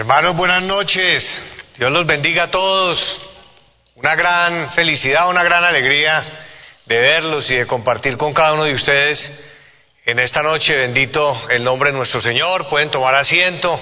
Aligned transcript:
Hermanos, 0.00 0.34
buenas 0.34 0.62
noches. 0.62 1.42
Dios 1.76 1.92
los 1.92 2.06
bendiga 2.06 2.44
a 2.44 2.50
todos. 2.50 3.20
Una 3.96 4.14
gran 4.14 4.72
felicidad, 4.72 5.28
una 5.28 5.42
gran 5.42 5.62
alegría 5.62 6.24
de 6.86 6.98
verlos 6.98 7.50
y 7.50 7.56
de 7.56 7.66
compartir 7.66 8.16
con 8.16 8.32
cada 8.32 8.54
uno 8.54 8.64
de 8.64 8.72
ustedes 8.72 9.30
en 10.06 10.18
esta 10.18 10.42
noche. 10.42 10.74
Bendito 10.74 11.46
el 11.50 11.62
nombre 11.62 11.90
de 11.90 11.98
nuestro 11.98 12.18
Señor. 12.18 12.66
Pueden 12.70 12.90
tomar 12.90 13.14
asiento. 13.14 13.78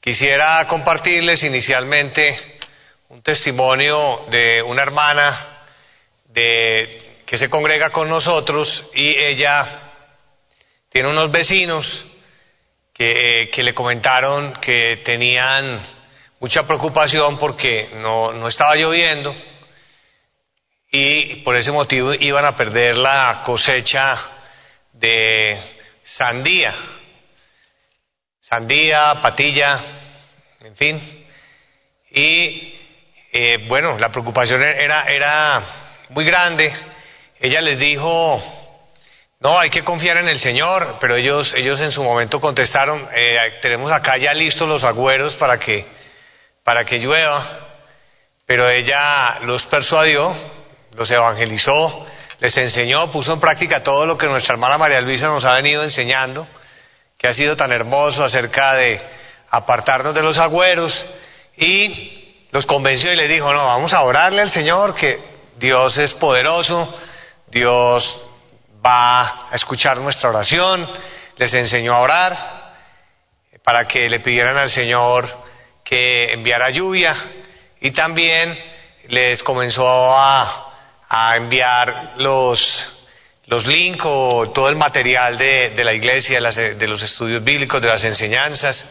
Quisiera 0.00 0.64
compartirles 0.68 1.42
inicialmente 1.42 2.60
un 3.08 3.20
testimonio 3.20 4.26
de 4.30 4.62
una 4.62 4.82
hermana 4.82 5.64
de, 6.26 7.22
que 7.26 7.36
se 7.36 7.50
congrega 7.50 7.90
con 7.90 8.08
nosotros 8.08 8.84
y 8.94 9.18
ella 9.18 9.90
tiene 10.88 11.08
unos 11.08 11.32
vecinos 11.32 12.04
que, 13.00 13.62
le 13.62 13.72
comentaron 13.72 14.52
que 14.60 14.98
tenían 15.02 15.80
mucha 16.38 16.66
preocupación 16.66 17.38
porque 17.38 17.88
no, 17.94 18.30
no 18.32 18.46
estaba 18.46 18.76
lloviendo 18.76 19.34
y 20.90 21.36
por 21.36 21.56
ese 21.56 21.72
motivo 21.72 22.12
iban 22.12 22.44
a 22.44 22.54
perder 22.58 22.98
la 22.98 23.40
cosecha 23.42 24.20
de 24.92 25.58
sandía, 26.02 26.74
sandía, 28.38 29.18
patilla, 29.22 29.80
en 30.60 30.76
fin. 30.76 31.26
Y 32.10 32.74
eh, 33.32 33.64
bueno, 33.66 33.96
la 33.98 34.12
preocupación 34.12 34.62
era, 34.62 35.04
era 35.04 35.64
muy 36.10 36.26
grande. 36.26 36.70
Ella 37.38 37.62
les 37.62 37.78
dijo, 37.78 38.59
no, 39.40 39.58
hay 39.58 39.70
que 39.70 39.82
confiar 39.82 40.18
en 40.18 40.28
el 40.28 40.38
Señor, 40.38 40.96
pero 41.00 41.16
ellos, 41.16 41.54
ellos 41.56 41.80
en 41.80 41.92
su 41.92 42.04
momento 42.04 42.42
contestaron, 42.42 43.08
eh, 43.14 43.58
tenemos 43.62 43.90
acá 43.90 44.18
ya 44.18 44.34
listos 44.34 44.68
los 44.68 44.84
agüeros 44.84 45.34
para 45.36 45.58
que, 45.58 45.86
para 46.62 46.84
que 46.84 46.98
llueva, 46.98 47.42
pero 48.44 48.68
ella 48.68 49.38
los 49.44 49.64
persuadió, 49.64 50.36
los 50.94 51.10
evangelizó, 51.10 52.06
les 52.38 52.54
enseñó, 52.58 53.10
puso 53.10 53.32
en 53.32 53.40
práctica 53.40 53.82
todo 53.82 54.04
lo 54.04 54.18
que 54.18 54.26
nuestra 54.26 54.52
hermana 54.52 54.76
María 54.76 55.00
Luisa 55.00 55.28
nos 55.28 55.46
ha 55.46 55.54
venido 55.54 55.84
enseñando, 55.84 56.46
que 57.16 57.28
ha 57.28 57.32
sido 57.32 57.56
tan 57.56 57.72
hermoso 57.72 58.22
acerca 58.22 58.74
de 58.74 59.00
apartarnos 59.48 60.14
de 60.14 60.22
los 60.22 60.36
agüeros, 60.36 61.06
y 61.56 62.44
los 62.50 62.66
convenció 62.66 63.10
y 63.10 63.16
les 63.16 63.30
dijo, 63.30 63.50
no, 63.54 63.64
vamos 63.64 63.94
a 63.94 64.02
orarle 64.02 64.42
al 64.42 64.50
Señor, 64.50 64.94
que 64.94 65.18
Dios 65.56 65.96
es 65.96 66.12
poderoso, 66.12 66.94
Dios 67.46 68.22
va 68.84 69.50
a 69.50 69.54
escuchar 69.54 69.98
nuestra 69.98 70.30
oración, 70.30 70.88
les 71.36 71.52
enseñó 71.54 71.94
a 71.94 72.00
orar 72.00 72.36
para 73.62 73.86
que 73.86 74.08
le 74.08 74.20
pidieran 74.20 74.56
al 74.56 74.70
Señor 74.70 75.28
que 75.84 76.32
enviara 76.32 76.70
lluvia 76.70 77.14
y 77.80 77.90
también 77.90 78.58
les 79.08 79.42
comenzó 79.42 79.84
a, 79.86 80.66
enviar 81.36 82.12
los, 82.18 82.86
los 83.46 83.66
links 83.66 84.02
o 84.04 84.50
todo 84.54 84.68
el 84.68 84.76
material 84.76 85.36
de, 85.36 85.70
de 85.70 85.84
la 85.84 85.92
iglesia, 85.92 86.40
de 86.40 86.86
los 86.86 87.02
estudios 87.02 87.42
bíblicos, 87.42 87.82
de 87.82 87.88
las 87.88 88.04
enseñanzas 88.04 88.84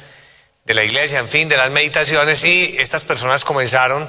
de 0.66 0.74
la 0.74 0.84
iglesia, 0.84 1.20
en 1.20 1.30
fin, 1.30 1.48
de 1.48 1.56
las 1.56 1.72
meditaciones 1.72 2.44
y 2.44 2.78
estas 2.78 3.04
personas 3.04 3.46
comenzaron 3.46 4.08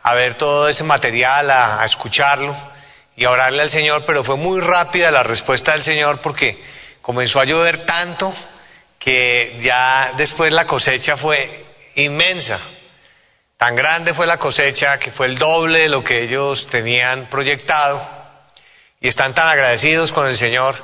a 0.00 0.14
ver 0.14 0.36
todo 0.36 0.68
ese 0.68 0.84
material, 0.84 1.50
a 1.50 1.84
escucharlo 1.84 2.56
y 3.18 3.26
orarle 3.26 3.62
al 3.62 3.70
Señor, 3.70 4.04
pero 4.06 4.22
fue 4.22 4.36
muy 4.36 4.60
rápida 4.60 5.10
la 5.10 5.24
respuesta 5.24 5.72
del 5.72 5.82
Señor 5.82 6.20
porque 6.20 6.56
comenzó 7.02 7.40
a 7.40 7.44
llover 7.44 7.84
tanto 7.84 8.32
que 8.96 9.56
ya 9.58 10.12
después 10.16 10.52
la 10.52 10.68
cosecha 10.68 11.16
fue 11.16 11.64
inmensa. 11.96 12.60
Tan 13.56 13.74
grande 13.74 14.14
fue 14.14 14.28
la 14.28 14.38
cosecha 14.38 15.00
que 15.00 15.10
fue 15.10 15.26
el 15.26 15.36
doble 15.36 15.80
de 15.80 15.88
lo 15.88 16.04
que 16.04 16.22
ellos 16.22 16.68
tenían 16.70 17.26
proyectado. 17.26 18.08
Y 19.00 19.08
están 19.08 19.34
tan 19.34 19.48
agradecidos 19.48 20.12
con 20.12 20.28
el 20.28 20.36
Señor 20.36 20.76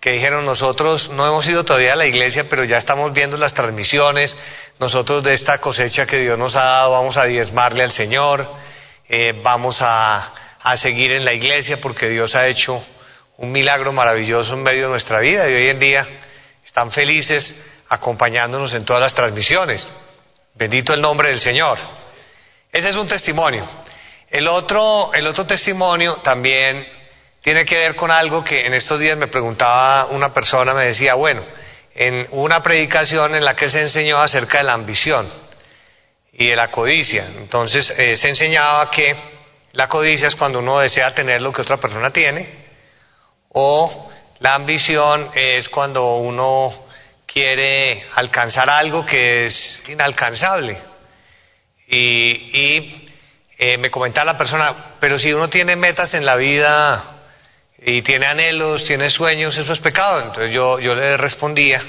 que 0.00 0.12
dijeron 0.12 0.46
nosotros 0.46 1.10
no 1.10 1.26
hemos 1.26 1.46
ido 1.46 1.62
todavía 1.62 1.92
a 1.92 1.96
la 1.96 2.06
iglesia, 2.06 2.46
pero 2.48 2.64
ya 2.64 2.78
estamos 2.78 3.12
viendo 3.12 3.36
las 3.36 3.52
transmisiones, 3.52 4.34
nosotros 4.80 5.22
de 5.22 5.34
esta 5.34 5.58
cosecha 5.58 6.06
que 6.06 6.16
Dios 6.16 6.38
nos 6.38 6.56
ha 6.56 6.64
dado 6.64 6.92
vamos 6.92 7.18
a 7.18 7.24
diezmarle 7.26 7.82
al 7.82 7.92
Señor, 7.92 8.50
eh, 9.10 9.38
vamos 9.44 9.76
a 9.80 10.32
a 10.62 10.76
seguir 10.76 11.12
en 11.12 11.24
la 11.24 11.32
iglesia 11.32 11.80
porque 11.80 12.08
Dios 12.08 12.34
ha 12.34 12.46
hecho 12.46 12.84
un 13.38 13.50
milagro 13.50 13.92
maravilloso 13.92 14.54
en 14.54 14.62
medio 14.62 14.84
de 14.84 14.90
nuestra 14.90 15.20
vida 15.20 15.48
y 15.48 15.54
hoy 15.54 15.68
en 15.68 15.80
día 15.80 16.06
están 16.64 16.92
felices 16.92 17.54
acompañándonos 17.88 18.72
en 18.74 18.84
todas 18.84 19.02
las 19.02 19.14
transmisiones. 19.14 19.90
Bendito 20.54 20.94
el 20.94 21.00
nombre 21.00 21.30
del 21.30 21.40
Señor. 21.40 21.78
Ese 22.70 22.90
es 22.90 22.96
un 22.96 23.08
testimonio. 23.08 23.68
El 24.30 24.46
otro, 24.48 25.10
el 25.12 25.26
otro 25.26 25.46
testimonio 25.46 26.16
también 26.16 26.86
tiene 27.42 27.66
que 27.66 27.76
ver 27.76 27.96
con 27.96 28.10
algo 28.10 28.44
que 28.44 28.64
en 28.64 28.74
estos 28.74 29.00
días 29.00 29.16
me 29.16 29.26
preguntaba 29.26 30.06
una 30.06 30.32
persona, 30.32 30.72
me 30.72 30.86
decía, 30.86 31.14
bueno, 31.14 31.42
en 31.94 32.26
una 32.30 32.62
predicación 32.62 33.34
en 33.34 33.44
la 33.44 33.56
que 33.56 33.68
se 33.68 33.82
enseñó 33.82 34.18
acerca 34.18 34.58
de 34.58 34.64
la 34.64 34.72
ambición 34.74 35.30
y 36.32 36.48
de 36.48 36.56
la 36.56 36.70
codicia. 36.70 37.26
Entonces 37.36 37.92
eh, 37.96 38.16
se 38.16 38.28
enseñaba 38.28 38.90
que 38.90 39.31
la 39.72 39.88
codicia 39.88 40.28
es 40.28 40.36
cuando 40.36 40.58
uno 40.58 40.80
desea 40.80 41.14
tener 41.14 41.40
lo 41.40 41.52
que 41.52 41.62
otra 41.62 41.78
persona 41.78 42.10
tiene, 42.10 42.48
o 43.50 44.10
la 44.40 44.54
ambición 44.54 45.30
es 45.34 45.68
cuando 45.68 46.16
uno 46.16 46.86
quiere 47.26 48.04
alcanzar 48.14 48.68
algo 48.68 49.06
que 49.06 49.46
es 49.46 49.80
inalcanzable. 49.88 50.78
Y, 51.86 53.08
eh, 53.58 53.78
me 53.78 53.90
comentaba 53.90 54.32
la 54.32 54.38
persona, 54.38 54.96
pero 54.98 55.18
si 55.18 55.32
uno 55.32 55.48
tiene 55.48 55.76
metas 55.76 56.14
en 56.14 56.26
la 56.26 56.36
vida 56.36 57.04
y 57.78 58.02
tiene 58.02 58.26
anhelos, 58.26 58.84
tiene 58.84 59.08
sueños, 59.10 59.56
eso 59.56 59.72
es 59.72 59.78
pecado. 59.78 60.20
Entonces 60.20 60.50
yo, 60.50 60.80
yo 60.80 60.94
le 60.94 61.16
respondía 61.16 61.80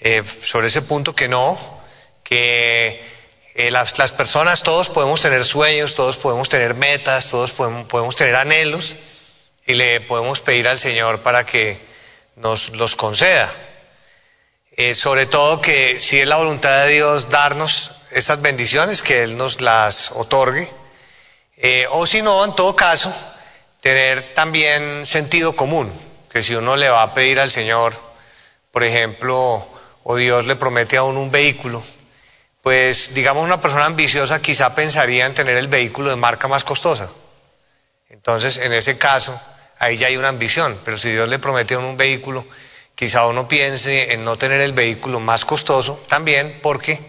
eh, 0.00 0.22
sobre 0.42 0.68
ese 0.68 0.82
punto 0.82 1.14
que 1.14 1.28
no, 1.28 1.82
que 2.24 3.04
eh, 3.54 3.70
las, 3.70 3.92
personas, 4.12 4.62
todos 4.62 4.88
podemos 4.88 5.20
tener 5.20 5.44
sueños, 5.44 5.94
todos 5.94 6.16
podemos 6.16 6.48
tener 6.48 6.74
metas, 6.74 7.28
todos 7.28 7.52
podemos, 7.52 8.16
tener 8.16 8.34
anhelos 8.34 8.96
y 9.66 9.74
le 9.74 10.00
podemos 10.02 10.40
pedir 10.40 10.66
al 10.68 10.78
Señor 10.78 11.20
para 11.20 11.44
que 11.44 11.78
nos 12.36 12.70
los 12.70 12.96
conceda. 12.96 13.50
Eh, 14.74 14.94
sobre 14.94 15.26
todo 15.26 15.60
que 15.60 16.00
si 16.00 16.18
es 16.18 16.26
la 16.26 16.36
voluntad 16.36 16.86
de 16.86 16.94
Dios 16.94 17.28
darnos 17.28 17.90
esas 18.10 18.40
bendiciones, 18.40 19.02
que 19.02 19.22
Él 19.22 19.36
nos 19.36 19.60
las 19.60 20.10
otorgue. 20.12 20.70
Eh, 21.58 21.84
o 21.90 22.06
si 22.06 22.22
no, 22.22 22.42
en 22.44 22.54
todo 22.54 22.74
caso, 22.74 23.14
tener 23.82 24.32
también 24.32 25.04
sentido 25.04 25.54
común, 25.54 25.92
que 26.30 26.42
si 26.42 26.54
uno 26.54 26.74
le 26.74 26.88
va 26.88 27.02
a 27.02 27.12
pedir 27.12 27.38
al 27.38 27.50
Señor, 27.50 27.94
por 28.72 28.82
ejemplo, 28.82 29.68
o 30.04 30.16
Dios 30.16 30.46
le 30.46 30.56
promete 30.56 30.96
a 30.96 31.02
uno 31.02 31.20
un 31.20 31.30
vehículo, 31.30 31.82
pues 32.62 33.12
digamos 33.12 33.44
una 33.44 33.60
persona 33.60 33.86
ambiciosa 33.86 34.40
quizá 34.40 34.74
pensaría 34.74 35.26
en 35.26 35.34
tener 35.34 35.56
el 35.56 35.66
vehículo 35.66 36.10
de 36.10 36.16
marca 36.16 36.46
más 36.46 36.62
costosa. 36.62 37.10
Entonces, 38.08 38.56
en 38.58 38.72
ese 38.72 38.96
caso, 38.96 39.38
ahí 39.78 39.96
ya 39.96 40.06
hay 40.06 40.16
una 40.16 40.28
ambición, 40.28 40.78
pero 40.84 40.96
si 40.96 41.10
Dios 41.10 41.28
le 41.28 41.40
promete 41.40 41.76
un 41.76 41.96
vehículo, 41.96 42.46
quizá 42.94 43.26
uno 43.26 43.48
piense 43.48 44.12
en 44.12 44.24
no 44.24 44.36
tener 44.36 44.60
el 44.60 44.72
vehículo 44.72 45.18
más 45.18 45.44
costoso 45.44 46.02
también 46.08 46.60
porque 46.62 47.00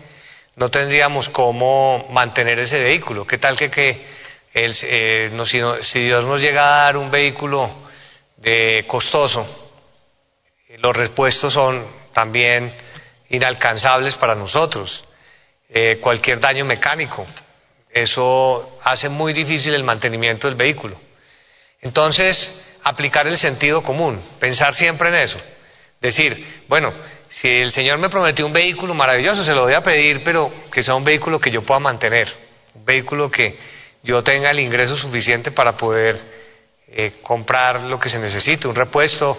no 0.55 0.69
tendríamos 0.71 1.29
cómo 1.29 2.07
mantener 2.09 2.57
ese 2.59 2.81
vehículo. 2.81 3.27
¿Qué 3.27 3.37
tal 3.37 3.55
que, 3.55 3.69
que 3.69 4.05
eh, 4.53 5.31
si, 5.81 5.99
Dios 5.99 6.25
nos 6.25 6.41
llega 6.41 6.63
a 6.63 6.85
dar 6.85 6.97
un 6.97 7.11
vehículo 7.11 7.69
de 8.37 8.85
costoso, 8.87 9.45
los 10.77 10.95
repuestos 10.95 11.53
son 11.53 11.85
también 12.11 12.73
inalcanzables 13.29 14.15
para 14.15 14.33
nosotros? 14.33 15.03
Eh, 15.75 15.97
cualquier 15.99 16.39
daño 16.39 16.65
mecánico. 16.65 17.25
Eso 17.89 18.77
hace 18.83 19.09
muy 19.09 19.33
difícil 19.33 19.73
el 19.73 19.83
mantenimiento 19.83 20.47
del 20.47 20.55
vehículo. 20.55 20.99
Entonces, 21.81 22.53
aplicar 22.83 23.25
el 23.25 23.39
sentido 23.39 23.81
común, 23.81 24.21
pensar 24.39 24.75
siempre 24.75 25.09
en 25.09 25.15
eso. 25.15 25.39
Decir, 25.99 26.63
bueno, 26.67 26.93
si 27.27 27.47
el 27.47 27.71
Señor 27.71 27.97
me 27.97 28.09
prometió 28.09 28.45
un 28.45 28.53
vehículo 28.53 28.93
maravilloso, 28.93 29.43
se 29.43 29.55
lo 29.55 29.63
voy 29.63 29.73
a 29.73 29.81
pedir, 29.81 30.23
pero 30.23 30.51
que 30.71 30.83
sea 30.83 30.93
un 30.93 31.03
vehículo 31.03 31.39
que 31.39 31.49
yo 31.49 31.63
pueda 31.63 31.79
mantener, 31.79 32.31
un 32.75 32.85
vehículo 32.85 33.31
que 33.31 33.57
yo 34.03 34.23
tenga 34.23 34.51
el 34.51 34.59
ingreso 34.59 34.95
suficiente 34.95 35.49
para 35.49 35.75
poder 35.75 36.21
eh, 36.87 37.13
comprar 37.23 37.81
lo 37.81 37.99
que 37.99 38.09
se 38.09 38.19
necesite, 38.19 38.67
un 38.67 38.75
repuesto 38.75 39.37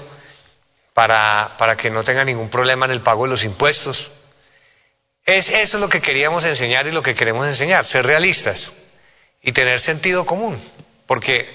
para, 0.94 1.54
para 1.58 1.76
que 1.76 1.90
no 1.90 2.02
tenga 2.02 2.24
ningún 2.24 2.48
problema 2.48 2.86
en 2.86 2.92
el 2.92 3.02
pago 3.02 3.24
de 3.24 3.30
los 3.30 3.44
impuestos, 3.44 4.10
es 5.24 5.48
eso 5.48 5.78
lo 5.78 5.88
que 5.88 6.02
queríamos 6.02 6.44
enseñar 6.44 6.86
y 6.86 6.92
lo 6.92 7.02
que 7.02 7.14
queremos 7.14 7.46
enseñar, 7.46 7.86
ser 7.86 8.04
realistas 8.04 8.72
y 9.42 9.52
tener 9.52 9.80
sentido 9.80 10.26
común, 10.26 10.62
porque 11.06 11.48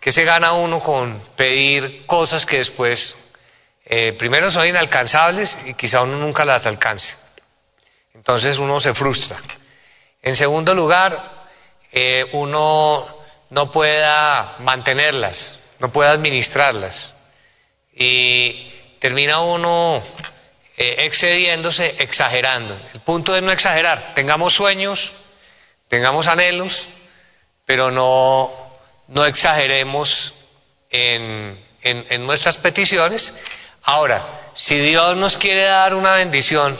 ¿qué 0.00 0.12
se 0.12 0.24
gana 0.24 0.52
uno 0.52 0.80
con 0.80 1.20
pedir 1.36 2.04
cosas 2.06 2.44
que 2.44 2.58
después, 2.58 3.16
eh, 3.86 4.12
primero 4.14 4.50
son 4.50 4.66
inalcanzables 4.66 5.56
y 5.66 5.74
quizá 5.74 6.02
uno 6.02 6.18
nunca 6.18 6.44
las 6.44 6.66
alcance? 6.66 7.16
Entonces 8.14 8.58
uno 8.58 8.78
se 8.80 8.94
frustra. 8.94 9.36
En 10.22 10.36
segundo 10.36 10.74
lugar, 10.74 11.46
eh, 11.92 12.24
uno 12.32 13.06
no 13.50 13.70
pueda 13.70 14.56
mantenerlas, 14.60 15.58
no 15.78 15.92
pueda 15.92 16.12
administrarlas. 16.12 17.12
Y 17.94 18.72
termina 18.98 19.40
uno 19.40 20.02
eh, 20.76 20.96
excediéndose, 20.98 21.96
exagerando. 21.98 22.78
El 22.92 23.00
punto 23.00 23.34
es 23.36 23.42
no 23.42 23.52
exagerar. 23.52 24.14
Tengamos 24.14 24.54
sueños, 24.54 25.12
tengamos 25.88 26.26
anhelos, 26.26 26.86
pero 27.64 27.90
no, 27.90 28.52
no 29.08 29.24
exageremos 29.24 30.32
en, 30.90 31.58
en 31.82 32.26
nuestras 32.26 32.56
peticiones. 32.58 33.34
Ahora, 33.82 34.50
si 34.54 34.78
Dios 34.78 35.16
nos 35.16 35.36
quiere 35.36 35.62
dar 35.62 35.94
una 35.94 36.14
bendición 36.16 36.76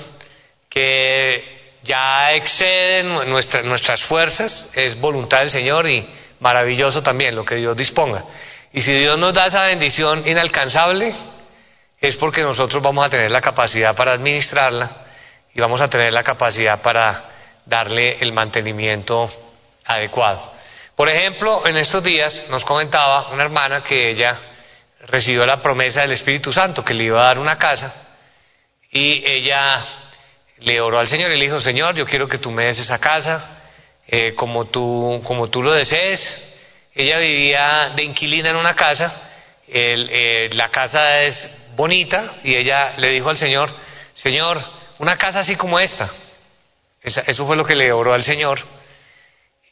que 0.69 1.44
ya 1.85 2.35
excede 2.35 3.05
nuestras 3.05 4.02
fuerzas, 4.05 4.67
es 4.75 4.99
voluntad 4.99 5.41
del 5.41 5.50
Señor 5.50 5.88
y 5.88 6.08
maravilloso 6.41 7.02
también 7.02 7.37
lo 7.37 7.44
que 7.44 7.56
Dios 7.56 7.76
disponga. 7.76 8.25
Y 8.73 8.81
si 8.81 8.93
Dios 8.93 9.19
nos 9.19 9.35
da 9.35 9.46
esa 9.46 9.67
bendición 9.67 10.26
inalcanzable, 10.26 11.14
es 12.09 12.17
porque 12.17 12.43
nosotros 12.43 12.83
vamos 12.83 13.06
a 13.06 13.09
tener 13.09 13.31
la 13.31 13.41
capacidad 13.41 13.97
para 13.97 14.12
administrarla 14.12 14.91
y 15.55 15.61
vamos 15.61 15.81
a 15.81 15.89
tener 15.89 16.12
la 16.12 16.23
capacidad 16.23 16.83
para 16.83 17.31
darle 17.65 18.19
el 18.21 18.33
mantenimiento 18.33 19.31
adecuado. 19.87 20.53
Por 20.95 21.09
ejemplo, 21.09 21.67
en 21.67 21.77
estos 21.77 22.05
días 22.05 22.43
nos 22.51 22.65
comentaba 22.65 23.31
una 23.31 23.45
hermana 23.45 23.83
que 23.83 24.11
ella 24.11 24.37
recibió 25.06 25.47
la 25.47 25.62
promesa 25.62 26.03
del 26.03 26.12
Espíritu 26.12 26.53
Santo 26.53 26.85
que 26.85 26.95
le 26.95 27.05
iba 27.05 27.21
a 27.21 27.27
dar 27.27 27.39
una 27.39 27.56
casa 27.59 27.95
y 28.91 29.25
ella 29.27 29.85
le 30.59 30.81
oró 30.81 30.99
al 30.99 31.09
Señor 31.09 31.31
y 31.33 31.39
le 31.39 31.45
dijo, 31.47 31.59
Señor, 31.59 31.95
yo 31.95 32.05
quiero 32.05 32.29
que 32.29 32.39
tú 32.39 32.51
me 32.51 32.65
des 32.65 32.79
esa 32.79 32.99
casa 32.99 33.62
eh, 34.06 34.35
como, 34.35 34.67
tú, 34.67 35.23
como 35.25 35.49
tú 35.49 35.62
lo 35.62 35.73
desees. 35.73 36.43
Ella 36.95 37.19
vivía 37.19 37.93
de 37.97 38.05
inquilina 38.05 38.51
en 38.51 38.56
una 38.56 38.77
casa, 38.77 39.23
eh, 39.67 40.49
la 40.53 40.71
casa 40.71 41.23
es 41.23 41.49
bonita 41.76 42.37
y 42.43 42.55
ella 42.55 42.94
le 42.97 43.11
dijo 43.11 43.31
al 43.31 43.38
Señor, 43.38 43.71
Señor, 44.12 44.62
una 44.99 45.17
casa 45.17 45.41
así 45.41 45.56
como 45.56 45.79
esta. 45.79 46.11
eso 47.03 47.47
fue 47.47 47.56
lo 47.56 47.65
que 47.65 47.75
le 47.75 47.93
oró 47.93 48.15
al 48.15 48.23
Señor. 48.23 48.61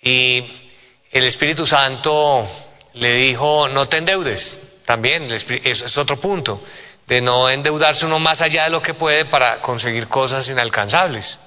Y 0.03 0.69
el 1.11 1.25
Espíritu 1.25 1.67
Santo 1.67 2.49
le 2.95 3.15
dijo, 3.15 3.69
no 3.69 3.87
te 3.89 3.99
endeudes. 3.99 4.59
También 4.85 5.29
es 5.31 5.97
otro 5.97 6.21
punto 6.21 6.63
de 7.07 7.21
no 7.21 7.49
endeudarse 7.49 8.07
uno 8.07 8.19
más 8.19 8.41
allá 8.41 8.65
de 8.65 8.71
lo 8.71 8.83
que 8.83 8.95
puede 8.95 9.27
para 9.27 9.61
conseguir 9.61 10.09
cosas 10.09 10.49
inalcanzables, 10.49 11.39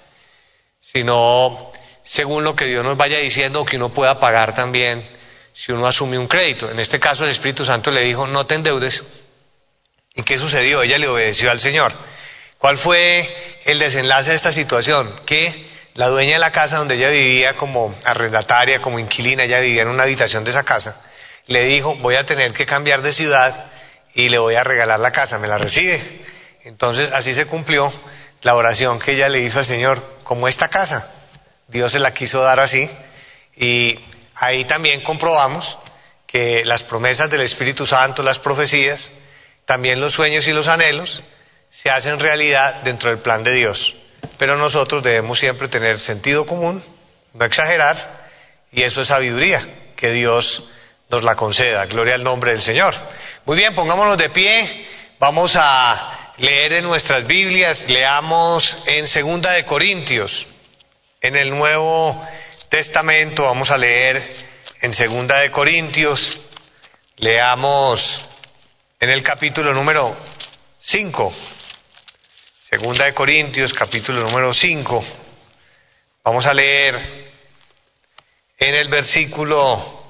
sino 0.80 1.72
según 2.04 2.44
lo 2.44 2.56
que 2.56 2.66
Dios 2.66 2.84
nos 2.84 2.98
vaya 2.98 3.19
diciendo 3.19 3.66
que 3.66 3.78
uno 3.78 3.90
pueda 3.90 4.19
pagar 4.19 4.54
también 4.54 5.04
si 5.54 5.72
uno 5.72 5.88
asume 5.88 6.18
un 6.18 6.28
crédito. 6.28 6.69
En 6.69 6.80
este 6.80 7.00
caso 7.00 7.24
el 7.24 7.31
Espíritu 7.31 7.66
Santo 7.66 7.90
le 7.90 8.01
dijo, 8.01 8.28
no 8.28 8.46
te 8.46 8.56
endeudes. 8.56 9.04
¿Y 10.16 10.24
qué 10.24 10.38
sucedió? 10.38 10.82
Ella 10.82 10.98
le 10.98 11.08
obedeció 11.08 11.52
al 11.52 11.60
Señor. 11.60 11.94
¿Cuál 12.58 12.78
fue 12.78 13.62
el 13.66 13.80
desenlace 13.80 14.32
de 14.32 14.38
esta 14.38 14.52
situación? 14.52 15.14
Que 15.26 15.70
la 15.96 16.08
dueña 16.08 16.34
de 16.34 16.40
la 16.40 16.52
casa 16.52 16.78
donde 16.78 16.96
ella 16.96 17.10
vivía 17.10 17.56
como 17.56 17.96
arrendataria, 18.04 18.82
como 18.82 19.00
inquilina, 19.00 19.44
ella 19.44 19.60
vivía 19.60 19.84
en 19.84 19.90
una 19.90 20.04
habitación 20.04 20.44
de 20.44 20.50
esa 20.52 20.64
casa, 20.64 21.02
le 21.48 21.66
dijo, 21.66 21.96
voy 21.96 22.16
a 22.16 22.26
tener 22.26 22.54
que 22.54 22.66
cambiar 22.66 23.02
de 23.02 23.14
ciudad 23.14 23.72
y 24.14 24.30
le 24.30 24.38
voy 24.38 24.56
a 24.56 24.64
regalar 24.64 25.00
la 25.00 25.12
casa, 25.12 25.38
¿me 25.38 25.48
la 25.48 25.58
recibe? 25.58 26.02
Entonces 26.64 27.10
así 27.12 27.36
se 27.36 27.46
cumplió 27.46 27.94
la 28.42 28.56
oración 28.56 29.00
que 29.00 29.12
ella 29.12 29.30
le 29.30 29.42
hizo 29.42 29.60
al 29.60 29.66
Señor, 29.66 30.02
como 30.24 30.48
esta 30.48 30.70
casa. 30.70 31.12
Dios 31.68 31.92
se 31.92 32.00
la 32.00 32.14
quiso 32.14 32.42
dar 32.42 32.60
así 32.60 32.90
y 33.56 34.00
ahí 34.36 34.66
también 34.66 35.02
comprobamos 35.02 35.78
que 36.26 36.64
las 36.66 36.84
promesas 36.84 37.30
del 37.30 37.42
Espíritu 37.42 37.86
Santo, 37.86 38.24
las 38.24 38.40
profecías, 38.40 39.10
también 39.66 40.00
los 40.00 40.14
sueños 40.14 40.48
y 40.48 40.54
los 40.54 40.68
anhelos, 40.68 41.24
se 41.70 41.90
hacen 41.90 42.20
realidad 42.20 42.82
dentro 42.84 43.10
del 43.10 43.20
plan 43.20 43.44
de 43.44 43.54
Dios. 43.54 43.96
Pero 44.38 44.56
nosotros 44.58 45.04
debemos 45.04 45.40
siempre 45.40 45.68
tener 45.68 46.00
sentido 46.00 46.46
común, 46.46 46.84
no 47.34 47.46
exagerar, 47.46 48.26
y 48.72 48.84
eso 48.84 49.02
es 49.02 49.08
sabiduría, 49.08 49.62
que 49.96 50.12
Dios 50.12 50.64
nos 51.10 51.24
la 51.24 51.36
conceda. 51.36 51.86
Gloria 51.86 52.16
al 52.16 52.24
nombre 52.24 52.52
del 52.52 52.62
Señor. 52.62 52.96
Muy 53.46 53.58
bien, 53.58 53.76
pongámonos 53.76 54.18
de 54.18 54.30
pie. 54.30 54.88
Vamos 55.20 55.54
a 55.56 56.34
leer 56.38 56.74
en 56.74 56.84
nuestras 56.84 57.26
Biblias. 57.26 57.86
Leamos 57.88 58.76
en 58.86 59.08
Segunda 59.08 59.52
de 59.52 59.66
Corintios. 59.66 60.46
En 61.22 61.36
el 61.36 61.50
Nuevo 61.50 62.22
Testamento 62.70 63.44
vamos 63.44 63.70
a 63.72 63.78
leer 63.78 64.22
en 64.82 64.94
Segunda 64.94 65.40
de 65.40 65.52
Corintios. 65.52 66.38
Leamos 67.18 68.22
en 69.00 69.10
el 69.10 69.22
capítulo 69.22 69.74
número 69.74 70.16
5. 70.80 71.34
Segunda 72.62 73.06
de 73.06 73.14
Corintios, 73.14 73.74
capítulo 73.74 74.22
número 74.22 74.54
5. 74.54 75.04
Vamos 76.24 76.46
a 76.46 76.54
leer 76.54 76.96
en 78.58 78.76
el 78.76 78.88
versículo 78.88 80.04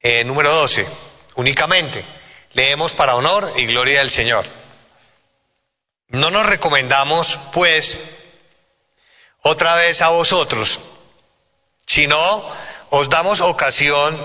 eh, 0.00 0.24
número 0.24 0.52
12, 0.52 0.86
únicamente. 1.36 2.04
Leemos 2.52 2.92
para 2.94 3.14
honor 3.14 3.52
y 3.56 3.66
gloria 3.66 4.00
del 4.00 4.10
Señor. 4.10 4.44
No 6.08 6.30
nos 6.30 6.46
recomendamos, 6.46 7.38
pues, 7.52 7.98
otra 9.42 9.76
vez 9.76 10.00
a 10.00 10.08
vosotros, 10.08 10.80
sino 11.86 12.50
os 12.90 13.08
damos 13.08 13.40
ocasión 13.40 14.18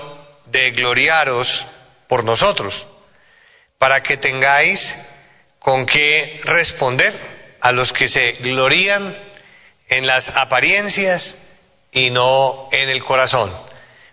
de 0.46 0.72
gloriaros 0.72 1.64
por 2.08 2.24
nosotros, 2.24 2.86
para 3.84 4.02
que 4.02 4.16
tengáis 4.16 4.96
con 5.58 5.84
qué 5.84 6.40
responder 6.44 7.12
a 7.60 7.70
los 7.70 7.92
que 7.92 8.08
se 8.08 8.32
glorían 8.40 9.14
en 9.90 10.06
las 10.06 10.30
apariencias 10.30 11.34
y 11.92 12.08
no 12.08 12.70
en 12.72 12.88
el 12.88 13.04
corazón. 13.04 13.54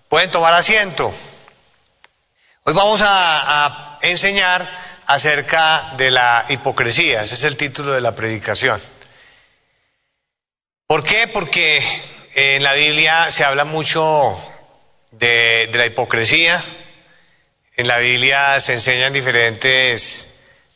Pueden 0.09 0.29
tomar 0.29 0.53
asiento. 0.55 1.07
Hoy 2.65 2.73
vamos 2.73 2.99
a, 3.01 3.97
enseñar 4.01 4.67
acerca 5.05 5.93
de 5.95 6.11
la 6.11 6.47
hipocresía, 6.49 7.23
ese 7.23 7.35
es 7.35 7.43
el 7.45 7.55
título 7.55 7.93
de 7.93 8.01
la 8.01 8.13
predicación. 8.13 8.81
¿Por 10.85 11.05
qué? 11.05 11.29
Porque 11.29 11.79
en 12.35 12.61
la 12.61 12.73
Biblia 12.73 13.31
se 13.31 13.45
habla 13.45 13.63
mucho 13.63 14.37
de, 15.11 15.69
de 15.71 15.77
la 15.77 15.85
hipocresía, 15.85 16.61
en 17.81 17.87
la 17.87 17.97
Biblia 17.97 18.59
se 18.59 18.73
enseñan 18.73 19.11
diferentes 19.11 20.27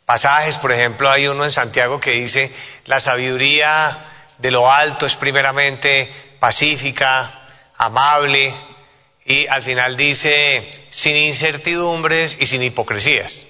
pasajes, 0.04 0.58
por 0.58 0.72
ejemplo 0.72 1.08
hay 1.10 1.26
uno 1.26 1.44
en 1.44 1.52
Santiago 1.52 2.00
que 2.00 2.10
dice, 2.12 2.52
la 2.84 3.00
sabiduría 3.00 3.98
de 4.38 4.50
lo 4.50 4.70
alto 4.70 5.06
es 5.06 5.16
primeramente 5.16 6.10
pacífica, 6.38 7.48
amable, 7.76 8.52
y 9.24 9.46
al 9.46 9.62
final 9.62 9.96
dice, 9.96 10.68
sin 10.90 11.16
incertidumbres 11.16 12.36
y 12.38 12.46
sin 12.46 12.62
hipocresías. 12.62 13.44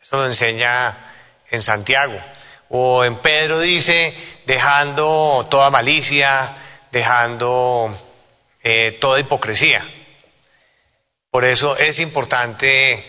Esto 0.00 0.18
lo 0.18 0.26
enseña 0.26 0.96
en 1.50 1.62
Santiago. 1.62 2.18
O 2.70 3.04
en 3.04 3.16
Pedro 3.16 3.60
dice, 3.60 4.14
dejando 4.46 5.46
toda 5.50 5.70
malicia, 5.70 6.56
dejando 6.90 7.94
eh, 8.62 8.96
toda 9.00 9.20
hipocresía. 9.20 9.86
Por 11.32 11.46
eso 11.46 11.78
es 11.78 11.98
importante 11.98 13.02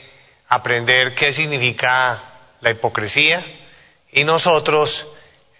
aprender 0.48 1.14
qué 1.14 1.34
significa 1.34 2.24
la 2.62 2.72
hipocresía 2.72 3.44
y 4.14 4.24
nosotros 4.24 5.06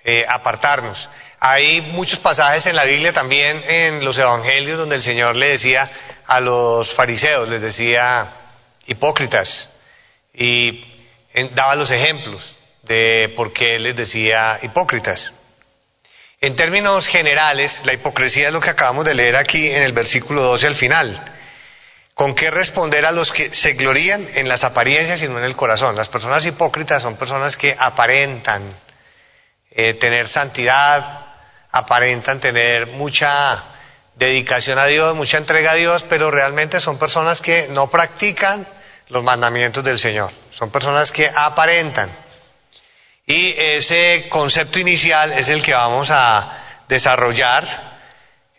eh, 0.06 0.24
apartarnos. 0.26 1.10
Hay 1.42 1.82
muchos 1.82 2.20
pasajes 2.20 2.66
en 2.66 2.78
la 2.78 2.86
Biblia, 2.86 3.12
también 3.12 3.62
en 3.68 4.06
los 4.06 4.18
Evangelios, 4.18 4.78
donde 4.78 4.96
el 4.96 5.04
Señor 5.04 5.36
le 5.36 5.50
decía 5.50 5.92
a 6.26 6.40
los 6.40 6.94
fariseos, 6.94 7.50
les 7.50 7.62
decía 7.62 8.30
hipócritas, 8.88 9.68
y 10.34 10.86
daba 11.52 11.76
los 11.76 11.92
ejemplos 11.92 12.56
de 12.84 13.34
por 13.36 13.52
qué 13.52 13.78
les 13.78 13.94
decía 13.94 14.60
hipócritas. 14.64 15.34
En 16.40 16.56
términos 16.56 17.08
generales, 17.08 17.82
la 17.84 17.92
hipocresía 17.92 18.48
es 18.48 18.54
lo 18.54 18.62
que 18.62 18.70
acabamos 18.70 19.04
de 19.04 19.16
leer 19.16 19.36
aquí 19.36 19.70
en 19.70 19.84
el 19.84 19.92
versículo 19.92 20.44
12 20.44 20.68
al 20.68 20.76
final. 20.78 21.33
¿Con 22.14 22.36
qué 22.36 22.52
responder 22.52 23.06
a 23.06 23.12
los 23.12 23.32
que 23.32 23.54
se 23.54 23.74
glorían 23.74 24.26
en 24.36 24.48
las 24.48 24.64
apariencias 24.64 25.22
y 25.24 25.28
no 25.28 25.40
en 25.40 25.46
el 25.46 25.56
corazón? 25.56 25.96
Las 25.96 26.10
personas 26.10 26.46
hipócritas 26.46 27.02
son 27.02 27.16
personas 27.16 27.58
que 27.58 27.76
aparentan 27.78 28.72
eh, 29.72 29.96
tener 29.96 30.28
santidad, 30.28 31.26
aparentan 31.72 32.40
tener 32.40 32.88
mucha 32.88 33.64
dedicación 34.16 34.78
a 34.78 34.86
Dios, 34.86 35.16
mucha 35.16 35.38
entrega 35.38 35.72
a 35.72 35.76
Dios, 35.76 36.06
pero 36.08 36.30
realmente 36.30 36.80
son 36.80 37.00
personas 37.00 37.42
que 37.42 37.68
no 37.70 37.90
practican 37.90 38.68
los 39.10 39.24
mandamientos 39.24 39.84
del 39.84 39.98
Señor. 39.98 40.32
Son 40.52 40.70
personas 40.70 41.12
que 41.12 41.28
aparentan. 41.34 42.12
Y 43.26 43.56
ese 43.58 44.28
concepto 44.30 44.78
inicial 44.80 45.32
es 45.32 45.50
el 45.50 45.64
que 45.64 45.74
vamos 45.74 46.10
a 46.12 46.84
desarrollar, 46.88 47.93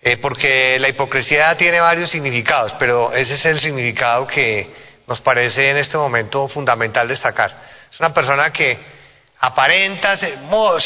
eh, 0.06 0.18
porque 0.18 0.78
la 0.78 0.90
hipocresía 0.90 1.56
tiene 1.56 1.80
varios 1.80 2.10
significados, 2.10 2.74
pero 2.78 3.14
ese 3.14 3.34
es 3.34 3.44
el 3.46 3.58
significado 3.58 4.26
que 4.26 4.70
nos 5.06 5.22
parece 5.22 5.70
en 5.70 5.78
este 5.78 5.96
momento 5.96 6.46
fundamental 6.46 7.08
destacar. 7.08 7.56
Es 7.90 7.98
una 8.00 8.12
persona 8.12 8.52
que 8.52 8.76
aparenta 9.40 10.14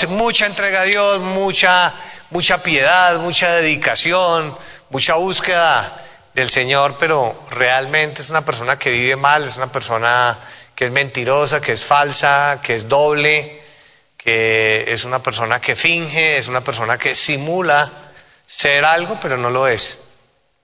mucha 0.06 0.46
entrega 0.46 0.82
a 0.82 0.84
Dios, 0.84 1.18
mucha, 1.18 1.92
mucha 2.30 2.62
piedad, 2.62 3.18
mucha 3.18 3.54
dedicación, 3.56 4.56
mucha 4.88 5.16
búsqueda 5.16 5.96
del 6.32 6.48
Señor, 6.48 6.94
pero 7.00 7.42
realmente 7.50 8.22
es 8.22 8.30
una 8.30 8.44
persona 8.44 8.78
que 8.78 8.92
vive 8.92 9.16
mal, 9.16 9.48
es 9.48 9.56
una 9.56 9.72
persona 9.72 10.38
que 10.76 10.84
es 10.84 10.92
mentirosa, 10.92 11.60
que 11.60 11.72
es 11.72 11.82
falsa, 11.84 12.60
que 12.62 12.76
es 12.76 12.88
doble, 12.88 13.62
que 14.16 14.92
es 14.92 15.02
una 15.02 15.20
persona 15.20 15.60
que 15.60 15.74
finge, 15.74 16.38
es 16.38 16.46
una 16.46 16.60
persona 16.60 16.96
que 16.96 17.16
simula 17.16 18.07
ser 18.48 18.84
algo, 18.84 19.18
pero 19.20 19.36
no 19.36 19.50
lo 19.50 19.68
es. 19.68 19.96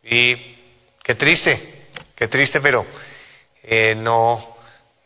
Y 0.02 0.34
qué 1.02 1.14
triste, 1.14 1.86
qué 2.16 2.26
triste, 2.26 2.60
pero 2.60 2.84
eh, 3.62 3.94
no, 3.94 4.56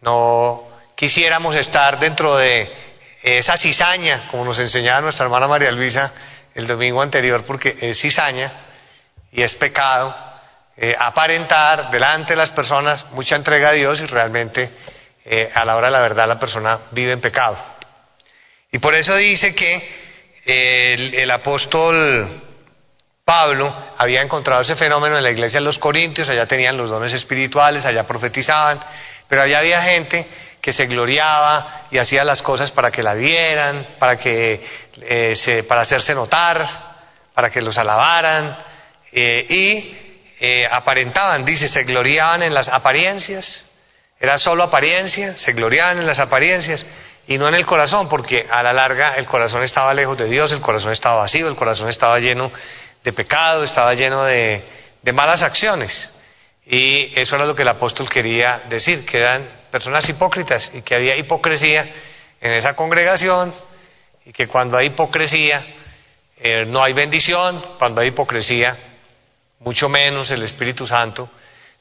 no 0.01 0.69
quisiéramos 0.95 1.57
estar 1.57 1.99
dentro 1.99 2.37
de 2.37 2.73
esa 3.23 3.59
cizaña, 3.59 4.29
como 4.31 4.45
nos 4.45 4.59
enseñaba 4.59 5.03
nuestra 5.03 5.25
hermana 5.25 5.49
María 5.49 5.73
Luisa 5.73 6.13
el 6.55 6.67
domingo 6.67 7.03
anterior, 7.03 7.45
porque 7.45 7.77
es 7.81 8.01
cizaña 8.01 8.53
y 9.33 9.43
es 9.43 9.55
pecado 9.55 10.15
eh, 10.81 10.95
aparentar 10.97 11.91
delante 11.91 12.35
de 12.35 12.37
las 12.37 12.53
personas 12.53 13.05
mucha 13.11 13.35
entrega 13.35 13.71
a 13.71 13.73
Dios 13.73 14.01
y 14.01 14.07
realmente 14.07 14.71
eh, 15.25 15.51
a 15.53 15.65
la 15.65 15.75
hora 15.77 15.89
de 15.89 15.93
la 15.93 16.01
verdad 16.01 16.29
la 16.29 16.39
persona 16.39 16.79
vive 16.93 17.11
en 17.11 17.21
pecado. 17.21 17.59
Y 18.71 18.79
por 18.79 18.95
eso 18.95 19.17
dice 19.17 19.55
que 19.57 20.09
el, 20.45 21.31
apóstol 21.33 22.48
Pablo 23.29 23.71
había 23.99 24.23
encontrado 24.23 24.63
ese 24.63 24.75
fenómeno 24.75 25.19
en 25.19 25.23
la 25.23 25.31
iglesia 25.31 25.61
de 25.61 25.65
los 25.67 25.79
Corintios, 25.79 26.31
allá 26.31 26.47
tenían 26.47 26.79
los 26.79 26.89
dones 26.89 27.13
espirituales, 27.13 27.85
allá 27.85 28.07
profetizaban, 28.07 28.81
pero 29.29 29.43
allá 29.43 29.59
había 29.59 29.83
gente 29.83 30.27
que 30.63 30.73
se 30.73 30.87
gloriaba 30.87 31.83
y 31.91 31.99
hacía 31.99 32.25
las 32.25 32.41
cosas 32.41 32.71
para 32.71 32.91
que 32.91 33.03
la 33.03 33.13
vieran, 33.13 33.87
para, 33.99 34.17
que, 34.17 34.67
eh, 35.03 35.35
se, 35.37 35.63
para 35.65 35.83
hacerse 35.83 36.15
notar, 36.15 36.67
para 37.35 37.51
que 37.51 37.61
los 37.61 37.77
alabaran, 37.77 38.57
eh, 39.13 39.45
y 39.47 40.65
aparentaban, 40.71 41.45
dice, 41.45 41.69
se 41.69 41.85
gloriaban 41.85 42.43
en 42.43 42.55
las 42.55 42.69
apariencias, 42.69 43.67
era 44.19 44.39
solo 44.39 44.63
apariencia, 44.63 45.37
se 45.37 45.53
gloriaban 45.53 45.99
en 45.99 46.07
las 46.07 46.19
apariencias 46.19 46.87
y 47.27 47.37
no 47.37 47.47
en 47.47 47.57
el 47.57 47.67
corazón, 47.67 48.09
porque 48.09 48.47
a 48.51 48.63
la 48.63 48.73
larga 48.73 49.17
el 49.17 49.27
corazón 49.27 49.65
estaba 49.65 49.93
lejos 49.93 50.17
de 50.17 50.31
Dios, 50.31 50.51
el 50.51 50.63
corazón 50.63 50.93
estaba 50.93 51.17
vacío, 51.17 51.47
el 51.47 51.57
corazón 51.57 51.91
estaba 51.91 52.19
lleno 52.21 52.51
de 53.05 53.13
pecado, 53.13 53.65
estaba 53.65 53.95
lleno 53.95 54.25
de, 54.25 54.65
malas 55.15 55.43
acciones. 55.43 56.11
Y 56.67 57.19
eso 57.19 57.37
era 57.37 57.47
lo 57.47 57.55
que 57.55 57.63
el 57.63 57.69
apóstol 57.69 58.11
quería 58.11 58.65
decir, 58.69 59.07
que 59.07 59.19
eran 59.19 59.49
personas 59.71 60.07
hipócritas 60.09 60.71
y 60.75 60.83
que 60.83 60.95
había 60.95 61.17
hipocresía 61.17 61.89
en 62.41 62.53
esa 62.53 62.77
congregación 62.77 63.55
y 64.27 64.33
que 64.33 64.47
cuando 64.47 64.77
hay 64.77 64.89
hipocresía 64.89 65.65
eh, 66.37 66.67
no 66.67 66.83
hay 66.83 66.93
bendición, 66.93 67.65
cuando 67.79 68.03
hay 68.03 68.09
hipocresía 68.09 68.77
mucho 69.61 69.89
menos 69.89 70.31
el 70.31 70.43
Espíritu 70.43 70.87
Santo 70.87 71.31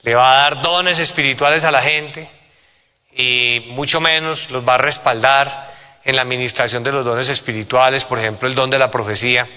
le 0.02 0.16
va 0.16 0.32
a 0.32 0.42
dar 0.44 0.62
dones 0.62 1.00
espirituales 1.00 1.64
a 1.64 1.72
la 1.72 1.82
gente 1.82 2.30
y 3.14 3.66
mucho 3.72 4.00
menos 4.00 4.50
los 4.52 4.68
va 4.68 4.76
a 4.76 4.78
respaldar 4.78 5.74
en 6.04 6.16
la 6.16 6.22
administración 6.22 6.84
de 6.84 6.92
los 6.92 7.04
dones 7.04 7.28
espirituales, 7.30 8.04
por 8.06 8.20
ejemplo, 8.20 8.48
el 8.48 8.56
don 8.56 8.70
de 8.70 8.80
la 8.80 8.90
profecía, 8.90 9.48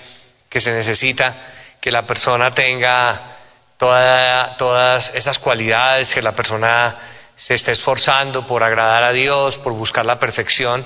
que 0.50 0.60
se 0.60 0.72
necesita 0.72 1.36
que 1.80 1.92
la 1.92 2.06
persona 2.06 2.50
tenga 2.50 3.36
todas 3.78 5.10
esas 5.14 5.38
cualidades, 5.38 6.12
que 6.12 6.20
la 6.20 6.32
persona 6.32 6.98
se 7.36 7.54
esté 7.54 7.72
esforzando 7.72 8.46
por 8.46 8.62
agradar 8.62 9.02
a 9.04 9.12
Dios, 9.12 9.56
por 9.58 9.72
buscar 9.72 10.04
la 10.04 10.18
perfección, 10.18 10.84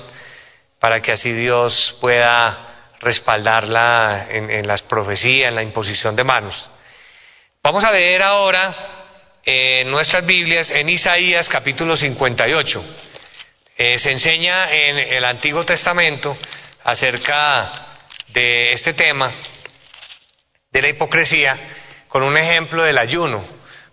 para 0.79 1.01
que 1.01 1.11
así 1.11 1.33
Dios 1.33 1.97
pueda 1.99 2.93
respaldarla 2.99 4.27
en, 4.29 4.65
las 4.65 4.83
profecías, 4.83 5.49
en 5.49 5.55
la 5.55 5.63
imposición 5.63 6.15
de 6.15 6.23
manos. 6.23 6.69
Vamos 7.61 7.83
a 7.83 7.91
ver 7.91 8.21
ahora 8.21 8.73
en 9.43 9.89
nuestras 9.89 10.25
Biblias 10.25 10.69
en 10.69 10.87
Isaías 10.87 11.49
capítulo 11.49 11.97
58. 11.97 12.83
Eh, 13.77 13.99
se 13.99 14.11
enseña 14.11 14.71
en 14.71 14.97
el 14.97 15.25
Antiguo 15.25 15.65
Testamento 15.65 16.37
acerca 16.83 17.87
de 18.27 18.71
este 18.71 18.93
tema 18.93 19.33
de 20.75 20.81
la 20.81 20.89
hipocresía 20.89 21.57
con 22.09 22.21
un 22.21 22.37
ejemplo 22.37 22.83
del 22.83 22.97
ayuno, 22.97 23.41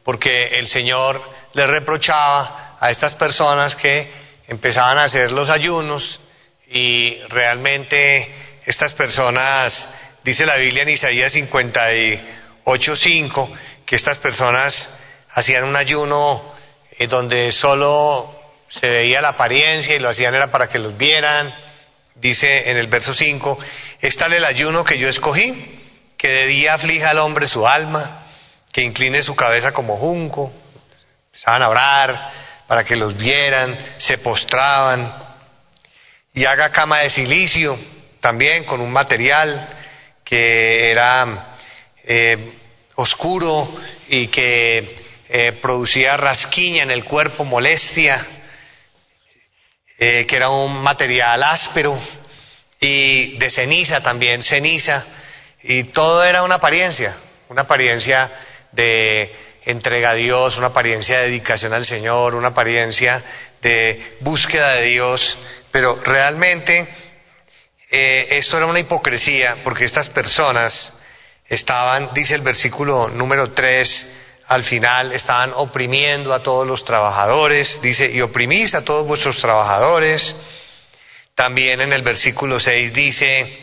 porque 0.03 0.59
el 0.59 0.67
Señor 0.67 1.23
le 1.53 1.65
reprochaba 1.65 2.77
a 2.81 2.91
estas 2.91 3.15
personas 3.15 3.77
que 3.77 4.11
empezaban 4.49 4.99
a 4.99 5.05
hacer 5.05 5.31
los 5.31 5.49
ayunos 5.49 6.19
y 6.67 7.17
realmente 7.29 8.29
estas 8.67 8.95
personas, 8.95 9.89
dice 10.25 10.45
la 10.45 10.57
Biblia 10.57 10.83
en 10.83 10.89
Isaías 10.89 11.33
58.5, 11.37 13.49
que 13.87 13.95
estas 13.95 14.19
personas 14.19 14.91
hacían 15.31 15.63
un 15.63 15.77
ayuno 15.77 16.53
eh, 16.99 17.07
donde 17.07 17.53
solo 17.53 18.35
se 18.69 18.89
veía 18.89 19.21
la 19.21 19.29
apariencia 19.29 19.95
y 19.95 20.01
lo 20.01 20.09
hacían 20.09 20.35
era 20.35 20.51
para 20.51 20.67
que 20.67 20.81
los 20.81 20.99
vieran. 20.99 21.55
Dice 22.17 22.73
en 22.73 22.77
el 22.77 22.89
verso 22.89 23.15
5, 23.15 23.57
es 24.01 24.17
tal 24.17 24.33
el 24.33 24.45
ayuno 24.45 24.85
que 24.85 24.99
yo 24.99 25.09
escogí, 25.09 25.79
que 26.23 26.29
de 26.29 26.47
día 26.47 26.75
aflija 26.75 27.11
al 27.11 27.19
hombre 27.19 27.49
su 27.49 27.67
alma, 27.67 28.27
que 28.73 28.81
incline 28.81 29.23
su 29.23 29.35
cabeza 29.35 29.73
como 29.73 29.97
junco. 29.97 30.53
Empezaban 31.27 31.63
a 31.63 31.69
orar 31.69 32.31
para 32.69 32.85
que 32.85 32.95
los 32.95 33.17
vieran, 33.17 33.77
se 33.99 34.19
postraban 34.19 35.13
y 36.33 36.45
haga 36.45 36.71
cama 36.71 37.01
de 37.01 37.11
silicio 37.11 37.77
también 38.21 38.63
con 38.63 38.81
un 38.81 38.93
material 38.93 39.69
que 40.23 40.93
era 40.93 41.57
eh, 42.05 42.53
oscuro 42.95 43.69
y 44.07 44.29
que 44.29 44.97
eh, 45.29 45.59
producía 45.61 46.17
rasquiña 46.17 46.85
en 46.85 46.93
el 46.93 47.03
cuerpo, 47.03 47.45
molestia, 47.45 48.25
eh, 49.99 50.25
que 50.29 50.37
era 50.37 50.51
un 50.51 50.85
material 50.85 51.43
áspero, 51.43 52.01
y 52.79 53.39
de 53.39 53.51
ceniza 53.51 54.01
también, 54.01 54.45
ceniza, 54.45 55.05
y 55.63 55.85
todo 55.85 56.25
era 56.25 56.43
una 56.43 56.57
apariencia, 56.57 57.17
una 57.49 57.63
apariencia 57.63 58.31
de 58.73 59.35
entrega 59.65 60.11
a 60.11 60.15
Dios, 60.15 60.59
una 60.59 60.69
apariencia 60.69 61.19
de 61.21 61.27
dedicación 61.27 61.73
al 61.73 61.87
Señor, 61.87 62.35
una 62.35 62.49
apariencia 62.49 63.23
de 63.61 64.17
búsqueda 64.21 64.75
de 64.75 64.87
Dios, 64.87 65.37
pero 65.71 66.01
realmente 66.03 66.89
eh, 67.91 68.27
esto 68.31 68.57
era 68.57 68.67
una 68.67 68.81
hipocresía 68.81 69.59
porque 69.63 69.85
estas 69.85 70.09
personas 70.09 70.93
estaban, 71.47 72.13
dice 72.15 72.35
el 72.35 72.43
versículo 72.43 73.09
número 73.09 73.53
3, 73.53 74.17
al 74.49 74.65
final 74.65 75.13
estaban 75.13 75.53
oprimiendo 75.55 76.33
a 76.33 76.43
todos 76.43 76.67
los 76.67 76.85
trabajadores, 76.85 77.81
dice, 77.81 78.11
y 78.11 78.21
oprimís 78.21 78.75
a 78.75 78.85
todos 78.85 79.07
vuestros 79.07 79.41
trabajadores. 79.41 80.35
También 81.35 81.81
en 81.81 81.93
el 81.93 82.03
versículo 82.03 82.59
6 82.59 82.93
dice, 82.93 83.62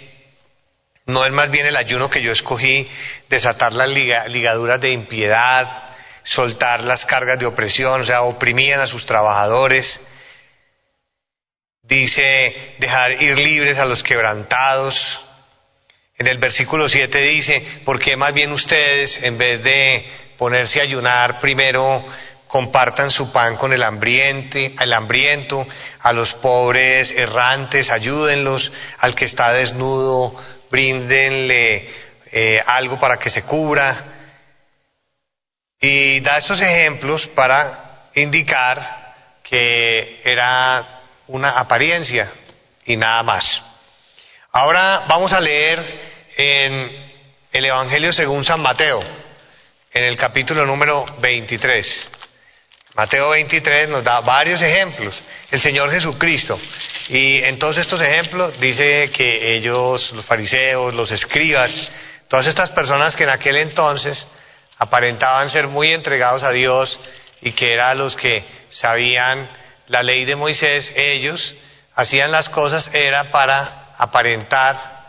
no 1.09 1.25
es 1.25 1.31
más 1.31 1.49
bien 1.49 1.65
el 1.65 1.75
ayuno 1.75 2.09
que 2.09 2.21
yo 2.21 2.31
escogí, 2.31 2.87
desatar 3.29 3.73
las 3.73 3.89
ligaduras 3.89 4.79
de 4.79 4.91
impiedad, 4.91 5.89
soltar 6.23 6.81
las 6.81 7.05
cargas 7.05 7.39
de 7.39 7.47
opresión, 7.47 8.01
o 8.01 8.05
sea, 8.05 8.21
oprimían 8.21 8.79
a 8.79 8.87
sus 8.87 9.05
trabajadores. 9.05 9.99
Dice, 11.81 12.75
dejar 12.77 13.21
ir 13.21 13.37
libres 13.37 13.79
a 13.79 13.85
los 13.85 14.03
quebrantados. 14.03 15.19
En 16.17 16.27
el 16.27 16.37
versículo 16.37 16.87
7 16.87 17.19
dice, 17.19 17.65
¿por 17.85 17.99
qué 17.99 18.15
más 18.15 18.33
bien 18.33 18.51
ustedes, 18.51 19.23
en 19.23 19.37
vez 19.37 19.63
de 19.63 20.05
ponerse 20.37 20.79
a 20.79 20.83
ayunar, 20.83 21.39
primero 21.39 22.05
compartan 22.47 23.09
su 23.09 23.31
pan 23.31 23.57
con 23.57 23.73
el 23.73 23.83
hambriente, 23.83 24.75
el 24.79 24.93
hambriento, 24.93 25.67
a 26.01 26.13
los 26.13 26.33
pobres 26.35 27.11
errantes, 27.11 27.89
ayúdenlos, 27.91 28.71
al 28.97 29.15
que 29.15 29.25
está 29.25 29.53
desnudo, 29.53 30.35
bríndenle 30.69 31.89
eh, 32.31 32.63
algo 32.65 32.99
para 32.99 33.17
que 33.17 33.29
se 33.29 33.43
cubra. 33.43 34.15
Y 35.79 36.19
da 36.19 36.38
estos 36.38 36.59
ejemplos 36.59 37.27
para 37.27 38.09
indicar 38.15 39.39
que 39.43 40.21
era 40.23 41.01
una 41.27 41.51
apariencia 41.51 42.31
y 42.85 42.97
nada 42.97 43.23
más. 43.23 43.61
Ahora 44.51 45.05
vamos 45.07 45.31
a 45.31 45.39
leer 45.39 45.79
en 46.38 46.91
el 47.51 47.65
Evangelio 47.65 48.11
según 48.11 48.43
San 48.43 48.61
Mateo 48.61 49.01
en 49.91 50.03
el 50.03 50.17
capítulo 50.17 50.65
número 50.65 51.05
23. 51.19 52.09
Mateo 52.93 53.29
23 53.29 53.89
nos 53.89 54.03
da 54.03 54.19
varios 54.21 54.61
ejemplos 54.61 55.19
el 55.51 55.60
Señor 55.60 55.91
Jesucristo. 55.91 56.60
Y 57.10 57.38
en 57.38 57.58
todos 57.58 57.77
estos 57.77 58.01
ejemplos 58.01 58.60
dice 58.60 59.10
que 59.12 59.56
ellos, 59.56 60.12
los 60.12 60.25
fariseos, 60.25 60.94
los 60.94 61.12
escribas, 61.12 61.91
todas 62.27 62.48
estas 62.48 62.70
personas 62.72 63.15
que 63.15 63.24
en 63.24 63.29
aquel 63.29 63.58
entonces 63.58 64.25
aparentaban 64.77 65.50
ser 65.50 65.68
muy 65.68 65.94
entregados 65.94 66.44
a 66.44 66.51
Dios 66.51 67.00
y 67.41 67.51
que 67.51 67.74
eran 67.74 67.98
los 67.98 68.15
que 68.15 68.44
sabían 68.70 69.50
la 69.88 70.03
ley 70.03 70.25
de 70.25 70.36
Moisés, 70.36 70.94
ellos 70.96 71.56
hacían 71.96 72.32
las 72.32 72.48
cosas 72.50 72.89
era 72.94 73.32
para 73.32 73.94
aparentar 73.98 75.00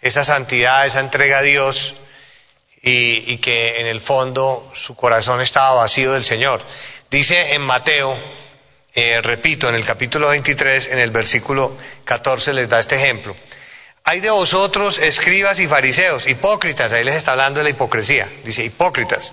esa 0.00 0.24
santidad, 0.24 0.86
esa 0.86 1.00
entrega 1.00 1.38
a 1.38 1.42
Dios 1.42 1.94
y, 2.80 3.36
que 3.38 3.80
en 3.80 3.86
el 3.86 4.00
fondo 4.00 4.70
su 4.74 4.94
corazón 4.94 5.40
estaba 5.40 5.74
vacío 5.74 6.12
del 6.12 6.24
Señor. 6.24 6.62
Dice 7.10 7.54
en 7.54 7.62
Mateo, 7.62 8.16
eh, 9.00 9.22
repito, 9.22 9.68
en 9.68 9.76
el 9.76 9.84
capítulo 9.84 10.26
23, 10.30 10.88
en 10.88 10.98
el 10.98 11.12
versículo 11.12 11.78
14 12.04 12.52
les 12.52 12.68
da 12.68 12.80
este 12.80 12.96
ejemplo. 12.96 13.36
Hay 14.02 14.18
de 14.18 14.30
vosotros 14.30 14.98
escribas 14.98 15.60
y 15.60 15.68
fariseos, 15.68 16.26
hipócritas, 16.26 16.90
ahí 16.90 17.04
les 17.04 17.14
está 17.14 17.30
hablando 17.30 17.60
de 17.60 17.64
la 17.64 17.70
hipocresía, 17.70 18.28
dice 18.42 18.64
hipócritas, 18.64 19.32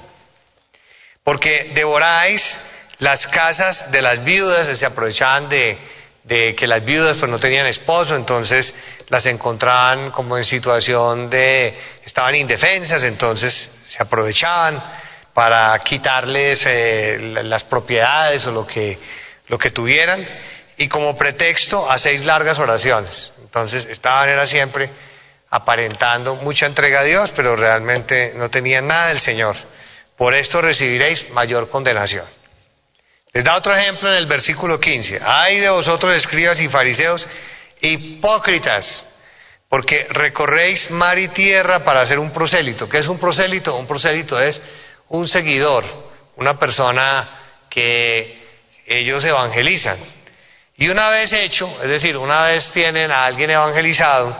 porque 1.24 1.72
devoráis 1.74 2.56
las 3.00 3.26
casas 3.26 3.92
de 3.92 4.04
las 4.04 4.24
viudas, 4.24 4.78
se 4.78 4.86
aprovechaban 4.86 5.50
de, 5.50 5.80
que 6.56 6.68
las 6.68 6.86
viudas 6.86 7.18
pues 7.18 7.32
no 7.32 7.40
tenían 7.40 7.66
esposo, 7.66 8.16
entonces 8.16 8.72
las 9.10 9.26
encontraban 9.26 10.12
como 10.12 10.38
en 10.38 10.46
situación 10.46 11.28
de, 11.28 11.76
estaban 12.06 12.36
indefensas, 12.36 13.02
entonces 13.02 13.68
se 13.84 14.04
aprovechaban 14.04 14.80
para 15.34 15.80
quitarles 15.80 16.64
eh, 16.68 17.18
las 17.44 17.64
propiedades 17.64 18.46
o 18.46 18.52
lo 18.52 18.68
que, 18.68 19.00
lo 19.48 19.58
que 19.58 19.72
tuvieran, 19.72 20.28
y 20.78 20.88
como 20.88 21.18
pretexto 21.18 21.90
a 21.90 21.98
seis 21.98 22.24
largas 22.26 22.60
oraciones. 22.60 23.32
Entonces 23.42 23.86
estaban 23.86 24.30
era 24.30 24.46
siempre 24.46 24.90
aparentando 25.50 26.36
mucha 26.36 26.66
entrega 26.66 27.02
a 27.02 27.04
Dios, 27.04 27.32
pero 27.36 27.56
realmente 27.56 28.34
no 28.36 28.50
tenían 28.50 28.88
nada 28.88 29.10
del 29.10 29.20
Señor. 29.20 29.56
Por 30.18 30.34
esto 30.34 30.62
recibiréis 30.62 31.30
mayor 31.32 31.70
condenación. 31.70 32.26
Les 33.34 33.44
da 33.44 33.56
otro 33.56 33.76
ejemplo 33.76 34.10
en 34.10 34.16
el 34.16 34.28
versículo 34.28 34.80
15. 34.80 35.20
Hay 35.24 35.60
de 35.60 35.70
vosotros 35.70 36.16
escribas 36.16 36.60
y 36.62 36.70
fariseos 36.70 37.28
hipócritas, 37.82 39.06
porque 39.70 40.08
recorréis 40.10 40.90
mar 40.92 41.20
y 41.20 41.28
tierra 41.30 41.84
para 41.84 42.02
hacer 42.02 42.18
un 42.20 42.32
prosélito. 42.32 42.88
¿Qué 42.88 43.00
es 43.00 43.08
un 43.08 43.20
prosélito? 43.20 43.76
Un 43.76 43.88
prosélito 43.88 44.40
es 44.40 44.62
un 45.10 45.28
seguidor, 45.28 45.84
una 46.38 46.58
persona 46.58 47.30
que 47.70 48.35
ellos 48.86 49.24
evangelizan. 49.24 49.98
Y 50.78 50.90
una 50.90 51.10
vez 51.10 51.32
hecho, 51.32 51.70
es 51.82 51.90
decir, 51.90 52.18
una 52.18 52.48
vez 52.48 52.70
tienen 52.72 53.12
a 53.12 53.26
alguien 53.26 53.50
evangelizado, 53.50 54.36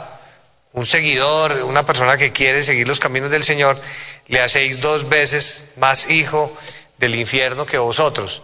un 0.72 0.84
seguidor, 0.84 1.62
una 1.64 1.86
persona 1.86 2.18
que 2.18 2.32
quiere 2.32 2.62
seguir 2.62 2.86
los 2.86 3.00
caminos 3.00 3.30
del 3.30 3.44
Señor, 3.44 3.80
le 4.26 4.40
hacéis 4.42 4.78
dos 4.80 5.08
veces 5.08 5.72
más 5.76 6.08
hijo 6.10 6.54
del 6.98 7.14
infierno 7.14 7.64
que 7.64 7.78
vosotros. 7.78 8.42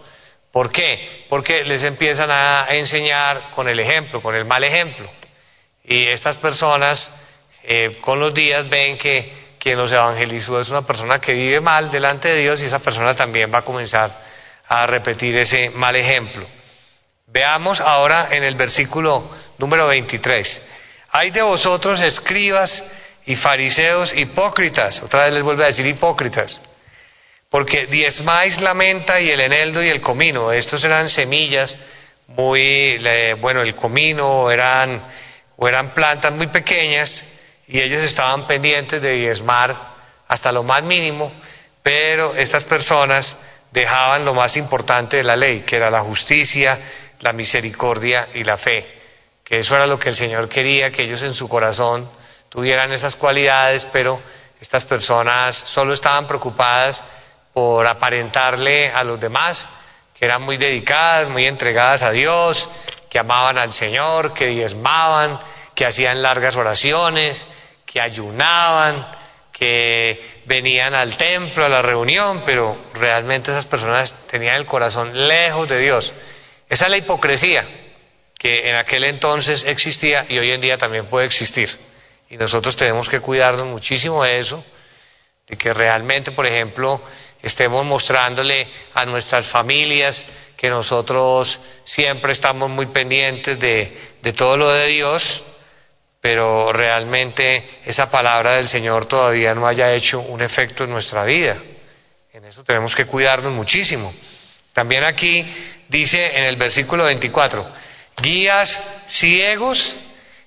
¿Por 0.51 0.71
qué? 0.71 1.25
Porque 1.29 1.63
les 1.63 1.83
empiezan 1.83 2.29
a 2.31 2.65
enseñar 2.69 3.51
con 3.55 3.67
el 3.67 3.79
ejemplo, 3.79 4.21
con 4.21 4.35
el 4.35 4.45
mal 4.45 4.63
ejemplo. 4.63 5.09
Y 5.83 6.07
estas 6.07 6.37
personas 6.37 7.11
eh, 7.63 7.97
con 8.01 8.19
los 8.19 8.33
días 8.33 8.67
ven 8.69 8.97
que 8.97 9.31
quien 9.59 9.77
los 9.77 9.91
evangelizó 9.91 10.59
es 10.59 10.69
una 10.69 10.85
persona 10.85 11.21
que 11.21 11.33
vive 11.33 11.61
mal 11.61 11.89
delante 11.89 12.29
de 12.29 12.41
Dios 12.41 12.61
y 12.61 12.65
esa 12.65 12.79
persona 12.79 13.15
también 13.15 13.53
va 13.53 13.59
a 13.59 13.65
comenzar 13.65 14.22
a 14.67 14.85
repetir 14.85 15.37
ese 15.37 15.69
mal 15.71 15.95
ejemplo. 15.95 16.47
Veamos 17.27 17.79
ahora 17.79 18.29
en 18.31 18.43
el 18.43 18.55
versículo 18.55 19.29
número 19.57 19.87
23. 19.87 20.61
Hay 21.11 21.31
de 21.31 21.41
vosotros 21.41 21.99
escribas 22.01 22.83
y 23.25 23.35
fariseos 23.35 24.13
hipócritas, 24.15 25.01
otra 25.01 25.25
vez 25.25 25.33
les 25.33 25.43
vuelve 25.43 25.63
a 25.63 25.67
decir 25.67 25.85
hipócritas, 25.85 26.59
porque 27.49 27.85
diezmáis 27.87 28.59
la 28.59 28.73
menta 28.73 29.19
y 29.21 29.29
el 29.29 29.39
eneldo 29.39 29.83
y 29.83 29.89
el 29.89 30.01
comino, 30.01 30.51
estos 30.51 30.83
eran 30.83 31.07
semillas 31.07 31.75
muy, 32.27 32.97
bueno, 33.39 33.61
el 33.61 33.75
comino 33.75 34.49
eran, 34.49 35.01
o 35.55 35.67
eran 35.67 35.91
plantas 35.93 36.33
muy 36.33 36.47
pequeñas 36.47 37.23
y 37.67 37.79
ellos 37.79 38.03
estaban 38.03 38.47
pendientes 38.47 39.01
de 39.01 39.13
diezmar 39.13 39.75
hasta 40.27 40.51
lo 40.51 40.63
más 40.63 40.83
mínimo, 40.83 41.31
pero 41.81 42.35
estas 42.35 42.63
personas 42.63 43.35
dejaban 43.73 44.23
lo 44.23 44.35
más 44.35 44.55
importante 44.55 45.17
de 45.17 45.23
la 45.23 45.35
ley, 45.35 45.61
que 45.61 45.75
era 45.75 45.89
la 45.89 46.01
justicia, 46.01 46.79
la 47.19 47.33
misericordia 47.33 48.27
y 48.35 48.43
la 48.43 48.57
fe, 48.57 49.01
que 49.43 49.59
eso 49.59 49.75
era 49.75 49.87
lo 49.87 49.97
que 49.97 50.09
el 50.09 50.15
Señor 50.15 50.47
quería, 50.47 50.91
que 50.91 51.03
ellos 51.03 51.23
en 51.23 51.33
su 51.33 51.49
corazón 51.49 52.07
tuvieran 52.49 52.91
esas 52.91 53.15
cualidades, 53.15 53.85
pero 53.91 54.21
estas 54.61 54.85
personas 54.85 55.55
solo 55.65 55.93
estaban 55.93 56.27
preocupadas 56.27 57.03
por 57.51 57.87
aparentarle 57.87 58.91
a 58.91 59.03
los 59.03 59.19
demás 59.19 59.65
que 60.13 60.25
eran 60.25 60.43
muy 60.43 60.57
dedicadas, 60.57 61.27
muy 61.29 61.47
entregadas 61.47 62.03
a 62.03 62.11
Dios, 62.11 62.69
que 63.09 63.17
amaban 63.17 63.57
al 63.57 63.73
Señor, 63.73 64.33
que 64.35 64.47
diezmaban, 64.47 65.39
que 65.73 65.87
hacían 65.87 66.21
largas 66.21 66.55
oraciones, 66.55 67.47
que 67.87 67.99
ayunaban, 67.99 69.22
que 69.63 70.41
venían 70.43 70.93
al 70.93 71.15
templo, 71.15 71.65
a 71.65 71.69
la 71.69 71.81
reunión, 71.81 72.43
pero 72.45 72.75
realmente 72.95 73.49
esas 73.49 73.65
personas 73.65 74.13
tenían 74.29 74.55
el 74.55 74.65
corazón 74.65 75.25
lejos 75.25 75.69
de 75.69 75.79
Dios. 75.79 76.13
Esa 76.67 76.83
es 76.83 76.91
la 76.91 76.97
hipocresía 76.97 77.65
que 78.37 78.69
en 78.69 78.75
aquel 78.75 79.05
entonces 79.05 79.63
existía 79.65 80.25
y 80.27 80.37
hoy 80.37 80.51
en 80.51 80.59
día 80.59 80.77
también 80.77 81.05
puede 81.05 81.27
existir. 81.27 81.69
Y 82.29 82.35
nosotros 82.35 82.75
tenemos 82.75 83.07
que 83.07 83.21
cuidarnos 83.21 83.65
muchísimo 83.65 84.21
de 84.25 84.35
eso, 84.35 84.61
de 85.47 85.57
que 85.57 85.73
realmente, 85.73 86.33
por 86.33 86.45
ejemplo, 86.45 87.01
estemos 87.41 87.85
mostrándole 87.85 88.67
a 88.93 89.05
nuestras 89.05 89.47
familias 89.47 90.25
que 90.57 90.69
nosotros 90.69 91.57
siempre 91.85 92.33
estamos 92.33 92.69
muy 92.69 92.87
pendientes 92.87 93.57
de, 93.57 94.33
todo 94.35 94.57
lo 94.57 94.69
de 94.73 94.87
Dios, 94.87 95.41
pero 96.23 96.71
realmente 96.71 97.81
esa 97.85 98.09
palabra 98.09 98.53
del 98.53 98.69
Señor 98.69 99.07
todavía 99.07 99.53
no 99.53 99.67
haya 99.67 99.91
hecho 99.91 100.21
un 100.21 100.41
efecto 100.41 100.85
en 100.85 100.91
nuestra 100.91 101.25
vida. 101.25 101.57
En 102.31 102.45
eso 102.45 102.63
tenemos 102.63 102.95
que 102.95 103.05
cuidarnos 103.05 103.51
muchísimo. 103.51 104.13
También 104.71 105.03
aquí 105.03 105.45
dice 105.89 106.37
en 106.37 106.45
el 106.45 106.55
versículo 106.55 107.03
24, 107.03 107.67
guías 108.21 108.81
ciegos 109.05 109.93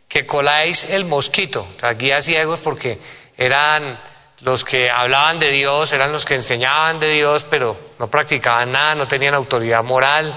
que 0.08 0.24
coláis 0.24 0.82
el 0.84 1.04
mosquito. 1.04 1.68
Guías 1.98 2.24
ciegos 2.24 2.60
porque 2.60 2.98
eran 3.36 4.00
los 4.40 4.64
que 4.64 4.90
hablaban 4.90 5.38
de 5.38 5.50
Dios 5.50 5.92
eran 5.92 6.10
los 6.10 6.24
que 6.24 6.36
enseñaban 6.36 6.98
de 6.98 7.10
Dios, 7.10 7.44
pero 7.50 7.92
no 7.98 8.08
practicaban 8.08 8.72
nada, 8.72 8.94
no 8.94 9.06
tenían 9.06 9.34
autoridad 9.34 9.84
moral. 9.84 10.34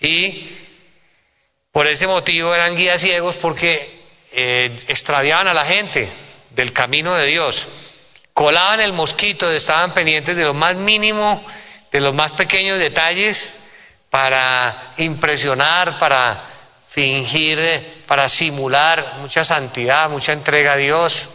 Y 0.00 0.56
por 1.70 1.86
ese 1.86 2.06
motivo 2.06 2.54
eran 2.54 2.74
guías 2.74 3.02
ciegos 3.02 3.36
porque 3.36 3.93
eh, 4.36 4.76
extraviaban 4.88 5.46
a 5.46 5.54
la 5.54 5.64
gente 5.64 6.08
del 6.50 6.72
camino 6.72 7.14
de 7.14 7.26
Dios. 7.26 7.66
Colaban 8.32 8.80
el 8.80 8.92
mosquito, 8.92 9.50
estaban 9.50 9.94
pendientes 9.94 10.34
de 10.36 10.44
lo 10.44 10.54
más 10.54 10.74
mínimo, 10.74 11.44
de 11.92 12.00
los 12.00 12.12
más 12.14 12.32
pequeños 12.32 12.78
detalles 12.78 13.54
para 14.10 14.94
impresionar, 14.96 15.98
para 15.98 16.42
fingir, 16.88 18.04
para 18.06 18.28
simular 18.28 19.18
mucha 19.18 19.44
santidad, 19.44 20.10
mucha 20.10 20.32
entrega 20.32 20.72
a 20.72 20.76
Dios. 20.76 21.28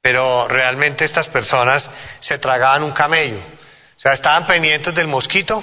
Pero 0.00 0.48
realmente 0.48 1.04
estas 1.04 1.28
personas 1.28 1.90
se 2.20 2.38
tragaban 2.38 2.82
un 2.82 2.92
camello. 2.92 3.38
O 3.38 4.00
sea, 4.00 4.14
estaban 4.14 4.46
pendientes 4.46 4.94
del 4.94 5.06
mosquito, 5.06 5.62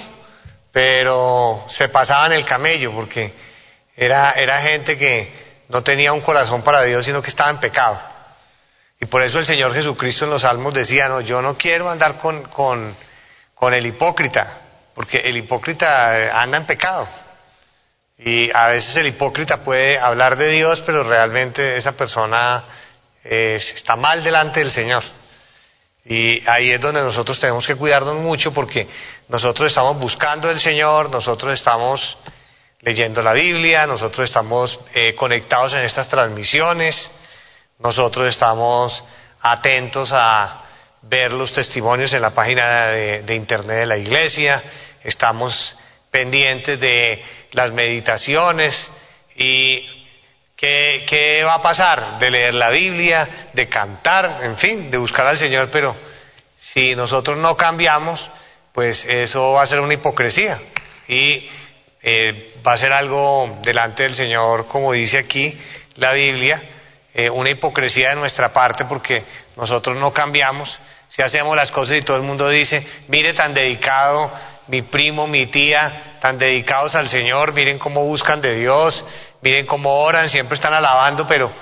pero 0.72 1.66
se 1.68 1.88
pasaban 1.88 2.32
el 2.32 2.44
camello 2.44 2.92
porque 2.92 3.32
era, 3.96 4.32
era 4.32 4.62
gente 4.62 4.96
que 4.96 5.49
no 5.70 5.82
tenía 5.84 6.12
un 6.12 6.20
corazón 6.20 6.62
para 6.62 6.82
Dios, 6.82 7.04
sino 7.04 7.22
que 7.22 7.30
estaba 7.30 7.50
en 7.50 7.58
pecado. 7.58 7.98
Y 9.00 9.06
por 9.06 9.22
eso 9.22 9.38
el 9.38 9.46
Señor 9.46 9.72
Jesucristo 9.72 10.24
en 10.24 10.32
los 10.32 10.42
Salmos 10.42 10.74
decía, 10.74 11.08
no, 11.08 11.20
yo 11.20 11.40
no 11.40 11.56
quiero 11.56 11.88
andar 11.88 12.18
con, 12.18 12.42
con, 12.42 13.74
el 13.74 13.86
hipócrita, 13.86 14.58
porque 14.94 15.18
el 15.18 15.36
hipócrita 15.36 16.18
eh, 16.18 16.30
anda 16.32 16.58
en 16.58 16.66
pecado. 16.66 17.08
Y 18.18 18.50
a 18.54 18.66
veces 18.66 18.96
el 18.96 19.06
hipócrita 19.06 19.62
puede 19.62 19.96
hablar 19.98 20.36
de 20.36 20.50
Dios, 20.50 20.82
pero 20.84 21.04
realmente 21.04 21.76
esa 21.76 21.92
persona 21.92 22.64
está 23.22 23.96
mal 23.96 24.24
delante 24.24 24.60
del 24.60 24.72
Señor. 24.72 25.04
Y 26.04 26.42
ahí 26.48 26.70
es 26.70 26.80
donde 26.80 27.00
nosotros 27.00 27.38
tenemos 27.38 27.66
que 27.66 27.76
cuidarnos 27.76 28.16
mucho 28.16 28.52
porque 28.52 28.88
nosotros 29.28 29.68
estamos 29.68 29.98
buscando 29.98 30.50
el 30.50 30.58
Señor, 30.58 31.10
nosotros 31.10 31.54
estamos 31.54 32.16
leyendo 32.80 33.22
la 33.22 33.32
Biblia, 33.32 33.86
nosotros 33.86 34.28
estamos 34.28 34.78
eh, 34.94 35.14
conectados 35.14 35.74
en 35.74 35.80
estas 35.80 36.08
transmisiones, 36.08 37.10
nosotros 37.78 38.28
estamos 38.28 39.04
atentos 39.40 40.10
a 40.12 40.62
ver 41.02 41.32
los 41.32 41.52
testimonios 41.52 42.12
en 42.12 42.22
la 42.22 42.30
página 42.30 42.86
de, 42.88 43.34
internet 43.34 43.78
de 43.78 43.86
la 43.86 43.96
iglesia, 43.96 44.62
estamos 45.02 45.76
pendientes 46.10 46.78
de 46.80 47.22
las 47.52 47.72
meditaciones 47.72 48.90
y 49.34 49.86
¿qué, 50.56 51.04
¿qué, 51.08 51.42
va 51.44 51.54
a 51.54 51.62
pasar? 51.62 52.18
De 52.18 52.30
leer 52.30 52.54
la 52.54 52.70
Biblia, 52.70 53.48
de 53.52 53.68
cantar, 53.68 54.40
en 54.42 54.56
fin, 54.56 54.90
de 54.90 54.98
buscar 54.98 55.26
al 55.26 55.38
Señor, 55.38 55.70
pero 55.70 55.96
si 56.58 56.94
nosotros 56.94 57.38
no 57.38 57.56
cambiamos, 57.56 58.28
pues 58.72 59.04
eso 59.06 59.52
va 59.52 59.62
a 59.62 59.66
ser 59.66 59.80
una 59.80 59.94
hipocresía 59.94 60.60
y 61.08 61.48
eh, 62.02 62.54
va 62.66 62.72
a 62.72 62.78
ser 62.78 62.92
algo 62.92 63.58
delante 63.62 64.04
del 64.04 64.14
Señor, 64.14 64.66
como 64.68 64.92
dice 64.92 65.18
aquí 65.18 65.58
la 65.96 66.12
Biblia, 66.12 66.62
eh, 67.12 67.28
una 67.28 67.50
hipocresía 67.50 68.10
de 68.10 68.16
nuestra 68.16 68.52
parte 68.52 68.84
porque 68.86 69.24
nosotros 69.56 69.96
no 69.96 70.12
cambiamos. 70.12 70.78
Si 71.08 71.22
hacemos 71.22 71.56
las 71.56 71.70
cosas 71.70 71.96
y 71.96 72.02
todo 72.02 72.16
el 72.16 72.22
mundo 72.22 72.48
dice, 72.48 72.86
mire 73.08 73.34
tan 73.34 73.52
dedicado 73.52 74.32
mi 74.68 74.82
primo, 74.82 75.26
mi 75.26 75.46
tía, 75.46 76.18
tan 76.20 76.38
dedicados 76.38 76.94
al 76.94 77.08
Señor, 77.08 77.52
miren 77.52 77.78
cómo 77.78 78.04
buscan 78.04 78.40
de 78.40 78.54
Dios, 78.54 79.04
miren 79.42 79.66
cómo 79.66 80.02
oran, 80.02 80.28
siempre 80.28 80.54
están 80.54 80.72
alabando, 80.72 81.26
pero 81.26 81.52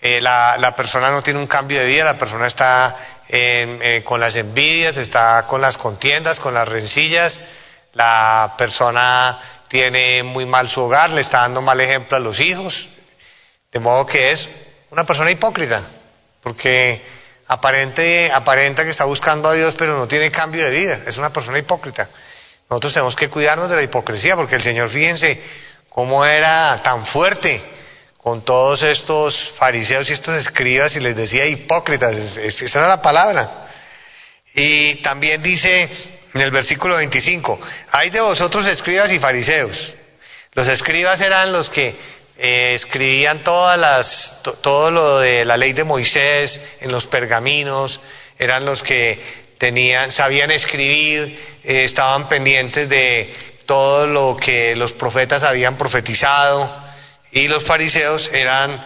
eh, 0.00 0.20
la, 0.20 0.56
la, 0.58 0.74
persona 0.74 1.10
no 1.10 1.22
tiene 1.22 1.38
un 1.38 1.46
cambio 1.46 1.80
de 1.80 1.86
vida, 1.86 2.04
la 2.04 2.18
persona 2.18 2.46
está 2.46 2.96
eh, 3.28 4.02
con 4.04 4.18
las 4.18 4.34
envidias, 4.36 4.96
está 4.96 5.46
con 5.46 5.60
las 5.60 5.76
contiendas, 5.76 6.40
con 6.40 6.54
las 6.54 6.66
rencillas, 6.66 7.38
la 7.92 8.54
persona 8.56 9.38
tiene 9.68 10.22
muy 10.22 10.46
mal 10.46 10.68
su 10.68 10.80
hogar, 10.80 11.10
le 11.10 11.20
está 11.20 11.40
dando 11.40 11.62
mal 11.62 11.80
ejemplo 11.80 12.16
a 12.16 12.20
los 12.20 12.40
hijos, 12.40 12.88
de 13.70 13.78
modo 13.78 14.06
que 14.06 14.30
es 14.32 14.48
una 14.90 15.04
persona 15.04 15.30
hipócrita, 15.30 15.86
porque 16.42 17.02
aparente, 17.46 18.30
aparenta 18.32 18.84
que 18.84 18.90
está 18.90 19.04
buscando 19.04 19.48
a 19.48 19.54
Dios, 19.54 19.74
pero 19.78 19.96
no 19.96 20.08
tiene 20.08 20.30
cambio 20.30 20.64
de 20.64 20.70
vida, 20.70 21.00
es 21.06 21.16
una 21.16 21.32
persona 21.32 21.58
hipócrita. 21.58 22.08
Nosotros 22.70 22.92
tenemos 22.92 23.16
que 23.16 23.30
cuidarnos 23.30 23.70
de 23.70 23.76
la 23.76 23.82
hipocresía, 23.82 24.36
porque 24.36 24.56
el 24.56 24.62
Señor, 24.62 24.90
fíjense 24.90 25.42
cómo 25.88 26.24
era 26.24 26.80
tan 26.82 27.06
fuerte 27.06 27.62
con 28.18 28.44
todos 28.44 28.82
estos 28.82 29.52
fariseos 29.56 30.08
y 30.10 30.12
estos 30.12 30.36
escribas 30.38 30.94
y 30.96 31.00
les 31.00 31.16
decía 31.16 31.46
hipócritas, 31.46 32.36
esa 32.36 32.78
era 32.78 32.88
la 32.88 33.02
palabra. 33.02 33.68
Y 34.54 34.96
también 34.96 35.42
dice 35.42 36.17
en 36.38 36.44
el 36.44 36.50
versículo 36.52 36.94
25, 36.94 37.60
hay 37.90 38.10
de 38.10 38.20
vosotros 38.20 38.64
escribas 38.66 39.10
y 39.10 39.18
fariseos. 39.18 39.92
Los 40.54 40.68
escribas 40.68 41.20
eran 41.20 41.52
los 41.52 41.68
que 41.68 41.96
eh, 42.38 42.74
escribían 42.74 43.42
todas 43.42 43.76
las, 43.76 44.40
todo 44.62 44.92
lo 44.92 45.18
de 45.18 45.44
la 45.44 45.56
ley 45.56 45.72
de 45.72 45.82
Moisés 45.82 46.60
en 46.80 46.92
los 46.92 47.06
pergaminos, 47.06 48.00
eran 48.38 48.64
los 48.64 48.84
que 48.84 49.18
tenían, 49.58 50.12
sabían 50.12 50.52
escribir, 50.52 51.36
eh, 51.64 51.82
estaban 51.82 52.28
pendientes 52.28 52.88
de 52.88 53.34
todo 53.66 54.06
lo 54.06 54.36
que 54.36 54.76
los 54.76 54.92
profetas 54.92 55.42
habían 55.42 55.76
profetizado 55.76 56.72
y 57.32 57.48
los 57.48 57.64
fariseos 57.64 58.30
eran 58.32 58.80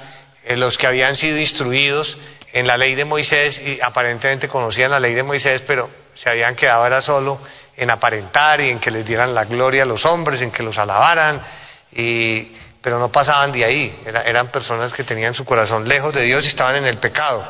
eh, 0.44 0.56
los 0.56 0.78
que 0.78 0.86
habían 0.86 1.16
sido 1.16 1.38
instruidos 1.38 2.16
en 2.54 2.66
la 2.66 2.78
ley 2.78 2.94
de 2.94 3.04
Moisés 3.04 3.60
y 3.60 3.78
aparentemente 3.82 4.48
conocían 4.48 4.90
la 4.90 5.00
ley 5.00 5.12
de 5.12 5.22
Moisés, 5.22 5.62
pero 5.66 6.01
se 6.14 6.30
habían 6.30 6.54
quedado 6.54 6.86
era 6.86 7.00
solo 7.00 7.40
en 7.76 7.90
aparentar 7.90 8.60
y 8.60 8.70
en 8.70 8.78
que 8.78 8.90
les 8.90 9.04
dieran 9.04 9.34
la 9.34 9.44
gloria 9.44 9.82
a 9.82 9.86
los 9.86 10.04
hombres, 10.04 10.40
en 10.40 10.50
que 10.50 10.62
los 10.62 10.78
alabaran, 10.78 11.42
pero 12.80 12.98
no 12.98 13.10
pasaban 13.10 13.52
de 13.52 13.64
ahí, 13.64 14.02
eran 14.04 14.48
personas 14.48 14.92
que 14.92 15.04
tenían 15.04 15.34
su 15.34 15.44
corazón 15.44 15.88
lejos 15.88 16.14
de 16.14 16.22
Dios 16.22 16.44
y 16.44 16.48
estaban 16.48 16.76
en 16.76 16.86
el 16.86 16.98
pecado. 16.98 17.46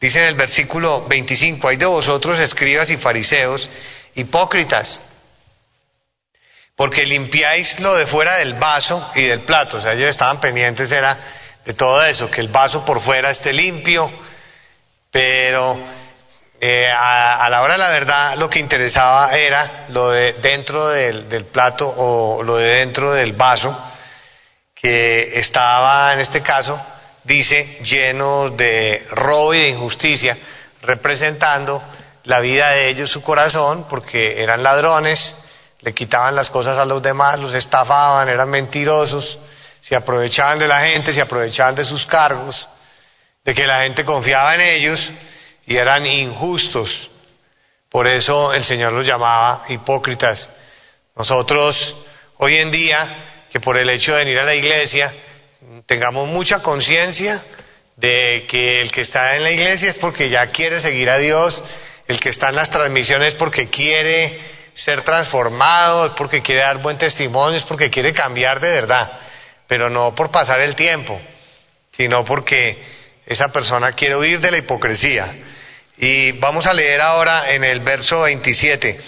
Dice 0.00 0.20
en 0.20 0.28
el 0.28 0.34
versículo 0.34 1.06
25, 1.08 1.68
hay 1.68 1.76
de 1.76 1.86
vosotros 1.86 2.38
escribas 2.38 2.90
y 2.90 2.96
fariseos, 2.96 3.68
hipócritas, 4.14 5.00
porque 6.76 7.06
limpiáis 7.06 7.78
lo 7.80 7.94
de 7.96 8.06
fuera 8.06 8.36
del 8.36 8.54
vaso 8.54 9.10
y 9.14 9.26
del 9.26 9.40
plato, 9.40 9.78
o 9.78 9.80
sea, 9.80 9.92
ellos 9.92 10.10
estaban 10.10 10.40
pendientes 10.40 10.90
era 10.90 11.18
de 11.64 11.74
todo 11.74 12.04
eso, 12.04 12.30
que 12.30 12.40
el 12.40 12.48
vaso 12.48 12.84
por 12.84 13.00
fuera 13.00 13.30
esté 13.30 13.52
limpio, 13.52 14.10
pero 15.10 15.78
eh, 16.66 16.90
a, 16.90 17.46
la 17.50 17.60
hora 17.60 17.74
de 17.74 17.78
la 17.78 17.90
verdad 17.90 18.36
lo 18.38 18.48
que 18.48 18.58
interesaba 18.58 19.36
era 19.36 19.84
lo 19.90 20.08
de 20.08 20.32
dentro 20.32 20.88
del, 20.88 21.28
del 21.28 21.44
plato 21.44 21.86
o 21.94 22.42
lo 22.42 22.56
de 22.56 22.76
dentro 22.76 23.12
del 23.12 23.34
vaso, 23.34 23.78
que 24.74 25.38
estaba 25.38 26.14
en 26.14 26.20
este 26.20 26.40
caso, 26.40 26.80
dice, 27.22 27.80
lleno 27.82 28.48
de 28.48 29.06
robo 29.10 29.52
y 29.52 29.60
de 29.60 29.68
injusticia, 29.68 30.38
representando 30.80 31.82
la 32.22 32.40
vida 32.40 32.70
de 32.70 32.88
ellos, 32.88 33.10
su 33.10 33.20
corazón, 33.20 33.86
porque 33.86 34.42
eran 34.42 34.62
ladrones, 34.62 35.36
le 35.80 35.92
quitaban 35.92 36.34
las 36.34 36.48
cosas 36.48 36.78
a 36.78 36.86
los 36.86 37.02
demás, 37.02 37.38
los 37.38 37.52
estafaban, 37.52 38.30
eran 38.30 38.48
mentirosos, 38.48 39.38
se 39.82 39.94
aprovechaban 39.94 40.58
de 40.58 40.66
la 40.66 40.80
gente, 40.80 41.12
se 41.12 41.20
aprovechaban 41.20 41.74
de 41.74 41.84
sus 41.84 42.06
cargos, 42.06 42.66
de 43.44 43.54
que 43.54 43.66
la 43.66 43.82
gente 43.82 44.02
confiaba 44.02 44.54
en 44.54 44.62
ellos 44.62 45.12
y 45.66 45.76
eran 45.76 46.06
injustos. 46.06 47.10
Por 47.88 48.08
eso 48.08 48.52
el 48.52 48.64
Señor 48.64 48.92
los 48.92 49.06
llamaba 49.06 49.64
hipócritas. 49.68 50.48
Nosotros 51.16 51.94
hoy 52.38 52.56
en 52.56 52.70
día, 52.70 53.46
que 53.50 53.60
por 53.60 53.76
el 53.76 53.88
hecho 53.88 54.12
de 54.12 54.24
venir 54.24 54.38
a 54.38 54.44
la 54.44 54.54
iglesia, 54.54 55.12
tengamos 55.86 56.28
mucha 56.28 56.60
conciencia 56.60 57.42
de 57.96 58.46
que 58.48 58.80
el 58.80 58.90
que 58.90 59.02
está 59.02 59.36
en 59.36 59.44
la 59.44 59.52
iglesia 59.52 59.90
es 59.90 59.96
porque 59.96 60.28
ya 60.28 60.48
quiere 60.48 60.80
seguir 60.80 61.08
a 61.08 61.18
Dios, 61.18 61.62
el 62.08 62.18
que 62.18 62.30
está 62.30 62.48
en 62.48 62.56
las 62.56 62.70
transmisiones 62.70 63.34
porque 63.34 63.68
quiere 63.68 64.38
ser 64.74 65.02
transformado, 65.02 66.06
es 66.06 66.12
porque 66.12 66.42
quiere 66.42 66.62
dar 66.62 66.78
buen 66.78 66.98
testimonio, 66.98 67.58
es 67.58 67.64
porque 67.64 67.90
quiere 67.90 68.12
cambiar 68.12 68.60
de 68.60 68.70
verdad, 68.70 69.20
pero 69.68 69.88
no 69.88 70.14
por 70.14 70.30
pasar 70.30 70.60
el 70.60 70.74
tiempo, 70.74 71.20
sino 71.92 72.24
porque 72.24 72.76
esa 73.24 73.52
persona 73.52 73.92
quiere 73.92 74.16
huir 74.16 74.40
de 74.40 74.50
la 74.50 74.58
hipocresía. 74.58 75.32
Y 75.96 76.32
vamos 76.32 76.66
a 76.66 76.72
leer 76.72 77.00
ahora 77.00 77.52
en 77.52 77.64
el 77.64 77.80
verso 77.80 78.22
27. 78.22 79.00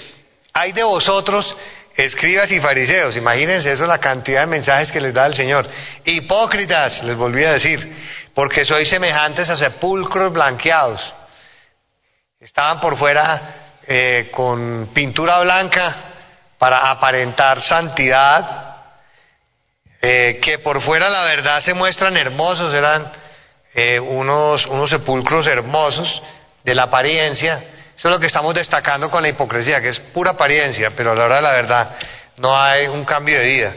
Hay 0.53 0.72
de 0.72 0.85
vosotros, 0.85 1.57
escribas 1.96 2.51
y 2.53 2.61
fariseos, 2.61 3.16
imagínense 3.16 3.72
eso, 3.72 3.87
la 3.87 3.99
cantidad 3.99 4.42
de 4.42 4.46
mensajes 4.46 4.92
que 4.92 5.01
les 5.01 5.12
da 5.12 5.27
el 5.27 5.35
Señor. 5.35 5.68
Hipócritas, 6.05 7.03
les 7.05 7.16
volví 7.16 7.44
a 7.44 7.53
decir, 7.53 7.96
porque 8.35 8.64
sois 8.64 8.88
semejantes 8.88 9.51
a 9.51 9.57
sepulcros 9.57 10.33
blanqueados 10.33 11.14
Estaban 12.46 12.81
por 12.81 12.96
fuera 12.96 13.79
eh, 13.87 14.29
con 14.31 14.90
pintura 14.92 15.40
blanca 15.40 15.96
para 16.59 16.90
aparentar 16.90 17.61
santidad, 17.61 18.77
eh, 20.01 20.38
que 20.40 20.59
por 20.59 20.81
fuera 20.83 21.09
la 21.09 21.22
verdad 21.25 21.61
se 21.61 21.75
muestran 21.75 22.16
hermosos, 22.16 22.72
eran 22.72 23.11
eh, 23.75 23.99
unos, 23.99 24.66
unos 24.66 24.90
sepulcros 24.90 25.46
hermosos 25.46 26.22
de 26.66 26.74
la 26.74 26.83
apariencia. 26.83 27.62
Eso 27.96 28.09
es 28.09 28.14
lo 28.14 28.20
que 28.20 28.26
estamos 28.26 28.52
destacando 28.52 29.09
con 29.09 29.22
la 29.22 29.29
hipocresía, 29.29 29.81
que 29.81 29.90
es 29.90 30.00
pura 30.00 30.33
apariencia, 30.33 30.90
pero 30.96 31.12
a 31.12 31.14
la 31.14 31.24
hora 31.24 31.37
de 31.37 31.42
la 31.42 31.52
verdad 31.52 31.90
no 32.38 32.55
hay 32.55 32.88
un 32.88 33.05
cambio 33.05 33.38
de 33.38 33.46
vida. 33.46 33.74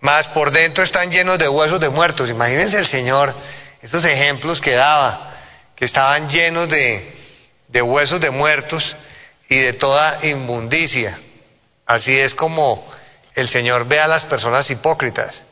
Más 0.00 0.28
por 0.28 0.50
dentro 0.50 0.84
están 0.84 1.10
llenos 1.10 1.38
de 1.38 1.48
huesos 1.48 1.80
de 1.80 1.88
muertos. 1.88 2.28
Imagínense 2.28 2.78
el 2.78 2.86
Señor, 2.86 3.34
estos 3.80 4.04
ejemplos 4.04 4.60
que 4.60 4.72
daba, 4.72 5.34
que 5.74 5.86
estaban 5.86 6.28
llenos 6.28 6.68
de, 6.68 7.10
de 7.68 7.82
huesos 7.82 8.20
de 8.20 8.30
muertos 8.30 8.94
y 9.48 9.58
de 9.58 9.72
toda 9.72 10.18
inmundicia. 10.26 11.18
Así 11.86 12.16
es 12.16 12.34
como 12.34 12.86
el 13.34 13.48
Señor 13.48 13.88
ve 13.88 13.98
a 13.98 14.08
las 14.08 14.26
personas 14.26 14.70
hipócritas. 14.70 15.42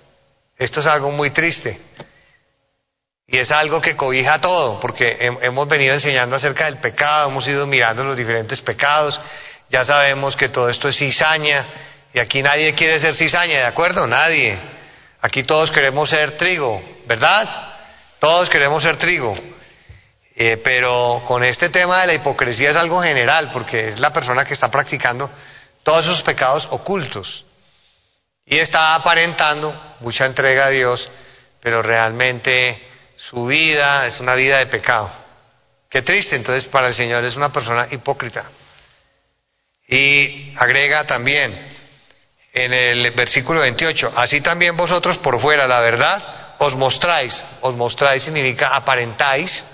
Esto 0.58 0.80
es 0.80 0.86
algo 0.86 1.10
muy 1.10 1.30
triste. 1.30 1.80
Y 3.26 3.38
es 3.38 3.50
algo 3.50 3.80
que 3.80 3.96
cobija 3.96 4.40
todo, 4.40 4.80
porque 4.80 5.16
hemos 5.18 5.66
venido 5.66 5.94
enseñando 5.94 6.36
acerca 6.36 6.66
del 6.66 6.76
pecado, 6.78 7.30
hemos 7.30 7.46
ido 7.46 7.66
mirando 7.66 8.04
los 8.04 8.16
diferentes 8.16 8.60
pecados, 8.60 9.18
ya 9.70 9.84
sabemos 9.84 10.36
que 10.36 10.50
todo 10.50 10.68
esto 10.68 10.88
es 10.88 10.96
cizaña, 10.96 11.66
y 12.12 12.18
aquí 12.18 12.42
nadie 12.42 12.74
quiere 12.74 13.00
ser 13.00 13.14
cizaña, 13.14 13.58
¿de 13.58 13.64
acuerdo? 13.64 14.06
Nadie. 14.06 14.58
Aquí 15.20 15.42
todos 15.42 15.72
queremos 15.72 16.10
ser 16.10 16.36
trigo, 16.36 16.82
¿verdad? 17.06 17.48
Todos 18.18 18.50
queremos 18.50 18.82
ser 18.82 18.98
trigo. 18.98 19.36
Eh, 20.36 20.60
pero 20.62 21.22
con 21.26 21.44
este 21.44 21.70
tema 21.70 22.02
de 22.02 22.08
la 22.08 22.14
hipocresía 22.14 22.70
es 22.70 22.76
algo 22.76 23.02
general, 23.02 23.50
porque 23.52 23.88
es 23.88 24.00
la 24.00 24.12
persona 24.12 24.44
que 24.44 24.54
está 24.54 24.70
practicando 24.70 25.30
todos 25.82 26.04
esos 26.04 26.22
pecados 26.22 26.68
ocultos. 26.70 27.44
Y 28.44 28.58
está 28.58 28.94
aparentando 28.94 29.74
mucha 30.00 30.26
entrega 30.26 30.66
a 30.66 30.70
Dios, 30.70 31.08
pero 31.60 31.82
realmente 31.82 32.80
su 33.16 33.46
vida 33.46 34.06
es 34.06 34.20
una 34.20 34.34
vida 34.34 34.58
de 34.58 34.66
pecado. 34.66 35.10
Qué 35.88 36.02
triste, 36.02 36.36
entonces 36.36 36.64
para 36.64 36.88
el 36.88 36.94
Señor 36.94 37.24
es 37.24 37.36
una 37.36 37.52
persona 37.52 37.86
hipócrita. 37.90 38.50
Y 39.86 40.52
agrega 40.56 41.06
también 41.06 41.52
en 42.52 42.72
el 42.72 43.10
versículo 43.12 43.60
28, 43.60 44.12
así 44.16 44.40
también 44.40 44.76
vosotros 44.76 45.18
por 45.18 45.40
fuera, 45.40 45.66
la 45.66 45.80
verdad, 45.80 46.54
os 46.58 46.74
mostráis, 46.74 47.44
os 47.60 47.74
mostráis 47.74 48.24
significa 48.24 48.68
aparentáis, 48.68 49.64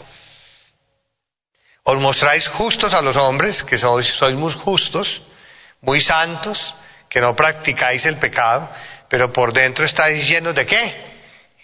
os 1.82 1.98
mostráis 1.98 2.48
justos 2.48 2.92
a 2.92 3.02
los 3.02 3.16
hombres, 3.16 3.62
que 3.62 3.78
sois, 3.78 4.20
muy 4.36 4.52
justos, 4.52 5.22
muy 5.80 6.00
santos, 6.00 6.74
que 7.08 7.20
no 7.20 7.34
practicáis 7.34 8.04
el 8.06 8.16
pecado, 8.16 8.68
pero 9.08 9.32
por 9.32 9.52
dentro 9.52 9.84
estáis 9.84 10.28
llenos 10.28 10.54
de 10.54 10.66
qué? 10.66 10.94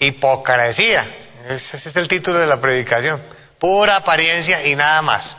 Hipocresía. 0.01 1.26
Ese 1.49 1.77
es 1.77 1.95
el 1.95 2.09
título 2.09 2.41
de 2.41 2.47
la 2.47 2.61
predicación. 2.61 3.23
Pura 3.59 3.97
apariencia 3.97 4.67
y 4.67 4.75
nada 4.75 5.01
más. 5.03 5.37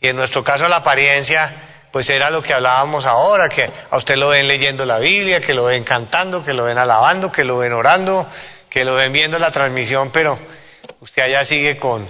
Y 0.00 0.08
en 0.08 0.16
nuestro 0.16 0.42
caso 0.42 0.66
la 0.66 0.76
apariencia, 0.76 1.88
pues 1.92 2.10
era 2.10 2.30
lo 2.30 2.42
que 2.42 2.52
hablábamos 2.52 3.04
ahora, 3.04 3.48
que 3.48 3.70
a 3.90 3.96
usted 3.96 4.16
lo 4.16 4.30
ven 4.30 4.48
leyendo 4.48 4.84
la 4.84 4.98
Biblia, 4.98 5.40
que 5.40 5.54
lo 5.54 5.66
ven 5.66 5.84
cantando, 5.84 6.44
que 6.44 6.52
lo 6.52 6.64
ven 6.64 6.78
alabando, 6.78 7.30
que 7.30 7.44
lo 7.44 7.58
ven 7.58 7.72
orando, 7.72 8.28
que 8.68 8.84
lo 8.84 8.94
ven 8.94 9.12
viendo 9.12 9.38
la 9.38 9.52
transmisión, 9.52 10.10
pero 10.10 10.36
usted 11.00 11.22
allá 11.22 11.44
sigue 11.44 11.76
con 11.76 12.08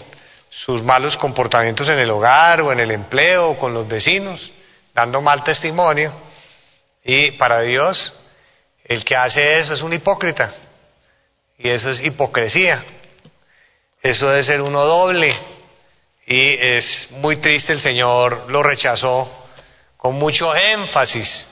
sus 0.49 0.83
malos 0.83 1.19
comportamientos 1.19 1.89
en 1.91 1.99
el 1.99 2.11
hogar 2.11 2.63
o 2.63 2.73
en 2.73 2.81
el 2.81 2.91
empleo 2.91 3.51
o 3.51 3.59
con 3.59 3.75
los 3.75 3.87
vecinos, 3.87 4.51
dando 4.95 5.21
mal 5.21 5.45
testimonio. 5.45 6.11
Y 7.05 7.33
para 7.33 7.61
Dios, 7.61 8.15
el 8.83 9.05
que 9.05 9.15
hace 9.15 9.59
eso 9.59 9.75
es 9.75 9.83
un 9.83 9.93
hipócrita. 9.93 10.55
Y 11.59 11.71
eso 11.71 11.91
es 11.91 12.01
hipocresía. 12.01 12.85
Eso 14.03 14.29
debe 14.29 14.45
ser 14.45 14.61
uno 14.61 14.85
doble. 14.85 15.35
Y 16.27 16.55
es 16.59 17.09
muy 17.13 17.37
triste, 17.37 17.73
el 17.73 17.81
Señor 17.81 18.47
lo 18.49 18.63
rechazó 18.63 19.31
con 19.97 20.17
mucho 20.17 20.55
énfasis. 20.55 21.47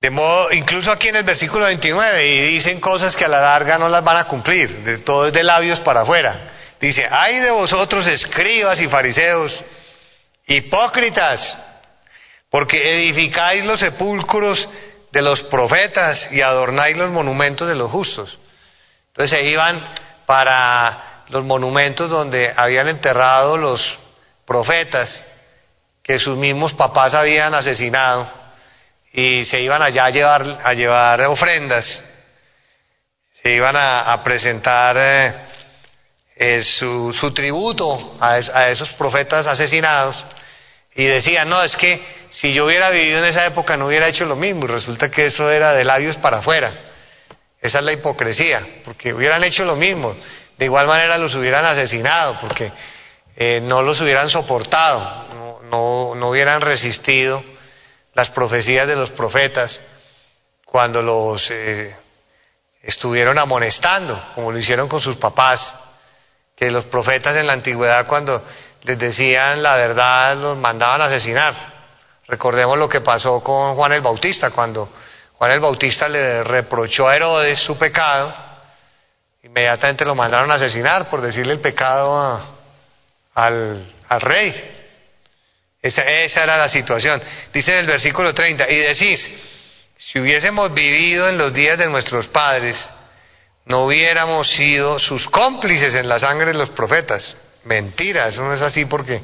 De 0.00 0.10
modo, 0.10 0.52
incluso 0.52 0.92
aquí 0.92 1.08
en 1.08 1.16
el 1.16 1.24
versículo 1.24 1.64
29, 1.64 2.26
y 2.26 2.54
dicen 2.54 2.80
cosas 2.80 3.16
que 3.16 3.24
a 3.24 3.28
la 3.28 3.40
larga 3.40 3.78
no 3.78 3.88
las 3.88 4.04
van 4.04 4.18
a 4.18 4.28
cumplir, 4.28 4.70
de, 4.84 4.98
todo 4.98 5.26
es 5.26 5.32
de 5.32 5.42
labios 5.42 5.80
para 5.80 6.02
afuera. 6.02 6.52
Dice, 6.80 7.08
ay 7.10 7.40
de 7.40 7.50
vosotros 7.50 8.06
escribas 8.06 8.78
y 8.80 8.88
fariseos, 8.88 9.60
hipócritas, 10.46 11.58
porque 12.50 12.78
edificáis 12.78 13.64
los 13.64 13.80
sepulcros 13.80 14.68
de 15.16 15.22
los 15.22 15.42
profetas 15.44 16.28
y 16.30 16.42
adornáis 16.42 16.94
los 16.94 17.10
monumentos 17.10 17.66
de 17.66 17.74
los 17.74 17.90
justos. 17.90 18.38
Entonces 19.08 19.38
se 19.38 19.46
iban 19.46 19.82
para 20.26 21.22
los 21.30 21.42
monumentos 21.42 22.10
donde 22.10 22.52
habían 22.54 22.86
enterrado 22.88 23.56
los 23.56 23.98
profetas 24.44 25.24
que 26.02 26.18
sus 26.18 26.36
mismos 26.36 26.74
papás 26.74 27.14
habían 27.14 27.54
asesinado 27.54 28.30
y 29.10 29.46
se 29.46 29.58
iban 29.60 29.80
allá 29.80 30.04
a 30.04 30.10
llevar, 30.10 30.60
a 30.62 30.74
llevar 30.74 31.22
ofrendas, 31.22 31.98
se 33.42 33.54
iban 33.54 33.74
a, 33.74 34.22
presentar 34.22 34.96
eh, 34.98 35.34
eh, 36.36 36.62
su, 36.62 37.32
tributo 37.34 38.18
a 38.20 38.68
esos 38.68 38.92
profetas 38.92 39.46
asesinados 39.46 40.22
y 40.94 41.06
decían, 41.06 41.48
no, 41.48 41.62
es 41.62 41.74
que 41.74 42.04
si 42.30 42.52
yo 42.52 42.66
hubiera 42.66 42.90
vivido 42.90 43.18
en 43.18 43.26
esa 43.26 43.46
época 43.46 43.76
no 43.76 43.86
hubiera 43.86 44.08
hecho 44.08 44.24
lo 44.24 44.36
mismo 44.36 44.64
y 44.64 44.68
resulta 44.68 45.10
que 45.10 45.26
eso 45.26 45.50
era 45.50 45.72
de 45.72 45.84
labios 45.84 46.16
para 46.16 46.38
afuera. 46.38 46.72
Esa 47.60 47.78
es 47.78 47.84
la 47.84 47.92
hipocresía, 47.92 48.66
porque 48.84 49.12
hubieran 49.12 49.42
hecho 49.44 49.64
lo 49.64 49.76
mismo. 49.76 50.14
De 50.58 50.64
igual 50.64 50.86
manera 50.86 51.18
los 51.18 51.34
hubieran 51.34 51.64
asesinado, 51.64 52.38
porque 52.40 52.72
eh, 53.36 53.60
no 53.60 53.82
los 53.82 54.00
hubieran 54.00 54.30
soportado, 54.30 55.26
no, 55.70 56.14
no, 56.14 56.28
hubieran 56.28 56.60
resistido 56.60 57.42
las 58.14 58.30
profecías 58.30 58.86
de 58.86 58.96
los 58.96 59.10
profetas 59.10 59.80
cuando 60.64 61.02
los 61.02 61.50
eh, 61.50 61.94
estuvieron 62.82 63.38
amonestando, 63.38 64.22
como 64.34 64.52
lo 64.52 64.58
hicieron 64.58 64.88
con 64.88 65.00
sus 65.00 65.16
papás, 65.16 65.74
que 66.54 66.70
los 66.70 66.86
profetas 66.86 67.36
en 67.36 67.46
la 67.46 67.52
antigüedad 67.52 68.06
cuando 68.06 68.42
les 68.82 68.98
decían 68.98 69.62
la 69.62 69.76
verdad 69.76 70.36
los 70.36 70.56
mandaban 70.56 71.02
a 71.02 71.06
asesinar. 71.06 71.75
Recordemos 72.28 72.76
lo 72.78 72.88
que 72.88 73.00
pasó 73.00 73.42
con 73.42 73.76
Juan 73.76 73.92
el 73.92 74.00
Bautista, 74.00 74.50
cuando 74.50 74.90
Juan 75.34 75.52
el 75.52 75.60
Bautista 75.60 76.08
le 76.08 76.42
reprochó 76.42 77.06
a 77.08 77.14
Herodes 77.14 77.60
su 77.60 77.78
pecado, 77.78 78.34
inmediatamente 79.42 80.04
lo 80.04 80.14
mandaron 80.14 80.50
a 80.50 80.54
asesinar 80.54 81.08
por 81.08 81.20
decirle 81.20 81.52
el 81.52 81.60
pecado 81.60 82.56
al, 83.34 83.92
rey. 84.20 84.72
Esa, 85.80 86.02
era 86.02 86.56
la 86.56 86.68
situación. 86.68 87.22
Dice 87.52 87.72
en 87.72 87.78
el 87.80 87.86
versículo 87.86 88.34
30, 88.34 88.68
y 88.70 88.76
decís, 88.76 89.30
si 89.96 90.18
hubiésemos 90.18 90.74
vivido 90.74 91.28
en 91.28 91.38
los 91.38 91.54
días 91.54 91.78
de 91.78 91.88
nuestros 91.88 92.26
padres, 92.26 92.90
no 93.66 93.84
hubiéramos 93.84 94.50
sido 94.50 94.98
sus 94.98 95.28
cómplices 95.28 95.94
en 95.94 96.08
la 96.08 96.18
sangre 96.18 96.46
de 96.46 96.54
los 96.54 96.70
profetas. 96.70 97.36
Mentira, 97.64 98.28
eso 98.28 98.42
no 98.42 98.52
es 98.52 98.62
así 98.62 98.84
porque 98.84 99.22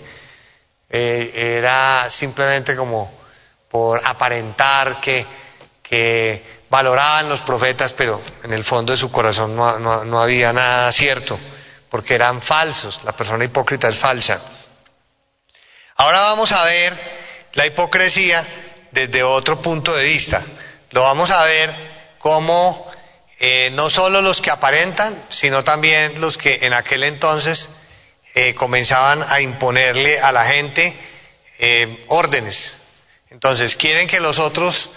eh, 0.92 1.56
era 1.58 2.10
simplemente 2.10 2.76
como 2.76 3.20
por 3.70 4.00
aparentar 4.04 5.00
que, 5.00 5.26
que, 5.82 6.60
valoraban 6.68 7.28
los 7.28 7.40
profetas, 7.40 7.92
pero 7.92 8.22
en 8.42 8.52
el 8.52 8.64
fondo 8.64 8.92
de 8.92 8.98
su 8.98 9.10
corazón 9.10 9.54
no, 9.56 10.04
no 10.04 10.22
había 10.22 10.52
nada 10.52 10.90
cierto, 10.92 11.38
porque 11.90 12.14
eran 12.14 12.40
falsos, 12.40 13.02
la 13.04 13.12
persona 13.12 13.44
hipócrita 13.44 13.88
es 13.88 13.98
falsa. 13.98 14.40
Ahora 15.96 16.20
vamos 16.20 16.50
a 16.52 16.64
ver 16.64 16.96
la 17.52 17.66
hipocresía 17.66 18.44
desde 18.90 19.22
otro 19.22 19.60
punto 19.60 19.94
de 19.94 20.04
vista. 20.04 20.42
Lo 20.90 21.02
vamos 21.02 21.30
a 21.30 21.44
ver 21.44 21.74
como 22.18 22.90
eh, 23.38 23.70
no 23.72 23.90
solo 23.90 24.20
los 24.20 24.40
que 24.40 24.50
aparentan, 24.50 25.24
sino 25.30 25.64
también 25.64 26.20
los 26.20 26.38
que 26.38 26.58
en 26.62 26.72
aquel 26.72 27.02
entonces 27.02 27.68
eh, 28.34 28.54
comenzaban 28.54 29.22
a 29.26 29.40
imponerle 29.40 30.18
a 30.20 30.32
la 30.32 30.44
gente 30.46 30.94
eh, 31.58 32.04
órdenes. 32.08 32.78
Entonces, 33.30 33.76
quieren 33.76 34.08
que 34.08 34.20
los 34.20 34.38
otros 34.38 34.88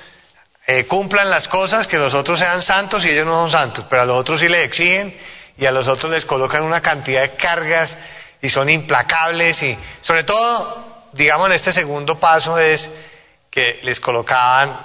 eh, 0.67 0.85
cumplan 0.85 1.29
las 1.29 1.47
cosas, 1.47 1.85
que 1.85 1.97
los 1.97 2.13
otros 2.13 2.39
sean 2.39 2.61
santos 2.61 3.03
y 3.05 3.09
ellos 3.09 3.25
no 3.25 3.43
son 3.43 3.51
santos, 3.51 3.85
pero 3.89 4.01
a 4.01 4.05
los 4.05 4.17
otros 4.17 4.39
sí 4.39 4.49
les 4.49 4.65
exigen 4.65 5.15
y 5.57 5.65
a 5.65 5.71
los 5.71 5.87
otros 5.87 6.11
les 6.11 6.25
colocan 6.25 6.63
una 6.63 6.81
cantidad 6.81 7.21
de 7.21 7.35
cargas 7.35 7.97
y 8.41 8.49
son 8.49 8.69
implacables 8.69 9.61
y 9.63 9.77
sobre 10.01 10.23
todo, 10.23 11.11
digamos, 11.13 11.47
en 11.47 11.53
este 11.53 11.71
segundo 11.71 12.19
paso 12.19 12.57
es 12.57 12.89
que 13.51 13.79
les 13.83 13.99
colocaban 13.99 14.77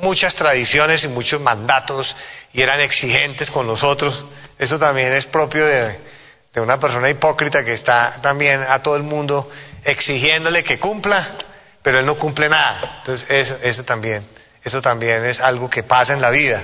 muchas 0.00 0.34
tradiciones 0.34 1.04
y 1.04 1.08
muchos 1.08 1.40
mandatos 1.40 2.14
y 2.52 2.62
eran 2.62 2.80
exigentes 2.80 3.50
con 3.50 3.66
los 3.66 3.82
otros. 3.82 4.24
Eso 4.58 4.78
también 4.78 5.12
es 5.12 5.26
propio 5.26 5.64
de, 5.64 6.07
de 6.52 6.60
una 6.60 6.80
persona 6.80 7.10
hipócrita 7.10 7.64
que 7.64 7.74
está 7.74 8.20
también 8.22 8.64
a 8.66 8.82
todo 8.82 8.96
el 8.96 9.02
mundo 9.02 9.50
exigiéndole 9.84 10.64
que 10.64 10.78
cumpla, 10.78 11.36
pero 11.82 12.00
él 12.00 12.06
no 12.06 12.16
cumple 12.16 12.48
nada. 12.48 12.98
Entonces, 12.98 13.54
eso, 13.62 13.84
también, 13.84 14.26
eso 14.64 14.80
también 14.80 15.24
es 15.24 15.40
algo 15.40 15.68
que 15.68 15.82
pasa 15.82 16.14
en 16.14 16.20
la 16.20 16.30
vida. 16.30 16.62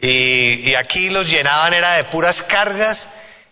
Y, 0.00 0.70
y 0.70 0.74
aquí 0.74 1.10
los 1.10 1.28
llenaban 1.28 1.74
era 1.74 1.94
de 1.94 2.04
puras 2.04 2.42
cargas 2.42 3.06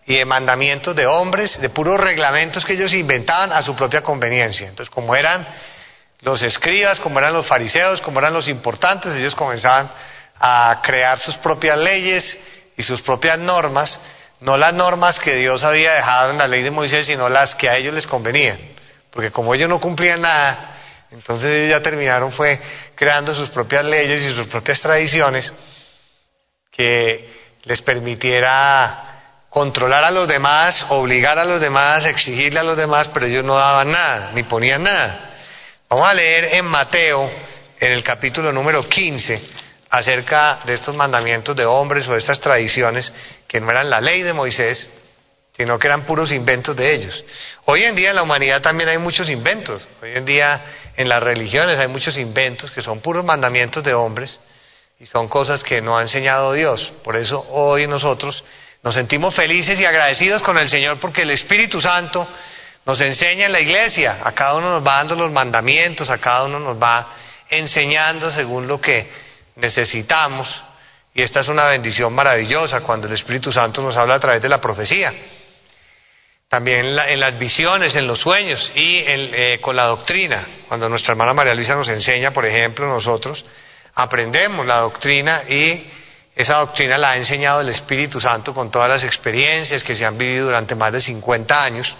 y 0.04 0.16
de 0.16 0.24
mandamientos 0.24 0.94
de 0.94 1.06
hombres, 1.06 1.60
de 1.60 1.68
puros 1.68 2.00
reglamentos 2.00 2.64
que 2.64 2.74
ellos 2.74 2.92
inventaban 2.92 3.52
a 3.52 3.62
su 3.62 3.74
propia 3.74 4.02
conveniencia. 4.02 4.68
Entonces, 4.68 4.92
como 4.92 5.16
eran 5.16 5.46
los 6.20 6.42
escribas, 6.42 7.00
como 7.00 7.18
eran 7.18 7.32
los 7.32 7.46
fariseos, 7.46 8.00
como 8.00 8.20
eran 8.20 8.32
los 8.32 8.48
importantes, 8.48 9.14
ellos 9.14 9.34
comenzaban 9.34 9.90
a 10.38 10.80
crear 10.82 11.18
sus 11.18 11.36
propias 11.36 11.78
leyes 11.78 12.36
y 12.76 12.82
sus 12.82 13.02
propias 13.02 13.38
normas 13.38 13.98
no 14.40 14.56
las 14.56 14.74
normas 14.74 15.18
que 15.18 15.34
Dios 15.34 15.64
había 15.64 15.94
dejado 15.94 16.32
en 16.32 16.38
la 16.38 16.48
ley 16.48 16.62
de 16.62 16.70
Moisés, 16.70 17.06
sino 17.06 17.28
las 17.28 17.54
que 17.54 17.68
a 17.68 17.76
ellos 17.76 17.94
les 17.94 18.06
convenían. 18.06 18.58
Porque 19.10 19.30
como 19.30 19.54
ellos 19.54 19.68
no 19.68 19.80
cumplían 19.80 20.20
nada, 20.20 20.76
entonces 21.10 21.50
ellos 21.50 21.70
ya 21.70 21.82
terminaron 21.82 22.32
fue 22.32 22.60
creando 22.94 23.34
sus 23.34 23.48
propias 23.48 23.84
leyes 23.84 24.22
y 24.22 24.34
sus 24.34 24.46
propias 24.46 24.80
tradiciones 24.80 25.52
que 26.70 27.34
les 27.62 27.80
permitiera 27.80 29.06
controlar 29.48 30.04
a 30.04 30.10
los 30.10 30.28
demás, 30.28 30.84
obligar 30.90 31.38
a 31.38 31.44
los 31.46 31.60
demás, 31.60 32.04
exigirle 32.04 32.60
a 32.60 32.62
los 32.62 32.76
demás, 32.76 33.08
pero 33.14 33.24
ellos 33.24 33.44
no 33.44 33.54
daban 33.54 33.90
nada, 33.90 34.32
ni 34.34 34.42
ponían 34.42 34.82
nada. 34.82 35.30
Vamos 35.88 36.06
a 36.06 36.12
leer 36.12 36.56
en 36.56 36.66
Mateo, 36.66 37.30
en 37.80 37.92
el 37.92 38.02
capítulo 38.02 38.52
número 38.52 38.86
15, 38.86 39.40
acerca 39.88 40.60
de 40.64 40.74
estos 40.74 40.94
mandamientos 40.94 41.56
de 41.56 41.64
hombres 41.64 42.06
o 42.06 42.12
de 42.12 42.18
estas 42.18 42.40
tradiciones 42.40 43.10
que 43.46 43.60
no 43.60 43.70
eran 43.70 43.90
la 43.90 44.00
ley 44.00 44.22
de 44.22 44.32
Moisés, 44.32 44.88
sino 45.56 45.78
que 45.78 45.86
eran 45.86 46.04
puros 46.04 46.32
inventos 46.32 46.76
de 46.76 46.94
ellos. 46.94 47.24
Hoy 47.64 47.84
en 47.84 47.96
día 47.96 48.10
en 48.10 48.16
la 48.16 48.22
humanidad 48.22 48.60
también 48.60 48.88
hay 48.88 48.98
muchos 48.98 49.30
inventos. 49.30 49.88
Hoy 50.02 50.12
en 50.14 50.24
día 50.24 50.62
en 50.96 51.08
las 51.08 51.22
religiones 51.22 51.78
hay 51.78 51.88
muchos 51.88 52.18
inventos 52.18 52.70
que 52.70 52.82
son 52.82 53.00
puros 53.00 53.24
mandamientos 53.24 53.82
de 53.82 53.94
hombres 53.94 54.40
y 55.00 55.06
son 55.06 55.28
cosas 55.28 55.64
que 55.64 55.80
no 55.80 55.96
ha 55.96 56.02
enseñado 56.02 56.52
Dios. 56.52 56.92
Por 57.02 57.16
eso 57.16 57.46
hoy 57.50 57.86
nosotros 57.86 58.44
nos 58.82 58.94
sentimos 58.94 59.34
felices 59.34 59.80
y 59.80 59.84
agradecidos 59.84 60.42
con 60.42 60.58
el 60.58 60.68
Señor 60.68 61.00
porque 61.00 61.22
el 61.22 61.30
Espíritu 61.30 61.80
Santo 61.80 62.28
nos 62.84 63.00
enseña 63.00 63.46
en 63.46 63.52
la 63.52 63.60
iglesia. 63.60 64.18
A 64.22 64.32
cada 64.32 64.54
uno 64.54 64.74
nos 64.74 64.86
va 64.86 64.98
dando 64.98 65.16
los 65.16 65.32
mandamientos, 65.32 66.08
a 66.08 66.18
cada 66.18 66.44
uno 66.44 66.60
nos 66.60 66.80
va 66.80 67.14
enseñando 67.48 68.30
según 68.30 68.68
lo 68.68 68.80
que 68.80 69.10
necesitamos. 69.56 70.62
Y 71.16 71.22
esta 71.22 71.40
es 71.40 71.48
una 71.48 71.64
bendición 71.68 72.12
maravillosa 72.12 72.82
cuando 72.82 73.06
el 73.06 73.14
Espíritu 73.14 73.50
Santo 73.50 73.80
nos 73.80 73.96
habla 73.96 74.16
a 74.16 74.20
través 74.20 74.42
de 74.42 74.50
la 74.50 74.60
profecía. 74.60 75.14
también 76.46 76.80
en, 76.86 77.20
las 77.20 77.38
visiones, 77.38 77.96
en 77.96 78.06
los 78.06 78.20
sueños 78.20 78.70
y 78.74 79.02
eh, 79.06 79.58
con 79.62 79.74
la 79.74 79.84
doctrina. 79.84 80.46
Cuando 80.68 80.90
nuestra 80.90 81.12
hermana 81.12 81.32
María 81.32 81.54
Luisa 81.54 81.74
nos 81.74 81.88
enseña, 81.88 82.32
por 82.32 82.44
ejemplo, 82.44 82.86
nosotros 82.86 83.46
aprendemos 83.94 84.66
la 84.66 84.80
doctrina 84.80 85.42
y 85.48 85.90
esa 86.34 86.58
doctrina 86.58 86.98
la 86.98 87.12
ha 87.12 87.16
enseñado 87.16 87.62
el 87.62 87.70
Espíritu 87.70 88.20
Santo 88.20 88.52
con 88.52 88.70
todas 88.70 88.90
las 88.90 89.02
experiencias 89.02 89.82
que 89.82 89.96
se 89.96 90.04
han 90.04 90.18
vivido 90.18 90.46
durante 90.46 90.74
más 90.74 90.92
de 90.92 91.00
50 91.00 91.64
años. 91.64 91.94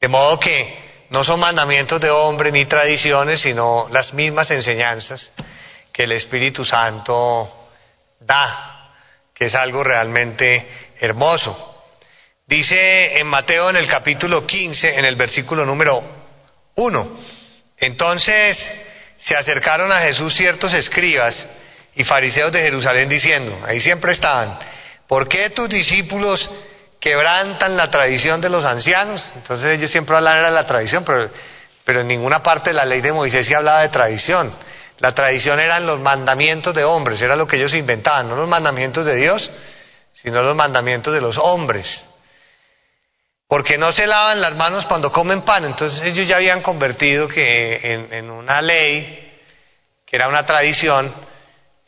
De 0.00 0.08
modo 0.08 0.40
que 0.40 0.78
no 1.10 1.24
son 1.24 1.40
mandamientos 1.40 2.00
de 2.00 2.08
hombre 2.08 2.52
ni 2.52 2.64
tradiciones, 2.64 3.42
sino 3.42 3.86
las 3.92 4.14
mismas 4.14 4.50
enseñanzas 4.50 5.30
que 6.00 6.04
el 6.04 6.12
Espíritu 6.12 6.64
Santo 6.64 7.68
da, 8.20 8.90
que 9.34 9.44
es 9.44 9.54
algo 9.54 9.84
realmente 9.84 10.66
hermoso. 10.98 11.84
Dice 12.46 13.18
en 13.18 13.26
Mateo 13.26 13.68
en 13.68 13.76
el 13.76 13.86
capítulo 13.86 14.46
15, 14.46 14.98
en 14.98 15.04
el 15.04 15.16
versículo 15.16 15.66
número 15.66 16.02
1, 16.76 17.18
entonces 17.76 18.72
se 19.18 19.36
acercaron 19.36 19.92
a 19.92 20.00
Jesús 20.00 20.34
ciertos 20.34 20.72
escribas, 20.72 21.46
y 21.94 22.04
fariseos 22.04 22.50
de 22.50 22.62
Jerusalén 22.62 23.10
diciendo, 23.10 23.60
ahí 23.66 23.78
siempre 23.78 24.12
estaban, 24.12 24.58
¿por 25.06 25.28
qué 25.28 25.50
tus 25.50 25.68
discípulos 25.68 26.48
quebrantan 26.98 27.76
la 27.76 27.90
tradición 27.90 28.40
de 28.40 28.48
los 28.48 28.64
ancianos? 28.64 29.30
Entonces 29.36 29.76
ellos 29.76 29.90
siempre 29.90 30.16
hablan 30.16 30.44
de 30.44 30.50
la 30.50 30.66
tradición, 30.66 31.04
pero, 31.04 31.30
pero 31.84 32.00
en 32.00 32.08
ninguna 32.08 32.42
parte 32.42 32.70
de 32.70 32.74
la 32.74 32.86
ley 32.86 33.02
de 33.02 33.12
Moisés 33.12 33.46
se 33.46 33.54
hablaba 33.54 33.82
de 33.82 33.90
tradición. 33.90 34.69
La 35.00 35.14
tradición 35.14 35.58
eran 35.58 35.86
los 35.86 35.98
mandamientos 35.98 36.74
de 36.74 36.84
hombres, 36.84 37.20
era 37.22 37.34
lo 37.34 37.46
que 37.46 37.56
ellos 37.56 37.72
inventaban, 37.72 38.28
no 38.28 38.36
los 38.36 38.48
mandamientos 38.48 39.06
de 39.06 39.16
Dios, 39.16 39.50
sino 40.12 40.42
los 40.42 40.54
mandamientos 40.54 41.14
de 41.14 41.22
los 41.22 41.38
hombres. 41.38 42.04
Porque 43.48 43.78
no 43.78 43.92
se 43.92 44.06
lavan 44.06 44.42
las 44.42 44.54
manos 44.54 44.84
cuando 44.84 45.10
comen 45.10 45.40
pan, 45.40 45.64
entonces 45.64 46.02
ellos 46.02 46.28
ya 46.28 46.36
habían 46.36 46.60
convertido 46.60 47.28
que 47.28 48.08
en, 48.10 48.30
una 48.30 48.60
ley, 48.60 49.40
que 50.06 50.16
era 50.16 50.28
una 50.28 50.44
tradición, 50.44 51.12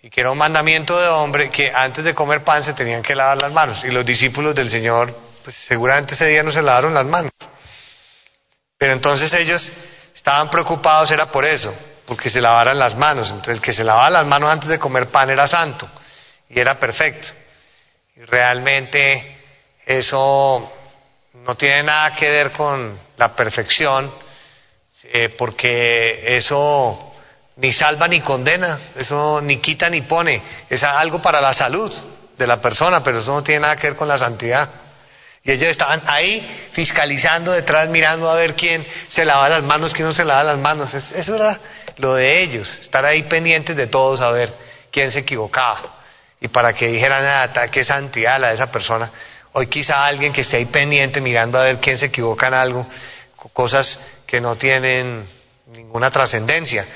y 0.03 0.09
que 0.09 0.23
era 0.23 0.31
un 0.31 0.39
mandamiento 0.39 0.99
de 0.99 1.07
hombre 1.09 1.51
que 1.51 1.71
antes 1.71 2.03
de 2.05 2.15
comer 2.15 2.43
pan 2.43 2.65
se 2.65 2.73
tenían 2.73 3.03
que 3.03 3.15
lavar 3.15 3.37
las 3.37 3.53
manos. 3.53 3.85
Y 3.85 3.91
los 3.91 4.07
discípulos 4.07 4.55
del 4.55 4.71
Señor, 4.71 5.15
pues 5.45 5.55
seguramente 5.55 6.15
ese 6.15 6.27
día 6.27 6.43
no 6.43 6.51
se 6.51 6.63
lavaron 6.63 6.95
las 6.95 7.05
manos. 7.05 7.31
Pero 8.79 8.95
entonces 8.95 9.33
ellos 9.35 9.71
estaban 10.15 10.51
preocupados, 10.51 11.11
era 11.11 11.31
por 11.31 11.45
eso, 11.45 11.73
porque 12.07 12.31
se 12.31 12.41
lavaran 12.41 12.79
las 12.79 12.97
manos. 12.97 13.31
Entonces 13.31 13.61
que 13.61 13.73
se 13.73 13.85
lavaba 13.85 14.11
las 14.11 14.27
manos 14.27 14.51
antes 14.51 14.69
de 14.69 14.79
comer 14.79 15.09
pan 15.09 15.31
era 15.31 15.47
santo 15.47 15.89
y 16.49 16.59
era 16.59 16.79
perfecto. 16.79 17.29
Y 18.17 18.23
realmente 18.23 19.39
eso 19.85 20.73
no 21.35 21.57
tiene 21.57 21.83
nada 21.83 22.15
que 22.15 22.31
ver 22.31 22.53
con 22.53 22.99
la 23.17 23.35
perfección, 23.35 24.13
eh, 25.05 25.31
porque 25.31 26.37
eso 26.37 27.13
ni 27.57 27.73
salva 27.73 28.07
ni 28.09 28.21
condena, 28.21 28.79
eso 28.97 29.41
ni 29.41 29.59
quita 29.59 29.89
ni 29.89 30.03
pone, 30.03 30.43
es 30.69 30.83
algo 30.83 31.21
para 31.21 31.41
la 31.41 31.55
salud 31.55 31.93
de 32.37 32.47
la 32.47 32.61
persona, 32.61 33.03
pero 33.03 33.21
eso 33.21 33.33
no 33.33 33.43
tiene 33.43 33.61
nada 33.61 33.77
que 33.77 33.89
ver 33.89 33.97
con 33.97 34.09
la 34.09 34.19
santidad. 34.19 34.69
Y 35.45 35.51
ellos 35.51 35.71
estaban 35.71 36.03
ahí 36.07 36.69
fiscalizando 36.73 37.51
detrás, 37.51 37.89
mirando 37.89 38.31
a 38.31 38.35
ver 38.35 38.55
quién 38.55 38.87
se 39.09 39.25
lava 39.25 39.49
las 39.49 39.63
manos, 39.63 39.93
quién 39.93 40.07
no 40.07 40.15
se 40.15 40.25
lava 40.25 40.45
las 40.45 40.59
manos. 40.59 40.95
eso 40.95 41.35
era 41.35 41.59
lo 41.99 42.15
de 42.15 42.43
ellos, 42.43 42.79
estar 42.81 43.05
ahí 43.05 43.25
pendientes 43.25 43.77
de 43.77 43.87
todos 43.87 44.21
a 44.21 44.31
ver 44.31 44.53
quién 44.91 45.11
se 45.11 45.21
equivocaba. 45.21 46.01
Y 46.41 46.49
para 46.49 46.73
que 46.73 46.89
dijeran, 46.89 47.25
ah, 47.25 47.69
qué 47.71 47.85
santidad 47.85 48.41
la 48.41 48.49
de 48.49 48.55
esa 48.55 48.71
persona. 48.71 49.11
Hoy 49.53 49.67
quizá 49.67 50.07
alguien 50.07 50.33
que 50.33 50.41
esté 50.41 50.57
ahí 50.57 50.67
pendiente 50.67 51.21
mirando 51.21 51.59
a 51.59 51.65
ver 51.65 51.79
quién 51.79 51.99
se 51.99 52.07
equivoca 52.07 52.49
en 52.49 52.55
algo, 52.55 52.87
cosas 53.53 53.99
que 54.27 54.41
no 54.41 54.57
tienen 54.57 55.27
ninguna 55.67 56.11
trascendencia. 56.11 56.87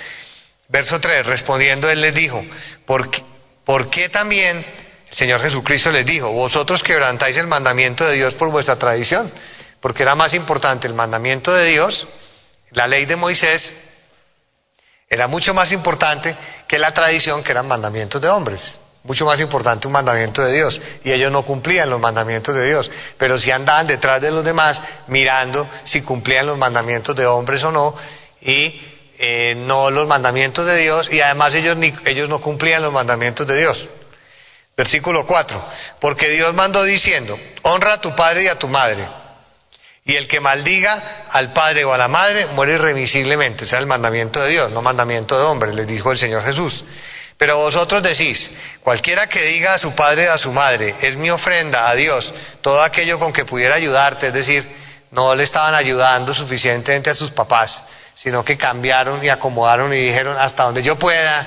Verso 0.69 1.01
3, 1.01 1.27
respondiendo 1.27 1.89
él 1.89 2.01
les 2.01 2.15
dijo, 2.15 2.45
¿por 2.85 3.11
qué, 3.11 3.23
¿por 3.65 3.89
qué 3.89 4.09
también 4.09 4.65
el 5.09 5.17
Señor 5.17 5.41
Jesucristo 5.41 5.91
les 5.91 6.05
dijo, 6.05 6.31
vosotros 6.31 6.83
quebrantáis 6.83 7.37
el 7.37 7.47
mandamiento 7.47 8.05
de 8.05 8.15
Dios 8.15 8.35
por 8.35 8.51
vuestra 8.51 8.77
tradición? 8.77 9.31
Porque 9.81 10.03
era 10.03 10.15
más 10.15 10.35
importante 10.35 10.89
el 10.89 10.95
mandamiento 10.95 11.53
de 11.53 11.67
Dios, 11.67 12.09
la 12.71 12.89
ley 12.89 13.07
de 13.07 13.17
Moisés, 13.17 13.73
era 15.09 15.29
mucho 15.29 15.55
más 15.55 15.73
importante 15.73 16.37
que 16.67 16.79
la 16.79 16.93
tradición 16.93 17.43
que 17.43 17.53
eran 17.53 17.69
mandamientos 17.69 18.21
de 18.21 18.29
hombres. 18.29 18.81
Mucho 19.05 19.25
más 19.25 19.41
importante 19.41 19.87
un 19.87 19.93
mandamiento 19.93 20.43
de 20.43 20.53
Dios. 20.53 20.81
Y 21.05 21.13
ellos 21.13 21.31
no 21.31 21.45
cumplían 21.45 21.89
los 21.89 22.01
mandamientos 22.01 22.55
de 22.55 22.67
Dios. 22.67 22.91
Pero 23.17 23.39
si 23.39 23.53
andaban 23.53 23.87
detrás 23.87 24.21
de 24.21 24.33
los 24.33 24.45
demás 24.45 24.81
mirando 25.07 25.69
si 25.85 26.03
cumplían 26.03 26.47
los 26.47 26.59
mandamientos 26.59 27.15
de 27.15 27.25
hombres 27.25 27.63
o 27.63 27.71
no. 27.71 27.95
Y 28.41 28.81
eh, 29.19 29.55
no 29.57 29.91
los 29.91 30.07
mandamientos 30.07 30.67
de 30.67 30.77
Dios 30.77 31.09
y 31.11 31.21
además 31.23 31.55
ellos, 31.55 31.77
ellos 32.05 32.29
no 32.29 32.41
cumplían 32.41 32.83
los 32.83 32.93
mandamientos 32.93 33.47
de 33.47 33.59
Dios. 33.59 33.89
Versículo 34.77 35.27
4, 35.27 35.65
porque 36.01 36.29
Dios 36.29 36.53
mandó 36.53 36.85
diciendo, 36.85 37.39
honra 37.63 37.95
a 37.95 38.01
tu 38.01 38.15
padre 38.15 38.45
y 38.45 38.49
a 38.49 38.59
tu 38.59 38.69
madre, 38.69 39.09
y 40.07 40.15
el 40.15 40.29
que 40.29 40.39
maldiga 40.39 41.27
al 41.31 41.53
padre 41.53 41.85
o 41.85 41.93
a 41.93 41.99
la 41.99 42.07
madre 42.07 42.47
muere 42.47 42.75
irremisiblemente, 42.75 43.65
o 43.65 43.67
sea, 43.67 43.81
el 43.81 43.87
mandamiento 43.87 44.41
de 44.41 44.51
Dios, 44.51 44.71
no 44.71 44.81
mandamiento 44.81 45.37
de 45.37 45.45
hombre, 45.45 45.75
les 45.75 45.87
dijo 45.87 46.13
el 46.13 46.19
Señor 46.19 46.45
Jesús. 46.45 46.85
Pero 47.37 47.59
vosotros 47.59 48.03
decís, 48.03 48.51
cualquiera 48.83 49.27
que 49.29 49.43
diga 49.43 49.75
a 49.75 49.79
su 49.79 49.95
padre 49.95 50.29
o 50.29 50.33
a 50.33 50.39
su 50.39 50.53
madre, 50.53 50.95
es 51.03 51.17
mi 51.17 51.29
ofrenda 51.29 51.91
a 51.91 51.95
Dios, 51.95 52.33
todo 52.63 52.83
aquello 52.83 53.19
con 53.19 53.33
que 53.33 53.45
pudiera 53.45 53.75
ayudarte, 53.75 54.29
es 54.29 54.33
decir, 54.33 54.65
no 55.11 55.35
le 55.35 55.43
estaban 55.43 55.75
ayudando 55.75 56.33
suficientemente 56.33 57.11
a 57.11 57.15
sus 57.15 57.33
papás, 57.33 57.83
sino 58.15 58.45
que 58.45 58.57
cambiaron 58.57 59.23
y 59.25 59.29
acomodaron 59.29 59.93
y 59.93 59.99
dijeron 59.99 60.37
hasta 60.39 60.63
donde 60.63 60.85
yo 60.85 60.99
pueda, 60.99 61.47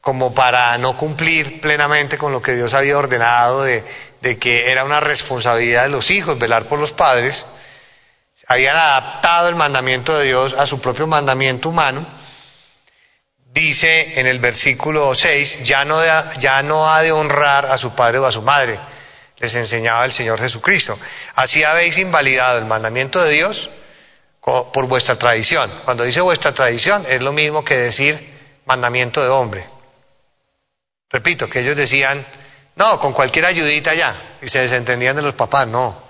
como 0.00 0.32
para 0.32 0.78
no 0.78 0.96
cumplir 0.96 1.60
plenamente 1.60 2.16
con 2.16 2.32
lo 2.32 2.40
que 2.40 2.54
Dios 2.54 2.72
había 2.74 2.96
ordenado 2.96 3.64
de, 3.64 3.84
que 4.40 4.70
era 4.70 4.84
una 4.84 5.00
responsabilidad 5.00 5.82
de 5.84 5.90
los 5.90 6.10
hijos 6.10 6.38
velar 6.38 6.64
por 6.64 6.78
los 6.78 6.92
padres, 6.92 7.44
habían 8.46 8.76
adaptado 8.76 9.48
el 9.48 9.54
mandamiento 9.54 10.16
de 10.18 10.26
Dios 10.26 10.54
a 10.54 10.66
su 10.66 10.80
propio 10.80 11.06
mandamiento 11.06 11.68
humano, 11.68 12.06
dice 13.52 14.18
en 14.18 14.26
el 14.26 14.38
versículo 14.38 15.14
6, 15.14 15.64
ya 15.64 15.84
no, 15.84 16.00
ya 16.38 16.62
no 16.62 16.90
ha 16.90 17.02
de 17.02 17.12
honrar 17.12 17.66
a 17.66 17.78
su 17.78 17.94
padre 17.94 18.18
o 18.18 18.26
a 18.26 18.32
su 18.32 18.42
madre, 18.42 18.78
les 19.38 19.54
enseñaba 19.54 20.04
el 20.04 20.12
Señor 20.12 20.40
Jesucristo. 20.40 20.98
Así 21.34 21.62
habéis 21.62 21.98
invalidado 21.98 22.58
el 22.58 22.64
mandamiento 22.64 23.22
de 23.22 23.32
Dios 23.32 23.70
por 24.40 24.86
vuestra 24.86 25.16
tradición. 25.16 25.70
Cuando 25.84 26.04
dice 26.04 26.20
vuestra 26.20 26.52
tradición 26.52 27.04
es 27.08 27.20
lo 27.20 27.32
mismo 27.32 27.64
que 27.64 27.76
decir 27.76 28.32
mandamiento 28.64 29.22
de 29.22 29.28
hombre. 29.28 29.66
Repito, 31.10 31.48
que 31.48 31.60
ellos 31.60 31.76
decían, 31.76 32.24
no, 32.76 32.98
con 32.98 33.12
cualquier 33.12 33.44
ayudita 33.44 33.92
ya, 33.94 34.38
y 34.40 34.48
se 34.48 34.60
desentendían 34.60 35.14
de 35.14 35.22
los 35.22 35.34
papás, 35.34 35.66
no. 35.66 36.01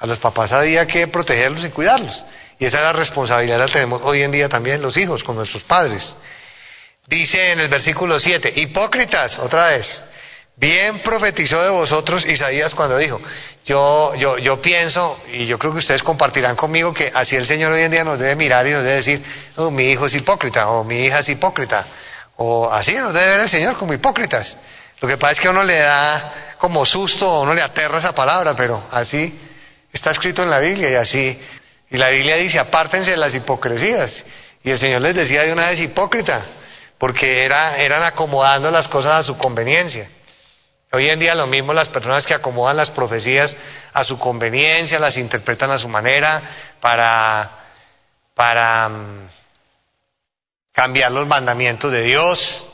A 0.00 0.06
los 0.06 0.18
papás 0.18 0.50
había 0.52 0.86
que 0.86 1.08
protegerlos 1.08 1.64
y 1.64 1.68
cuidarlos. 1.68 2.24
Y 2.58 2.64
esa 2.64 2.78
es 2.78 2.82
la 2.82 2.92
responsabilidad 2.92 3.58
la 3.58 3.68
tenemos 3.68 4.00
hoy 4.02 4.22
en 4.22 4.32
día 4.32 4.48
también 4.48 4.82
los 4.82 4.96
hijos 4.96 5.22
con 5.22 5.36
nuestros 5.36 5.62
padres. 5.62 6.14
Dice 7.06 7.52
en 7.52 7.60
el 7.60 7.68
versículo 7.68 8.18
7, 8.18 8.52
hipócritas, 8.56 9.38
otra 9.38 9.70
vez, 9.70 10.02
bien 10.56 11.00
profetizó 11.00 11.62
de 11.62 11.70
vosotros 11.70 12.24
Isaías 12.24 12.74
cuando 12.74 12.96
dijo, 12.96 13.20
yo, 13.66 14.14
yo, 14.14 14.38
yo 14.38 14.60
pienso, 14.60 15.18
y 15.32 15.46
yo 15.46 15.58
creo 15.58 15.72
que 15.72 15.78
ustedes 15.78 16.02
compartirán 16.02 16.56
conmigo, 16.56 16.94
que 16.94 17.10
así 17.12 17.36
el 17.36 17.46
Señor 17.46 17.72
hoy 17.72 17.82
en 17.82 17.90
día 17.90 18.04
nos 18.04 18.18
debe 18.18 18.36
mirar 18.36 18.66
y 18.66 18.72
nos 18.72 18.84
debe 18.84 18.96
decir, 18.96 19.22
oh, 19.56 19.70
mi 19.70 19.90
hijo 19.90 20.06
es 20.06 20.14
hipócrita, 20.14 20.68
o 20.68 20.84
mi 20.84 21.04
hija 21.04 21.18
es 21.18 21.28
hipócrita, 21.28 21.86
o 22.36 22.70
así 22.70 22.94
nos 22.94 23.12
debe 23.12 23.26
ver 23.28 23.40
el 23.40 23.48
Señor 23.48 23.76
como 23.76 23.92
hipócritas. 23.92 24.56
Lo 25.00 25.08
que 25.08 25.16
pasa 25.18 25.32
es 25.32 25.40
que 25.40 25.48
a 25.48 25.50
uno 25.50 25.62
le 25.62 25.78
da 25.78 26.54
como 26.58 26.86
susto, 26.86 27.28
o 27.30 27.42
uno 27.42 27.54
le 27.54 27.62
aterra 27.62 27.98
esa 27.98 28.14
palabra, 28.14 28.54
pero 28.54 28.84
así 28.90 29.49
está 29.92 30.10
escrito 30.10 30.42
en 30.42 30.50
la 30.50 30.58
Biblia 30.58 30.90
y 30.90 30.94
así, 30.94 31.40
y 31.90 31.98
la 31.98 32.08
Biblia 32.08 32.36
dice, 32.36 32.58
apártense 32.58 33.10
de 33.10 33.16
las 33.16 33.34
hipocresías. 33.34 34.24
Y 34.62 34.70
el 34.70 34.78
Señor 34.78 35.02
les 35.02 35.14
decía 35.14 35.42
de 35.42 35.52
una 35.52 35.70
vez 35.70 35.80
hipócrita, 35.80 36.42
porque 36.98 37.44
era, 37.44 37.78
eran 37.78 38.02
acomodando 38.02 38.70
las 38.70 38.86
cosas 38.86 39.12
a 39.12 39.22
su 39.24 39.36
conveniencia. 39.36 40.08
Hoy 40.92 41.08
en 41.08 41.18
día 41.18 41.34
lo 41.34 41.46
mismo 41.46 41.72
las 41.72 41.88
personas 41.88 42.26
que 42.26 42.34
acomodan 42.34 42.76
las 42.76 42.90
profecías 42.90 43.56
a 43.92 44.04
su 44.04 44.18
conveniencia, 44.18 44.98
las 44.98 45.16
interpretan 45.16 45.70
a 45.70 45.78
su 45.78 45.88
manera 45.88 46.42
para, 46.80 47.50
para 48.34 48.88
mm, 48.88 49.28
cambiar 50.72 51.12
los 51.12 51.26
mandamientos 51.26 51.92
de 51.92 52.02
Dios, 52.02 52.64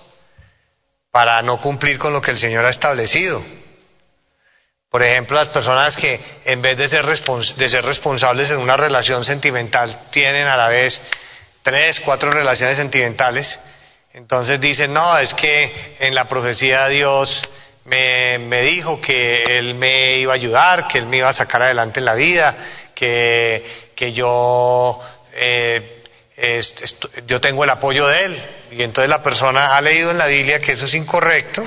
para 1.10 1.40
no 1.42 1.60
cumplir 1.60 1.98
con 1.98 2.12
lo 2.12 2.20
que 2.20 2.32
el 2.32 2.38
Señor 2.38 2.64
ha 2.64 2.70
establecido. 2.70 3.42
Por 4.96 5.02
ejemplo, 5.02 5.36
las 5.36 5.50
personas 5.50 5.94
que 5.94 6.18
en 6.46 6.62
vez 6.62 6.78
de 6.78 6.88
ser, 6.88 7.04
de 7.04 7.68
ser 7.68 7.84
responsables 7.84 8.50
en 8.50 8.56
una 8.56 8.78
relación 8.78 9.24
sentimental 9.24 10.04
tienen 10.10 10.46
a 10.46 10.56
la 10.56 10.68
vez 10.68 10.98
tres, 11.60 12.00
cuatro 12.00 12.30
relaciones 12.30 12.78
sentimentales, 12.78 13.60
entonces 14.14 14.58
dicen, 14.58 14.94
no, 14.94 15.18
es 15.18 15.34
que 15.34 15.96
en 16.00 16.14
la 16.14 16.30
profecía 16.30 16.88
Dios 16.88 17.42
me, 17.84 18.38
me 18.38 18.62
dijo 18.62 18.98
que 18.98 19.58
él 19.58 19.74
me 19.74 20.16
iba 20.16 20.32
a 20.32 20.36
ayudar, 20.36 20.88
que 20.88 20.96
él 20.96 21.04
me 21.04 21.18
iba 21.18 21.28
a 21.28 21.34
sacar 21.34 21.60
adelante 21.60 22.00
en 22.00 22.06
la 22.06 22.14
vida, 22.14 22.56
que, 22.94 23.90
que 23.94 24.14
yo, 24.14 24.98
eh, 25.34 26.04
yo 27.26 27.38
tengo 27.38 27.64
el 27.64 27.68
apoyo 27.68 28.06
de 28.06 28.24
él. 28.24 28.42
Y 28.70 28.82
entonces 28.82 29.10
la 29.10 29.22
persona 29.22 29.76
ha 29.76 29.80
leído 29.82 30.10
en 30.10 30.16
la 30.16 30.26
Biblia 30.26 30.58
que 30.58 30.72
eso 30.72 30.86
es 30.86 30.94
incorrecto, 30.94 31.62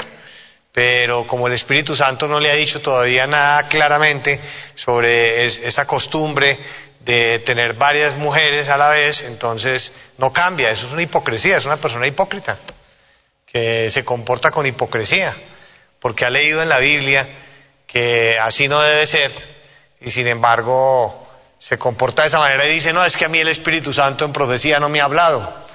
pero 0.71 1.25
como 1.25 1.47
el 1.47 1.53
Espíritu 1.53 1.95
Santo 1.95 2.27
no 2.27 2.39
le 2.39 2.51
ha 2.51 2.55
dicho 2.55 2.81
todavía 2.81 3.25
nada 3.27 3.67
claramente 3.67 4.39
sobre 4.75 5.45
es- 5.45 5.57
esa 5.63 5.85
costumbre 5.85 6.57
de 6.99 7.39
tener 7.39 7.73
varias 7.73 8.15
mujeres 8.15 8.67
a 8.69 8.77
la 8.77 8.89
vez, 8.89 9.21
entonces 9.23 9.91
no 10.17 10.31
cambia, 10.31 10.69
eso 10.69 10.85
es 10.87 10.91
una 10.91 11.01
hipocresía, 11.01 11.57
es 11.57 11.65
una 11.65 11.77
persona 11.77 12.05
hipócrita, 12.07 12.59
que 13.45 13.89
se 13.89 14.05
comporta 14.05 14.51
con 14.51 14.65
hipocresía, 14.65 15.33
porque 15.99 16.25
ha 16.25 16.29
leído 16.29 16.61
en 16.61 16.69
la 16.69 16.77
Biblia 16.77 17.27
que 17.87 18.37
así 18.39 18.67
no 18.67 18.79
debe 18.81 19.07
ser, 19.07 19.31
y 20.01 20.11
sin 20.11 20.27
embargo 20.27 21.27
se 21.57 21.77
comporta 21.79 22.21
de 22.21 22.27
esa 22.27 22.39
manera 22.39 22.65
y 22.67 22.75
dice, 22.75 22.93
no, 22.93 23.03
es 23.03 23.17
que 23.17 23.25
a 23.25 23.29
mí 23.29 23.39
el 23.39 23.47
Espíritu 23.47 23.91
Santo 23.91 24.23
en 24.25 24.31
profecía 24.31 24.79
no 24.79 24.87
me 24.89 25.01
ha 25.01 25.05
hablado, 25.05 25.67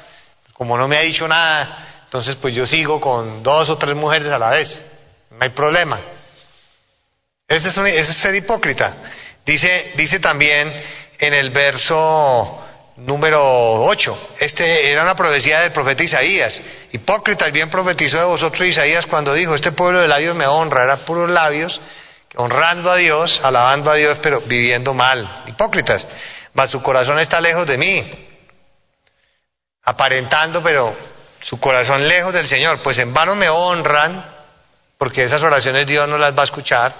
como 0.52 0.76
no 0.78 0.86
me 0.86 0.96
ha 0.96 1.00
dicho 1.00 1.26
nada, 1.26 1.93
entonces 2.14 2.36
pues 2.36 2.54
yo 2.54 2.64
sigo 2.64 3.00
con 3.00 3.42
dos 3.42 3.68
o 3.70 3.76
tres 3.76 3.96
mujeres 3.96 4.28
a 4.28 4.38
la 4.38 4.50
vez, 4.50 4.80
no 5.32 5.38
hay 5.40 5.48
problema. 5.50 6.00
Ese 7.48 7.70
es, 7.70 7.76
un- 7.76 7.88
ese 7.88 8.12
es 8.12 8.18
ser 8.18 8.32
hipócrita. 8.36 8.94
Dice, 9.44 9.94
dice 9.96 10.20
también 10.20 10.72
en 11.18 11.34
el 11.34 11.50
verso 11.50 12.62
número 12.98 13.82
8, 13.82 14.28
este 14.38 14.92
era 14.92 15.02
una 15.02 15.16
profecía 15.16 15.62
del 15.62 15.72
profeta 15.72 16.04
Isaías. 16.04 16.62
Hipócritas, 16.92 17.50
bien 17.50 17.68
profetizó 17.68 18.18
de 18.18 18.24
vosotros 18.26 18.64
Isaías 18.68 19.06
cuando 19.06 19.34
dijo, 19.34 19.56
este 19.56 19.72
pueblo 19.72 20.00
de 20.00 20.06
labios 20.06 20.36
me 20.36 20.46
honra, 20.46 20.84
era 20.84 20.98
puros 21.04 21.28
labios, 21.28 21.80
honrando 22.36 22.92
a 22.92 22.96
Dios, 22.96 23.40
alabando 23.42 23.90
a 23.90 23.96
Dios, 23.96 24.18
pero 24.22 24.40
viviendo 24.42 24.94
mal. 24.94 25.42
Hipócritas, 25.48 26.06
mas 26.52 26.70
su 26.70 26.80
corazón 26.80 27.18
está 27.18 27.40
lejos 27.40 27.66
de 27.66 27.76
mí, 27.76 28.28
aparentando, 29.82 30.62
pero 30.62 31.12
su 31.44 31.60
corazón 31.60 32.08
lejos 32.08 32.32
del 32.32 32.48
Señor, 32.48 32.80
pues 32.82 32.98
en 32.98 33.12
vano 33.12 33.34
me 33.34 33.50
honran, 33.50 34.24
porque 34.96 35.24
esas 35.24 35.42
oraciones 35.42 35.86
Dios 35.86 36.08
no 36.08 36.16
las 36.16 36.36
va 36.36 36.40
a 36.40 36.46
escuchar. 36.46 36.94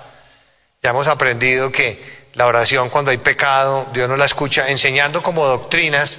Ya 0.83 0.91
hemos 0.91 1.09
aprendido 1.09 1.73
que 1.73 2.29
la 2.35 2.47
oración 2.47 2.91
cuando 2.91 3.11
hay 3.11 3.19
pecado, 3.19 3.87
Dios 3.95 4.07
no 4.07 4.17
la 4.17 4.27
escucha, 4.27 4.69
enseñando 4.69 5.23
como 5.23 5.47
doctrinas 5.47 6.19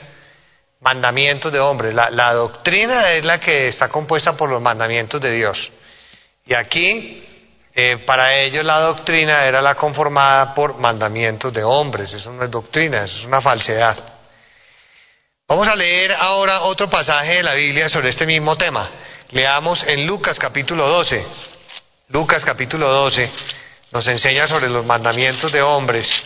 mandamientos 0.82 1.54
de 1.54 1.60
hombres. 1.60 1.94
La, 1.94 2.34
doctrina 2.34 3.12
es 3.12 3.24
la 3.24 3.40
que 3.40 3.68
está 3.68 3.90
compuesta 3.90 4.36
por 4.36 4.50
los 4.50 4.62
mandamientos 4.62 5.22
de 5.22 5.32
Dios. 5.32 5.72
Y 6.48 6.56
aquí, 6.56 7.24
eh, 7.76 7.98
para 8.08 8.34
ellos 8.38 8.66
la 8.66 8.80
doctrina 8.80 9.46
era 9.46 9.62
la 9.62 9.76
conformada 9.76 10.56
por 10.56 10.80
mandamientos 10.80 11.54
de 11.54 11.64
hombres. 11.64 12.12
Eso 12.12 12.32
no 12.32 12.44
es 12.44 12.50
doctrina, 12.50 13.04
eso 13.04 13.20
es 13.20 13.26
una 13.26 13.42
falsedad. 13.42 14.15
Vamos 15.48 15.68
a 15.68 15.76
leer 15.76 16.12
ahora 16.12 16.62
otro 16.62 16.90
pasaje 16.90 17.36
de 17.36 17.44
la 17.44 17.54
Biblia 17.54 17.88
sobre 17.88 18.10
este 18.10 18.26
mismo 18.26 18.58
tema. 18.58 18.90
Leamos 19.30 19.84
en 19.84 20.08
Lucas 20.08 20.40
capítulo 20.40 20.88
12. 20.88 21.24
Lucas 22.10 22.44
capítulo 22.44 22.92
12 22.92 23.30
nos 23.92 24.08
enseña 24.08 24.48
sobre 24.48 24.70
los 24.70 24.84
mandamientos 24.84 25.52
de 25.52 25.62
hombres. 25.62 26.24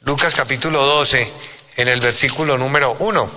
Lucas 0.00 0.34
capítulo 0.34 0.84
12 0.84 1.32
en 1.76 1.86
el 1.86 2.00
versículo 2.00 2.58
número 2.58 2.96
1. 2.98 3.30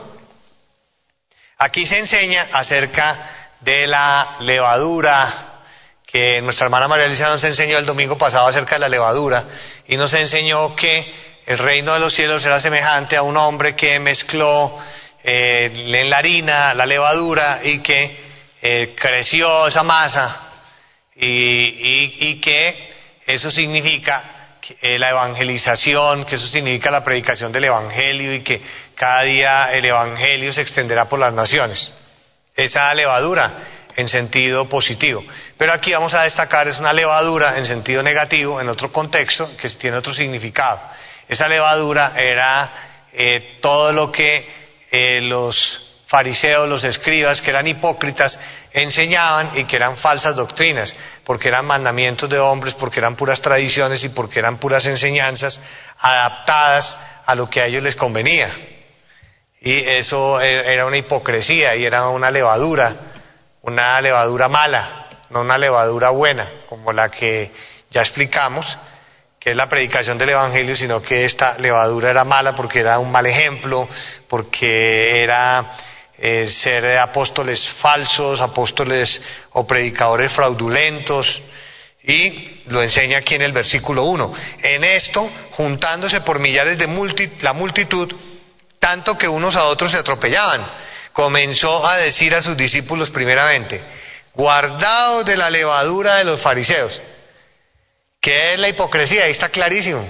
Aquí 1.59 1.85
se 1.85 1.99
enseña 1.99 2.47
acerca 2.53 3.53
de 3.61 3.85
la 3.85 4.37
levadura 4.39 5.61
que 6.07 6.41
nuestra 6.41 6.65
hermana 6.65 6.87
María 6.87 7.05
Elisa 7.05 7.27
nos 7.27 7.43
enseñó 7.43 7.77
el 7.77 7.85
domingo 7.85 8.17
pasado 8.17 8.47
acerca 8.47 8.75
de 8.75 8.79
la 8.79 8.89
levadura 8.89 9.45
y 9.87 9.95
nos 9.95 10.11
enseñó 10.15 10.75
que 10.75 11.26
el 11.47 11.57
reino 11.57 11.93
de 11.93 11.99
los 12.01 12.13
cielos 12.13 12.45
era 12.45 12.59
semejante 12.59 13.15
a 13.15 13.21
un 13.21 13.37
hombre 13.37 13.73
que 13.73 13.97
mezcló 13.99 14.77
eh, 15.23 15.71
en 15.73 16.09
la 16.09 16.17
harina 16.17 16.73
la 16.73 16.85
levadura 16.85 17.61
y 17.63 17.79
que 17.79 18.17
eh, 18.61 18.93
creció 18.99 19.65
esa 19.67 19.81
masa 19.81 20.41
y, 21.15 22.35
que 22.41 22.89
eso 23.25 23.49
significa 23.49 24.57
eh, 24.81 24.99
la 24.99 25.11
evangelización, 25.11 26.25
que 26.25 26.35
eso 26.35 26.47
significa 26.47 26.91
la 26.91 27.03
predicación 27.03 27.53
del 27.53 27.63
evangelio 27.63 28.35
y 28.35 28.41
que 28.41 28.61
cada 28.93 29.23
día 29.23 29.71
el 29.71 29.85
evangelio 29.85 30.51
se 30.51 30.61
extenderá 30.61 31.07
por 31.07 31.19
las 31.19 31.31
naciones. 31.31 31.93
Esa 32.57 32.93
levadura 32.93 33.53
en 33.95 34.09
sentido 34.09 34.67
positivo. 34.67 35.23
Pero 35.57 35.71
aquí 35.71 35.93
vamos 35.93 36.13
a 36.13 36.23
destacar 36.23 36.67
es 36.67 36.77
una 36.77 36.91
levadura 36.91 37.57
en 37.57 37.65
sentido 37.65 38.03
negativo, 38.03 38.59
en 38.59 38.67
otro 38.67 38.91
contexto, 38.91 39.55
que 39.55 39.69
tiene 39.69 39.95
otro 39.95 40.13
significado. 40.13 40.96
Esa 41.27 41.47
levadura 41.47 42.13
era 42.15 42.71
eh, 43.11 43.57
todo 43.61 43.91
lo 43.91 44.11
que 44.11 44.47
eh, 44.91 45.21
los 45.21 45.83
fariseos, 46.07 46.69
los 46.69 46.83
escribas, 46.83 47.41
que 47.41 47.49
eran 47.49 47.67
hipócritas, 47.67 48.39
enseñaban 48.71 49.51
y 49.55 49.65
que 49.65 49.75
eran 49.75 49.97
falsas 49.97 50.35
doctrinas, 50.35 50.95
porque 51.25 51.49
eran 51.49 51.65
mandamientos 51.65 52.29
de 52.29 52.39
hombres, 52.39 52.75
porque 52.75 52.99
eran 52.99 53.15
puras 53.15 53.41
tradiciones 53.41 54.03
y 54.03 54.09
porque 54.09 54.39
eran 54.39 54.57
puras 54.57 54.85
enseñanzas 54.85 55.59
adaptadas 55.99 56.97
a 57.25 57.35
lo 57.35 57.49
que 57.49 57.61
a 57.61 57.65
ellos 57.65 57.83
les 57.83 57.95
convenía. 57.95 58.49
Y 59.59 59.79
eso 59.89 60.39
e- 60.39 60.73
era 60.73 60.85
una 60.85 60.97
hipocresía 60.97 61.75
y 61.75 61.83
era 61.85 62.07
una 62.07 62.31
levadura, 62.31 62.95
una 63.63 63.99
levadura 63.99 64.47
mala, 64.47 65.07
no 65.29 65.41
una 65.41 65.57
levadura 65.57 66.11
buena, 66.11 66.47
como 66.69 66.93
la 66.93 67.09
que 67.09 67.51
ya 67.89 68.01
explicamos, 68.01 68.77
es 69.51 69.55
la 69.55 69.69
predicación 69.69 70.17
del 70.17 70.29
Evangelio, 70.29 70.75
sino 70.75 71.01
que 71.01 71.25
esta 71.25 71.57
levadura 71.57 72.09
era 72.09 72.23
mala 72.23 72.55
porque 72.55 72.79
era 72.79 72.99
un 72.99 73.11
mal 73.11 73.25
ejemplo, 73.25 73.87
porque 74.27 75.23
era 75.23 75.73
eh, 76.17 76.47
ser 76.49 76.97
apóstoles 76.97 77.67
falsos, 77.81 78.41
apóstoles 78.41 79.21
o 79.53 79.65
predicadores 79.65 80.31
fraudulentos, 80.31 81.41
y 82.03 82.61
lo 82.67 82.81
enseña 82.81 83.17
aquí 83.17 83.35
en 83.35 83.41
el 83.41 83.51
versículo 83.51 84.03
1. 84.03 84.33
En 84.63 84.83
esto, 84.83 85.29
juntándose 85.51 86.21
por 86.21 86.39
millares 86.39 86.77
de 86.77 86.87
la 87.41 87.53
multitud, 87.53 88.13
tanto 88.79 89.17
que 89.17 89.27
unos 89.27 89.55
a 89.55 89.65
otros 89.65 89.91
se 89.91 89.97
atropellaban, 89.97 90.65
comenzó 91.11 91.85
a 91.85 91.97
decir 91.97 92.33
a 92.33 92.41
sus 92.41 92.55
discípulos 92.55 93.09
primeramente, 93.09 93.81
guardaos 94.33 95.25
de 95.25 95.35
la 95.35 95.49
levadura 95.49 96.15
de 96.15 96.25
los 96.25 96.41
fariseos. 96.41 97.01
¿Qué 98.21 98.53
es 98.53 98.59
la 98.59 98.69
hipocresía? 98.69 99.25
Ahí 99.25 99.31
está 99.31 99.49
clarísimo. 99.49 100.05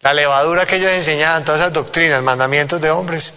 La 0.00 0.14
levadura 0.14 0.64
que 0.66 0.76
ellos 0.76 0.92
enseñaban, 0.92 1.44
todas 1.44 1.60
esas 1.60 1.72
doctrinas, 1.72 2.22
mandamientos 2.22 2.80
de 2.80 2.90
hombres, 2.90 3.34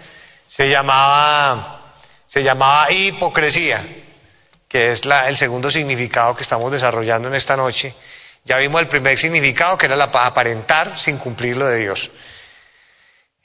se 0.48 0.70
llamaba, 0.70 1.96
se 2.28 2.44
llamaba 2.44 2.92
hipocresía, 2.92 3.84
que 4.70 4.92
es 4.92 5.06
la- 5.06 5.28
el 5.28 5.38
segundo 5.38 5.72
significado 5.72 6.36
que 6.36 6.44
estamos 6.44 6.72
desarrollando 6.72 7.28
en 7.30 7.36
esta 7.36 7.58
noche. 7.58 7.94
Ya 8.46 8.58
vimos 8.58 8.82
el 8.82 8.88
primer 8.88 9.18
significado, 9.18 9.78
que 9.78 9.88
era 9.88 9.96
la 9.96 10.12
pa- 10.12 10.26
aparentar 10.26 11.00
sin 11.00 11.18
cumplir 11.18 11.58
lo 11.58 11.66
de 11.68 11.80
Dios. 11.80 12.10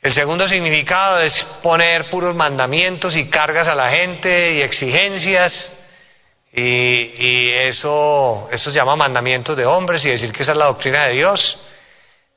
El 0.03 0.13
segundo 0.13 0.47
significado 0.47 1.21
es 1.21 1.43
poner 1.63 2.09
puros 2.11 2.35
mandamientos 2.35 3.17
y 3.17 3.29
cargas 3.29 3.67
a 3.67 3.75
la 3.75 3.91
gente 3.91 4.53
y 4.55 4.63
exigencias. 4.63 5.73
Y, 6.53 7.51
eso, 7.53 8.49
eso 8.51 8.71
se 8.71 8.77
llama 8.77 8.97
mandamientos 8.97 9.57
de 9.57 9.67
hombres 9.67 10.05
y 10.05 10.11
decir 10.11 10.33
que 10.33 10.43
esa 10.43 10.53
es 10.53 10.59
la 10.59 10.67
doctrina 10.67 11.07
de 11.07 11.15
Dios. 11.15 11.59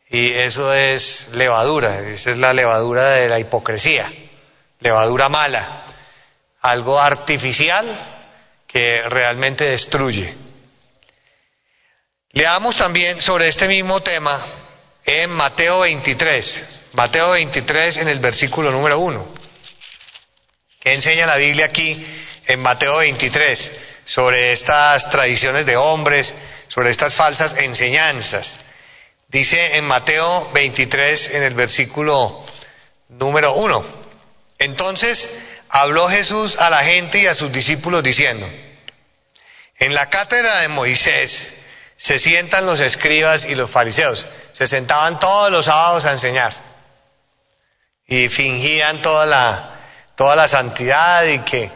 Y 0.10 0.34
eso 0.34 0.74
es 0.74 1.30
levadura, 1.34 2.00
esa 2.10 2.32
es 2.32 2.38
la 2.38 2.52
levadura 2.52 3.12
de 3.12 3.30
la 3.30 3.40
hipocresía, 3.40 4.12
levadura 4.80 5.30
mala, 5.30 5.84
algo 6.62 7.00
artificial 7.00 8.26
que 8.68 9.04
realmente 9.08 9.66
destruye. 9.66 10.36
Leamos 12.32 12.76
también 12.76 13.22
sobre 13.22 13.48
este 13.48 13.68
mismo 13.68 14.02
tema 14.02 14.46
en 15.06 15.30
Mateo 15.30 15.82
23, 15.82 16.66
Mateo 16.94 17.32
23 17.32 17.98
en 17.98 18.08
el 18.08 18.20
versículo 18.20 18.72
número 18.72 19.00
1. 19.00 19.28
¿Qué 20.80 20.94
enseña 20.94 21.26
la 21.26 21.38
Biblia 21.38 21.68
aquí 21.68 22.06
en 22.48 22.60
Mateo 22.62 22.98
23 22.98 23.72
sobre 24.10 24.54
estas 24.54 25.08
tradiciones 25.12 25.68
de 25.68 25.78
hombres, 25.78 26.34
sobre 26.68 26.90
estas 26.90 27.14
falsas 27.14 27.56
enseñanzas? 27.60 28.58
Dice 29.28 29.78
en 29.78 29.86
Mateo 29.86 30.50
23 30.52 31.36
en 31.36 31.44
el 31.44 31.54
versículo 31.54 32.44
número 33.10 33.54
1. 33.54 33.86
Entonces 34.58 35.30
habló 35.70 36.10
Jesús 36.10 36.58
a 36.58 36.72
la 36.72 36.84
gente 36.84 37.20
y 37.20 37.28
a 37.28 37.36
sus 37.36 37.52
discípulos 37.52 38.04
diciendo, 38.04 38.50
en 39.78 39.94
la 39.94 40.10
cátedra 40.10 40.62
de 40.62 40.68
Moisés 40.70 41.54
se 41.96 42.18
sientan 42.18 42.66
los 42.66 42.80
escribas 42.80 43.46
y 43.46 43.54
los 43.54 43.70
fariseos. 43.70 44.28
Se 44.54 44.66
sentaban 44.66 45.20
todos 45.20 45.52
los 45.52 45.66
sábados 45.66 46.06
a 46.06 46.14
enseñar. 46.14 46.54
Y 48.08 48.28
fingían 48.30 49.02
toda 49.04 49.26
la, 49.28 49.80
toda 50.16 50.36
la 50.36 50.48
santidad 50.48 51.26
y 51.26 51.40
que 51.40 51.70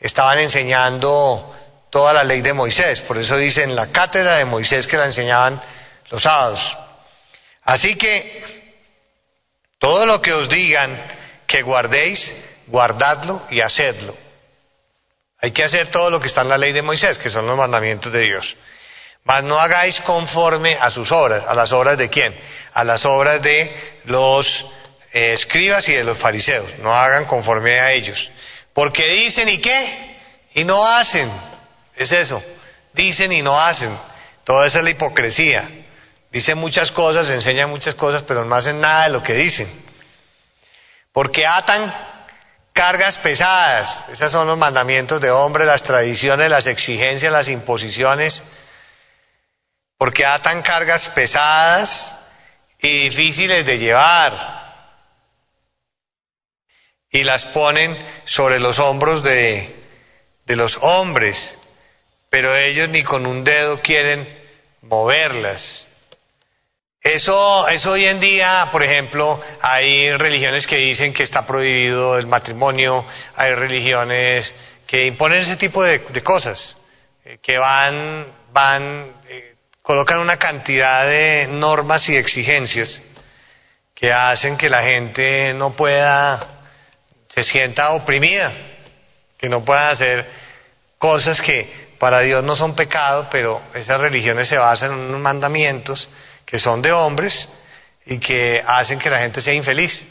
estaban 0.00 0.38
enseñando 0.38 1.54
toda 1.90 2.12
la 2.12 2.24
ley 2.24 2.40
de 2.40 2.52
Moisés. 2.52 3.00
Por 3.02 3.18
eso 3.18 3.36
dice 3.36 3.62
en 3.62 3.74
la 3.74 3.88
cátedra 3.88 4.36
de 4.36 4.44
Moisés 4.44 4.86
que 4.86 4.96
la 4.96 5.06
enseñaban 5.06 5.60
los 6.10 6.22
sábados. 6.22 6.76
Así 7.62 7.96
que 7.96 8.44
todo 9.78 10.06
lo 10.06 10.20
que 10.20 10.32
os 10.32 10.48
digan 10.48 10.96
que 11.46 11.62
guardéis, 11.62 12.32
guardadlo 12.66 13.42
y 13.50 13.60
hacedlo. 13.60 14.16
Hay 15.40 15.52
que 15.52 15.64
hacer 15.64 15.90
todo 15.90 16.10
lo 16.10 16.20
que 16.20 16.28
está 16.28 16.42
en 16.42 16.48
la 16.48 16.58
ley 16.58 16.72
de 16.72 16.82
Moisés, 16.82 17.18
que 17.18 17.30
son 17.30 17.46
los 17.46 17.56
mandamientos 17.56 18.12
de 18.12 18.22
Dios. 18.22 18.56
Mas 19.24 19.44
no 19.44 19.58
hagáis 19.58 20.00
conforme 20.00 20.76
a 20.76 20.90
sus 20.90 21.12
obras. 21.12 21.44
¿A 21.46 21.54
las 21.54 21.70
obras 21.72 21.96
de 21.96 22.08
quién? 22.08 22.34
A 22.72 22.82
las 22.82 23.04
obras 23.04 23.42
de 23.42 24.00
los 24.04 24.64
eh, 25.12 25.34
escribas 25.34 25.88
y 25.88 25.92
de 25.92 26.04
los 26.04 26.18
fariseos. 26.18 26.78
No 26.78 26.92
hagan 26.92 27.26
conforme 27.26 27.78
a 27.78 27.92
ellos. 27.92 28.30
Porque 28.74 29.06
dicen 29.06 29.48
y 29.48 29.58
qué? 29.58 30.16
Y 30.54 30.64
no 30.64 30.84
hacen. 30.84 31.30
Es 31.98 32.12
eso. 32.12 32.42
Dicen 32.94 33.32
y 33.32 33.42
no 33.42 33.60
hacen. 33.60 33.96
Toda 34.44 34.66
esa 34.66 34.78
es 34.78 34.84
la 34.84 34.90
hipocresía. 34.90 35.68
Dicen 36.30 36.56
muchas 36.56 36.92
cosas, 36.92 37.28
enseñan 37.28 37.68
muchas 37.68 37.94
cosas, 37.94 38.22
pero 38.22 38.44
no 38.44 38.54
hacen 38.54 38.80
nada 38.80 39.04
de 39.04 39.10
lo 39.10 39.22
que 39.22 39.34
dicen. 39.34 39.68
Porque 41.12 41.46
atan 41.46 41.92
cargas 42.72 43.18
pesadas. 43.18 44.04
Esos 44.12 44.30
son 44.30 44.46
los 44.46 44.56
mandamientos 44.56 45.20
de 45.20 45.30
hombre, 45.32 45.64
las 45.66 45.82
tradiciones, 45.82 46.48
las 46.48 46.66
exigencias, 46.66 47.32
las 47.32 47.48
imposiciones. 47.48 48.42
Porque 49.96 50.24
atan 50.24 50.62
cargas 50.62 51.08
pesadas 51.08 52.14
y 52.80 53.08
difíciles 53.08 53.66
de 53.66 53.78
llevar. 53.78 54.32
Y 57.10 57.24
las 57.24 57.46
ponen 57.46 57.98
sobre 58.24 58.60
los 58.60 58.78
hombros 58.78 59.24
de, 59.24 59.74
de 60.44 60.56
los 60.56 60.78
hombres. 60.80 61.57
Pero 62.30 62.54
ellos 62.56 62.88
ni 62.88 63.02
con 63.02 63.26
un 63.26 63.44
dedo 63.44 63.80
quieren 63.80 64.28
moverlas. 64.82 65.88
Eso, 67.00 67.68
eso 67.68 67.92
hoy 67.92 68.04
en 68.06 68.20
día, 68.20 68.68
por 68.72 68.82
ejemplo, 68.82 69.40
hay 69.60 70.10
religiones 70.16 70.66
que 70.66 70.76
dicen 70.76 71.14
que 71.14 71.22
está 71.22 71.46
prohibido 71.46 72.18
el 72.18 72.26
matrimonio, 72.26 73.06
hay 73.34 73.54
religiones 73.54 74.52
que 74.86 75.06
imponen 75.06 75.40
ese 75.40 75.56
tipo 75.56 75.82
de, 75.82 76.02
cosas, 76.22 76.76
eh, 77.24 77.38
que 77.40 77.56
van, 77.56 78.26
van, 78.52 79.12
eh, 79.28 79.54
colocan 79.80 80.18
una 80.18 80.38
cantidad 80.38 81.06
de 81.06 81.46
normas 81.48 82.08
y 82.08 82.16
exigencias 82.16 83.00
que 83.94 84.12
hacen 84.12 84.56
que 84.56 84.68
la 84.68 84.82
gente 84.82 85.54
no 85.54 85.74
pueda, 85.74 86.46
se 87.28 87.42
sienta 87.42 87.90
oprimida, 87.90 88.52
que 89.38 89.48
no 89.48 89.64
pueda 89.64 89.90
hacer 89.90 90.28
cosas 90.98 91.40
que 91.40 91.87
para 91.98 92.20
Dios 92.20 92.44
no 92.44 92.56
son 92.56 92.74
pecado, 92.74 93.28
pero 93.30 93.60
esas 93.74 94.00
religiones 94.00 94.48
se 94.48 94.56
basan 94.56 94.92
en 94.92 94.98
unos 94.98 95.20
mandamientos 95.20 96.08
que 96.44 96.58
son 96.58 96.80
de 96.80 96.92
hombres 96.92 97.48
y 98.06 98.18
que 98.18 98.62
hacen 98.66 98.98
que 98.98 99.10
la 99.10 99.18
gente 99.18 99.40
sea 99.40 99.52
infeliz 99.52 100.06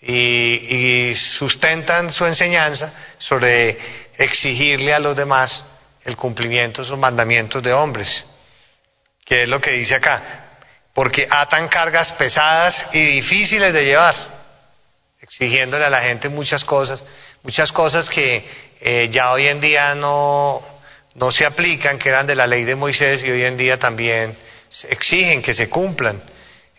y, 0.00 1.14
sustentan 1.14 2.10
su 2.10 2.26
enseñanza 2.26 2.92
sobre 3.18 3.78
exigirle 4.16 4.92
a 4.92 4.98
los 4.98 5.16
demás 5.16 5.64
el 6.04 6.16
cumplimiento 6.16 6.82
de 6.82 6.88
sus 6.88 6.98
mandamientos 6.98 7.62
de 7.62 7.72
hombres, 7.72 8.24
que 9.24 9.44
es 9.44 9.48
lo 9.48 9.60
que 9.60 9.72
dice 9.72 9.94
acá, 9.94 10.58
porque 10.92 11.26
atan 11.30 11.68
cargas 11.68 12.12
pesadas 12.12 12.86
y 12.92 13.20
difíciles 13.20 13.72
de 13.72 13.84
llevar, 13.84 14.14
exigiéndole 15.20 15.84
a 15.84 15.90
la 15.90 16.02
gente 16.02 16.28
muchas 16.28 16.64
cosas, 16.64 17.02
muchas 17.42 17.70
cosas 17.70 18.10
que 18.10 18.44
eh, 18.80 19.08
ya 19.10 19.32
hoy 19.32 19.46
en 19.46 19.60
día 19.60 19.94
no, 19.94 20.71
no 21.14 21.30
se 21.30 21.44
aplican, 21.44 21.98
que 21.98 22.08
eran 22.08 22.26
de 22.26 22.34
la 22.34 22.46
ley 22.46 22.64
de 22.64 22.74
Moisés 22.74 23.22
y 23.22 23.30
hoy 23.30 23.44
en 23.44 23.56
día 23.56 23.78
también 23.78 24.36
exigen 24.88 25.42
que 25.42 25.54
se 25.54 25.68
cumplan. 25.68 26.22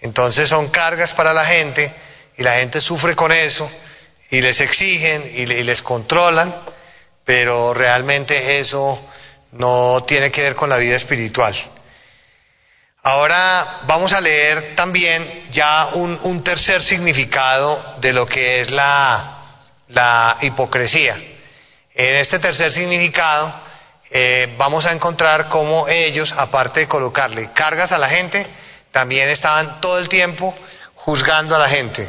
Entonces 0.02 0.50
son 0.50 0.70
cargas 0.70 1.14
para 1.14 1.34
la 1.34 1.46
gente 1.46 1.94
y 2.38 2.44
la 2.44 2.56
gente 2.56 2.82
sufre 2.82 3.16
con 3.16 3.32
eso 3.32 3.70
y 4.30 4.42
les 4.42 4.60
exigen 4.62 5.32
y, 5.36 5.46
les 5.46 5.82
controlan, 5.82 6.54
pero 7.24 7.74
realmente 7.74 8.60
eso 8.60 9.00
no 9.52 10.04
tiene 10.08 10.32
que 10.32 10.42
ver 10.42 10.56
con 10.56 10.70
la 10.70 10.78
vida 10.78 10.96
espiritual. 10.96 11.56
Ahora 13.04 13.82
vamos 13.86 14.14
a 14.14 14.22
leer 14.22 14.76
también 14.76 15.50
ya 15.52 15.90
un, 15.94 16.44
tercer 16.44 16.82
significado 16.82 17.98
de 18.00 18.14
lo 18.14 18.26
que 18.26 18.62
es 18.62 18.72
la, 18.72 19.60
la 19.90 20.38
hipocresía. 20.42 21.22
En 21.94 22.16
este 22.16 22.40
tercer 22.40 22.72
significado 22.72 23.54
eh, 24.16 24.54
vamos 24.60 24.86
a 24.86 24.92
encontrar 24.92 25.50
cómo 25.50 25.88
ellos, 25.88 26.32
aparte 26.38 26.82
de 26.82 26.88
colocarle 26.88 27.50
cargas 27.52 27.92
a 27.92 27.98
la 27.98 28.08
gente, 28.08 28.46
también 28.92 29.28
estaban 29.30 29.82
todo 29.82 29.98
el 29.98 30.08
tiempo 30.08 30.56
juzgando 30.94 31.56
a 31.56 31.60
la 31.60 31.68
gente. 31.68 32.08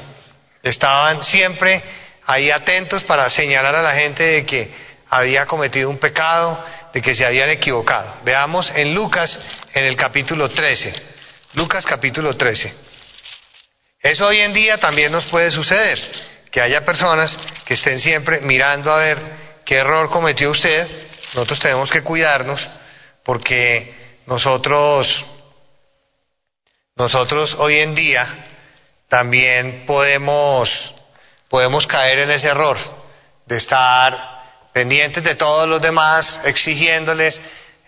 Estaban 0.62 1.24
siempre 1.24 1.82
ahí 2.26 2.50
atentos 2.50 3.04
para 3.04 3.30
señalar 3.30 3.74
a 3.74 3.80
la 3.80 3.94
gente 3.94 4.22
de 4.22 4.44
que 4.44 4.70
había 5.08 5.46
cometido 5.46 5.88
un 5.88 5.96
pecado, 5.96 6.62
de 6.92 7.00
que 7.00 7.14
se 7.14 7.24
habían 7.24 7.48
equivocado. 7.48 8.16
Veamos 8.22 8.70
en 8.76 8.94
Lucas, 8.94 9.38
en 9.72 9.86
el 9.86 9.96
capítulo 9.96 10.50
13. 10.50 10.92
Lucas 11.54 11.86
capítulo 11.86 12.36
13. 12.36 12.70
Eso 14.02 14.26
hoy 14.26 14.40
en 14.40 14.52
día 14.52 14.76
también 14.76 15.10
nos 15.10 15.24
puede 15.24 15.50
suceder, 15.50 15.98
que 16.50 16.60
haya 16.60 16.84
personas 16.84 17.34
que 17.64 17.72
estén 17.72 17.98
siempre 17.98 18.42
mirando 18.42 18.92
a 18.92 18.98
ver 18.98 19.18
qué 19.64 19.76
error 19.76 20.10
cometió 20.10 20.50
usted 20.50 20.86
nosotros 21.34 21.58
tenemos 21.58 21.90
que 21.90 22.02
cuidarnos 22.02 22.66
porque 23.24 23.92
nosotros, 24.26 25.24
nosotros 26.96 27.56
hoy 27.58 27.80
en 27.80 27.94
día 27.94 28.26
también 29.08 29.84
podemos, 29.84 30.94
podemos 31.48 31.86
caer 31.88 32.20
en 32.20 32.30
ese 32.30 32.48
error 32.48 32.78
de 33.46 33.56
estar 33.56 34.34
pendientes 34.72 35.24
de 35.24 35.34
todos 35.34 35.68
los 35.68 35.82
demás, 35.82 36.40
exigiéndoles, 36.44 37.40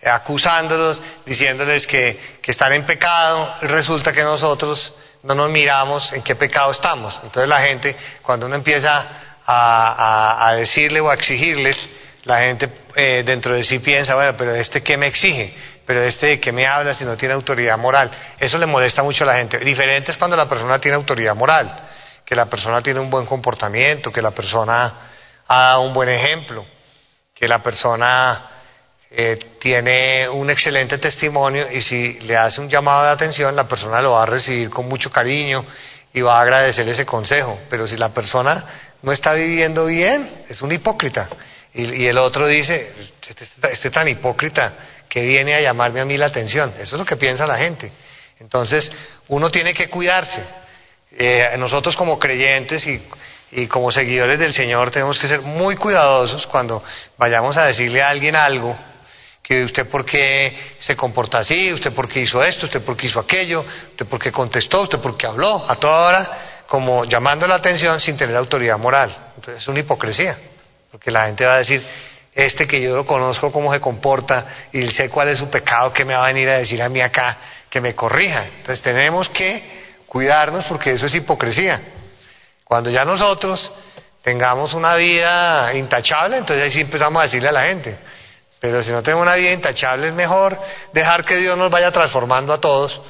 acusándolos, 0.04 1.00
diciéndoles 1.24 1.86
que, 1.86 2.38
que 2.42 2.50
están 2.50 2.72
en 2.72 2.84
pecado, 2.84 3.58
resulta 3.62 4.12
que 4.12 4.22
nosotros 4.22 4.92
no 5.22 5.34
nos 5.34 5.50
miramos 5.50 6.12
en 6.12 6.22
qué 6.22 6.34
pecado 6.34 6.72
estamos. 6.72 7.18
Entonces 7.22 7.48
la 7.48 7.60
gente, 7.60 7.96
cuando 8.22 8.46
uno 8.46 8.56
empieza 8.56 9.06
a, 9.44 10.48
a 10.48 10.54
decirle 10.54 11.00
o 11.00 11.10
a 11.10 11.14
exigirles, 11.14 11.88
la 12.26 12.40
gente 12.40 12.68
eh, 12.96 13.22
dentro 13.24 13.54
de 13.54 13.62
sí 13.62 13.78
piensa, 13.78 14.16
bueno, 14.16 14.36
pero 14.36 14.52
este 14.54 14.82
qué 14.82 14.96
me 14.96 15.06
exige, 15.06 15.54
pero 15.86 16.02
este 16.02 16.26
de 16.26 16.40
qué 16.40 16.50
me 16.50 16.66
habla 16.66 16.92
si 16.92 17.04
no 17.04 17.16
tiene 17.16 17.34
autoridad 17.34 17.78
moral. 17.78 18.10
Eso 18.38 18.58
le 18.58 18.66
molesta 18.66 19.04
mucho 19.04 19.22
a 19.22 19.28
la 19.28 19.36
gente. 19.36 19.58
Diferente 19.60 20.10
es 20.10 20.16
cuando 20.16 20.36
la 20.36 20.48
persona 20.48 20.80
tiene 20.80 20.96
autoridad 20.96 21.36
moral, 21.36 21.72
que 22.24 22.34
la 22.34 22.46
persona 22.46 22.82
tiene 22.82 22.98
un 22.98 23.10
buen 23.10 23.26
comportamiento, 23.26 24.12
que 24.12 24.20
la 24.20 24.32
persona 24.32 24.92
ha 25.46 25.62
dado 25.62 25.82
un 25.82 25.94
buen 25.94 26.08
ejemplo, 26.08 26.66
que 27.32 27.46
la 27.46 27.62
persona 27.62 28.50
eh, 29.08 29.38
tiene 29.60 30.28
un 30.28 30.50
excelente 30.50 30.98
testimonio 30.98 31.70
y 31.70 31.80
si 31.80 32.18
le 32.22 32.36
hace 32.36 32.60
un 32.60 32.68
llamado 32.68 33.04
de 33.04 33.10
atención, 33.10 33.54
la 33.54 33.68
persona 33.68 34.00
lo 34.00 34.12
va 34.12 34.24
a 34.24 34.26
recibir 34.26 34.68
con 34.68 34.88
mucho 34.88 35.12
cariño 35.12 35.64
y 36.12 36.22
va 36.22 36.38
a 36.38 36.40
agradecer 36.40 36.88
ese 36.88 37.06
consejo. 37.06 37.56
Pero 37.70 37.86
si 37.86 37.96
la 37.96 38.08
persona 38.08 38.64
no 39.02 39.12
está 39.12 39.32
viviendo 39.32 39.84
bien, 39.84 40.28
es 40.48 40.60
un 40.60 40.72
hipócrita. 40.72 41.28
Y, 41.78 42.06
el 42.06 42.16
otro 42.16 42.46
dice, 42.46 42.90
este, 43.20 43.44
este, 43.44 43.72
este, 43.72 43.90
tan 43.90 44.08
hipócrita 44.08 44.72
que 45.06 45.22
viene 45.22 45.54
a 45.54 45.60
llamarme 45.60 46.00
a 46.00 46.06
mí 46.06 46.16
la 46.16 46.26
atención. 46.26 46.72
Eso 46.78 46.96
es 46.96 46.98
lo 46.98 47.04
que 47.04 47.16
piensa 47.16 47.46
la 47.46 47.58
gente. 47.58 47.92
Entonces, 48.40 48.90
uno 49.28 49.50
tiene 49.50 49.74
que 49.74 49.88
cuidarse. 49.90 50.42
Eh, 51.12 51.54
nosotros 51.58 51.94
como 51.94 52.18
creyentes 52.18 52.86
y, 52.86 53.66
como 53.68 53.90
seguidores 53.90 54.38
del 54.38 54.54
Señor 54.54 54.90
tenemos 54.90 55.18
que 55.18 55.28
ser 55.28 55.42
muy 55.42 55.76
cuidadosos 55.76 56.46
cuando 56.46 56.82
vayamos 57.18 57.56
a 57.58 57.66
decirle 57.66 58.02
a 58.02 58.08
alguien 58.08 58.36
algo, 58.36 58.74
que 59.42 59.62
usted 59.62 59.86
por 59.86 60.04
qué 60.04 60.56
se 60.78 60.96
comporta 60.96 61.38
así, 61.38 61.72
usted 61.72 61.92
por 61.92 62.08
qué 62.08 62.20
hizo 62.20 62.42
esto, 62.42 62.66
usted 62.66 62.82
por 62.82 62.96
qué 62.96 63.06
hizo 63.06 63.20
aquello, 63.20 63.64
usted 63.90 64.06
por 64.06 64.18
qué 64.18 64.32
contestó, 64.32 64.82
usted 64.82 64.98
por 64.98 65.16
qué 65.16 65.26
habló, 65.26 65.64
a 65.68 65.76
toda 65.76 66.08
hora 66.08 66.64
como 66.66 67.04
llamando 67.04 67.46
la 67.46 67.56
atención 67.56 68.00
sin 68.00 68.16
tener 68.16 68.34
autoridad 68.34 68.78
moral. 68.78 69.14
Entonces 69.36 69.62
es 69.62 69.68
una 69.68 69.80
hipocresía. 69.80 70.36
Porque 70.90 71.10
la 71.10 71.26
gente 71.26 71.44
va 71.44 71.54
a 71.54 71.58
decir, 71.58 71.84
este 72.34 72.66
que 72.66 72.80
yo 72.80 72.94
lo 72.94 73.06
conozco 73.06 73.50
cómo 73.50 73.72
se 73.72 73.80
comporta 73.80 74.46
y 74.72 74.90
sé 74.92 75.08
cuál 75.08 75.28
es 75.28 75.38
su 75.38 75.48
pecado, 75.48 75.92
que 75.92 76.04
me 76.04 76.14
va 76.14 76.24
a 76.24 76.32
venir 76.32 76.48
a 76.48 76.58
decir 76.58 76.82
a 76.82 76.88
mí 76.88 77.00
acá 77.00 77.36
que 77.70 77.80
me 77.80 77.94
corrija. 77.94 78.44
Entonces 78.58 78.82
tenemos 78.82 79.28
que 79.30 79.62
cuidarnos 80.06 80.66
porque 80.66 80.92
eso 80.92 81.06
es 81.06 81.14
hipocresía. 81.14 81.80
Cuando 82.64 82.90
ya 82.90 83.04
nosotros 83.04 83.70
tengamos 84.22 84.74
una 84.74 84.96
vida 84.96 85.72
intachable, 85.74 86.36
entonces 86.36 86.64
ahí 86.64 86.70
sí 86.70 86.80
empezamos 86.82 87.20
a 87.20 87.24
decirle 87.24 87.48
a 87.48 87.52
la 87.52 87.62
gente. 87.62 87.96
Pero 88.60 88.82
si 88.82 88.90
no 88.90 89.02
tenemos 89.02 89.22
una 89.22 89.34
vida 89.34 89.52
intachable 89.52 90.08
es 90.08 90.14
mejor 90.14 90.58
dejar 90.92 91.24
que 91.24 91.36
Dios 91.36 91.56
nos 91.56 91.70
vaya 91.70 91.90
transformando 91.90 92.52
a 92.52 92.60
todos 92.60 93.00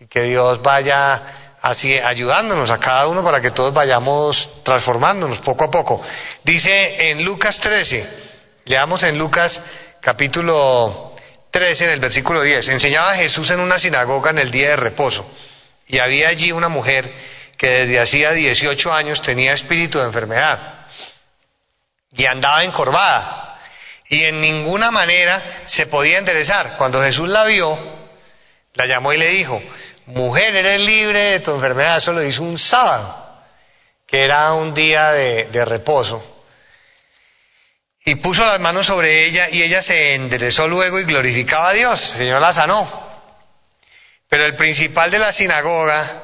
y 0.00 0.06
que 0.06 0.22
Dios 0.22 0.60
vaya 0.62 1.22
así 1.70 1.98
ayudándonos 1.98 2.70
a 2.70 2.78
cada 2.78 3.08
uno 3.08 3.24
para 3.24 3.40
que 3.40 3.50
todos 3.50 3.74
vayamos 3.74 4.48
transformándonos 4.62 5.40
poco 5.40 5.64
a 5.64 5.70
poco. 5.70 6.00
Dice 6.44 7.10
en 7.10 7.24
Lucas 7.24 7.58
13, 7.60 8.08
leamos 8.66 9.02
en 9.02 9.18
Lucas 9.18 9.60
capítulo 10.00 11.12
13, 11.50 11.84
en 11.86 11.90
el 11.90 12.00
versículo 12.00 12.42
10. 12.42 12.68
Enseñaba 12.68 13.16
Jesús 13.16 13.50
en 13.50 13.58
una 13.58 13.80
sinagoga 13.80 14.30
en 14.30 14.38
el 14.38 14.50
día 14.50 14.70
de 14.70 14.76
reposo. 14.76 15.28
Y 15.88 15.98
había 15.98 16.28
allí 16.28 16.52
una 16.52 16.68
mujer 16.68 17.10
que 17.56 17.68
desde 17.68 17.98
hacía 17.98 18.30
18 18.32 18.92
años 18.92 19.20
tenía 19.22 19.52
espíritu 19.52 19.98
de 19.98 20.04
enfermedad. 20.04 20.86
Y 22.12 22.26
andaba 22.26 22.62
encorvada. 22.62 23.58
Y 24.08 24.22
en 24.22 24.40
ninguna 24.40 24.92
manera 24.92 25.42
se 25.64 25.86
podía 25.86 26.18
enderezar. 26.18 26.76
Cuando 26.76 27.02
Jesús 27.02 27.28
la 27.28 27.44
vio, 27.44 27.76
la 28.74 28.86
llamó 28.86 29.12
y 29.12 29.16
le 29.16 29.28
dijo, 29.30 29.60
mujer, 30.06 30.54
eres 30.54 30.80
libre 30.80 31.18
de 31.18 31.40
tu 31.40 31.52
enfermedad. 31.52 31.98
Eso 31.98 32.12
lo 32.12 32.22
hizo 32.22 32.42
un 32.42 32.58
sábado, 32.58 33.44
que 34.06 34.24
era 34.24 34.52
un 34.54 34.74
día 34.74 35.10
de, 35.12 35.64
reposo. 35.64 36.22
Y 38.04 38.14
puso 38.16 38.44
las 38.44 38.60
manos 38.60 38.86
sobre 38.86 39.26
ella 39.26 39.48
y 39.50 39.62
ella 39.62 39.82
se 39.82 40.14
enderezó 40.14 40.68
luego 40.68 41.00
y 41.00 41.04
glorificaba 41.04 41.70
a 41.70 41.72
Dios. 41.72 42.12
El 42.12 42.18
Señor 42.18 42.40
la 42.40 42.52
sanó. 42.52 43.04
Pero 44.28 44.46
el 44.46 44.54
principal 44.56 45.10
de 45.10 45.18
la 45.18 45.32
sinagoga, 45.32 46.22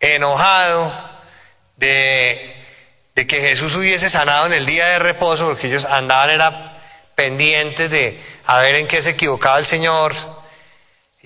enojado 0.00 0.92
de, 1.76 2.64
de 3.14 3.26
que 3.26 3.40
Jesús 3.40 3.74
hubiese 3.74 4.10
sanado 4.10 4.46
en 4.46 4.54
el 4.54 4.66
día 4.66 4.86
de 4.86 4.98
reposo, 4.98 5.46
porque 5.46 5.68
ellos 5.68 5.84
andaban 5.84 6.30
era 6.30 6.74
pendientes 7.14 7.90
de 7.90 8.20
a 8.44 8.58
ver 8.58 8.76
en 8.76 8.88
qué 8.88 9.02
se 9.02 9.10
equivocaba 9.10 9.58
el 9.58 9.66
Señor, 9.66 10.14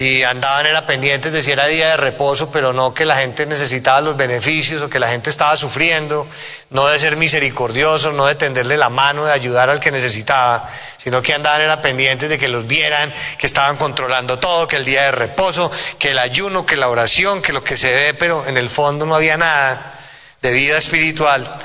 y 0.01 0.23
andaban 0.23 0.65
era 0.67 0.87
pendientes 0.87 1.33
de 1.33 1.43
si 1.43 1.51
era 1.51 1.67
día 1.67 1.89
de 1.89 1.97
reposo, 1.97 2.53
pero 2.53 2.73
no 2.73 2.95
que 2.95 3.05
la 3.05 3.17
gente 3.17 3.45
necesitaba 3.47 4.01
los 4.01 4.17
beneficios 4.17 4.81
o 4.81 4.89
que 4.89 5.01
la 5.01 5.09
gente 5.09 5.31
estaba 5.31 5.57
sufriendo, 5.57 6.29
no 6.71 6.87
de 6.87 7.01
ser 7.01 7.17
misericordioso, 7.17 8.13
no 8.13 8.27
de 8.27 8.37
tenderle 8.37 8.77
la 8.77 8.91
mano, 8.91 9.25
de 9.25 9.33
ayudar 9.33 9.69
al 9.69 9.81
que 9.81 9.91
necesitaba, 9.91 10.69
sino 10.99 11.21
que 11.21 11.35
andaban 11.35 11.63
era 11.63 11.83
pendientes 11.83 12.29
de 12.29 12.39
que 12.39 12.47
los 12.47 12.65
vieran, 12.65 13.13
que 13.39 13.49
estaban 13.49 13.77
controlando 13.77 14.39
todo, 14.39 14.69
que 14.69 14.77
el 14.77 14.85
día 14.85 15.03
de 15.07 15.11
reposo, 15.11 15.69
que 15.99 16.13
el 16.13 16.19
ayuno, 16.21 16.65
que 16.65 16.77
la 16.77 16.89
oración, 16.89 17.43
que 17.43 17.53
lo 17.53 17.65
que 17.65 17.77
se 17.77 17.93
ve, 17.93 18.15
pero 18.15 18.47
en 18.47 18.57
el 18.57 18.71
fondo 18.71 19.05
no 19.05 19.17
había 19.17 19.37
nada 19.37 19.95
de 20.41 20.53
vida 20.53 20.79
espiritual. 20.79 21.59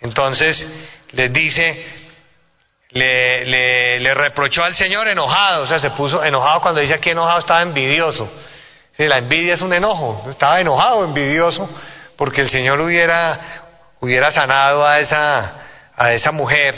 Entonces 0.00 0.66
les 1.12 1.32
dice, 1.32 1.99
le, 2.92 3.98
le, 4.00 4.14
reprochó 4.14 4.64
al 4.64 4.74
Señor 4.74 5.06
enojado, 5.08 5.64
o 5.64 5.66
sea, 5.66 5.78
se 5.78 5.90
puso 5.90 6.24
enojado 6.24 6.60
cuando 6.60 6.80
dice 6.80 6.94
aquí 6.94 7.10
enojado 7.10 7.38
estaba 7.38 7.62
envidioso. 7.62 8.30
Sí, 8.96 9.06
la 9.06 9.18
envidia 9.18 9.54
es 9.54 9.60
un 9.60 9.72
enojo, 9.72 10.26
estaba 10.28 10.60
enojado, 10.60 11.04
envidioso, 11.04 11.68
porque 12.16 12.40
el 12.40 12.48
Señor 12.48 12.80
hubiera, 12.80 13.38
hubiera 14.00 14.30
sanado 14.32 14.84
a 14.84 15.00
esa, 15.00 15.54
a 15.94 16.12
esa 16.12 16.32
mujer 16.32 16.74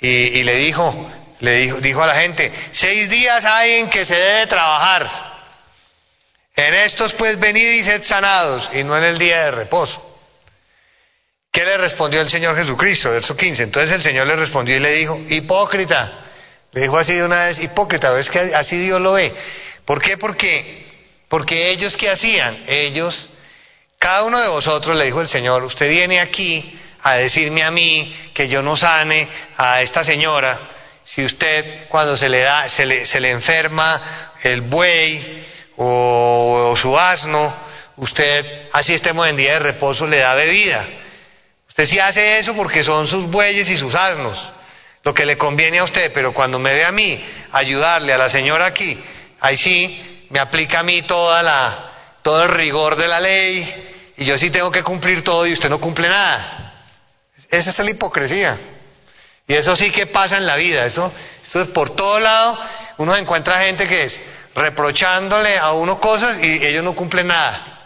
y, 0.00 0.42
le 0.42 0.54
dijo, 0.56 1.10
le 1.40 1.56
dijo, 1.56 1.80
dijo 1.80 2.02
a 2.02 2.06
la 2.06 2.16
gente, 2.16 2.52
seis 2.72 3.08
días 3.08 3.44
hay 3.44 3.74
en 3.74 3.90
que 3.90 4.04
se 4.04 4.14
debe 4.14 4.46
trabajar. 4.46 5.08
En 6.56 6.74
estos 6.74 7.14
pues 7.14 7.38
venid 7.38 7.80
y 7.80 7.84
sed 7.84 8.02
sanados 8.02 8.68
y 8.72 8.82
no 8.82 8.98
en 8.98 9.04
el 9.04 9.18
día 9.18 9.44
de 9.44 9.50
reposo. 9.52 10.09
¿Qué 11.52 11.64
le 11.64 11.76
respondió 11.78 12.20
el 12.20 12.28
Señor 12.28 12.56
Jesucristo? 12.56 13.10
Verso 13.10 13.36
15. 13.36 13.64
Entonces 13.64 13.92
el 13.92 14.02
Señor 14.02 14.26
le 14.26 14.36
respondió 14.36 14.76
y 14.76 14.80
le 14.80 14.92
dijo, 14.92 15.20
hipócrita. 15.28 16.12
Le 16.72 16.82
dijo 16.82 16.96
así 16.96 17.14
de 17.14 17.24
una 17.24 17.46
vez, 17.46 17.58
hipócrita, 17.58 18.10
ves 18.12 18.30
que 18.30 18.54
así 18.54 18.78
Dios 18.78 19.00
lo 19.00 19.14
ve. 19.14 19.32
¿Por 19.84 20.00
qué? 20.00 20.16
Porque, 20.16 20.86
porque 21.28 21.70
ellos 21.70 21.96
¿qué 21.96 22.08
hacían? 22.08 22.62
Ellos, 22.68 23.28
cada 23.98 24.22
uno 24.22 24.40
de 24.40 24.46
vosotros, 24.46 24.96
le 24.96 25.06
dijo 25.06 25.20
el 25.20 25.26
Señor, 25.26 25.64
usted 25.64 25.88
viene 25.88 26.20
aquí 26.20 26.78
a 27.02 27.14
decirme 27.14 27.64
a 27.64 27.72
mí 27.72 28.14
que 28.32 28.48
yo 28.48 28.62
no 28.62 28.76
sane 28.76 29.28
a 29.56 29.82
esta 29.82 30.04
señora, 30.04 30.60
si 31.02 31.24
usted 31.24 31.88
cuando 31.88 32.16
se 32.16 32.28
le 32.28 32.42
da, 32.42 32.68
se 32.68 32.86
le, 32.86 33.04
se 33.04 33.18
le 33.18 33.30
enferma 33.30 34.32
el 34.44 34.60
buey 34.60 35.44
o, 35.78 36.70
o 36.70 36.76
su 36.76 36.96
asno, 36.96 37.52
usted, 37.96 38.68
así 38.72 38.94
estemos 38.94 39.26
en 39.26 39.36
día 39.36 39.54
de 39.54 39.58
reposo, 39.58 40.06
le 40.06 40.18
da 40.18 40.34
bebida. 40.34 40.86
Usted 41.70 41.86
sí 41.86 41.98
hace 41.98 42.38
eso 42.38 42.54
porque 42.54 42.84
son 42.84 43.06
sus 43.06 43.26
bueyes 43.26 43.68
y 43.70 43.76
sus 43.76 43.94
asnos, 43.94 44.38
lo 45.02 45.14
que 45.14 45.24
le 45.24 45.38
conviene 45.38 45.78
a 45.78 45.84
usted, 45.84 46.12
pero 46.12 46.34
cuando 46.34 46.58
me 46.58 46.74
ve 46.74 46.84
a 46.84 46.92
mí 46.92 47.24
ayudarle 47.52 48.12
a 48.12 48.18
la 48.18 48.28
señora 48.28 48.66
aquí, 48.66 49.02
ahí 49.40 49.56
sí 49.56 50.26
me 50.30 50.40
aplica 50.40 50.80
a 50.80 50.82
mí 50.82 51.02
toda 51.02 51.42
la, 51.42 51.92
todo 52.22 52.42
el 52.42 52.50
rigor 52.50 52.96
de 52.96 53.08
la 53.08 53.20
ley 53.20 54.12
y 54.16 54.24
yo 54.24 54.36
sí 54.36 54.50
tengo 54.50 54.70
que 54.70 54.82
cumplir 54.82 55.22
todo 55.22 55.46
y 55.46 55.52
usted 55.52 55.70
no 55.70 55.80
cumple 55.80 56.08
nada. 56.08 56.74
Esa 57.48 57.70
es 57.70 57.78
la 57.78 57.90
hipocresía. 57.90 58.58
Y 59.46 59.54
eso 59.54 59.74
sí 59.76 59.90
que 59.90 60.06
pasa 60.06 60.36
en 60.36 60.46
la 60.46 60.56
vida, 60.56 60.84
eso, 60.84 61.12
esto 61.42 61.62
es 61.62 61.68
por 61.68 61.96
todo 61.96 62.20
lado, 62.20 62.58
uno 62.98 63.16
encuentra 63.16 63.62
gente 63.62 63.88
que 63.88 64.04
es 64.04 64.20
reprochándole 64.54 65.56
a 65.56 65.72
uno 65.72 66.00
cosas 66.00 66.38
y 66.42 66.64
ellos 66.66 66.84
no 66.84 66.94
cumplen 66.94 67.28
nada. 67.28 67.78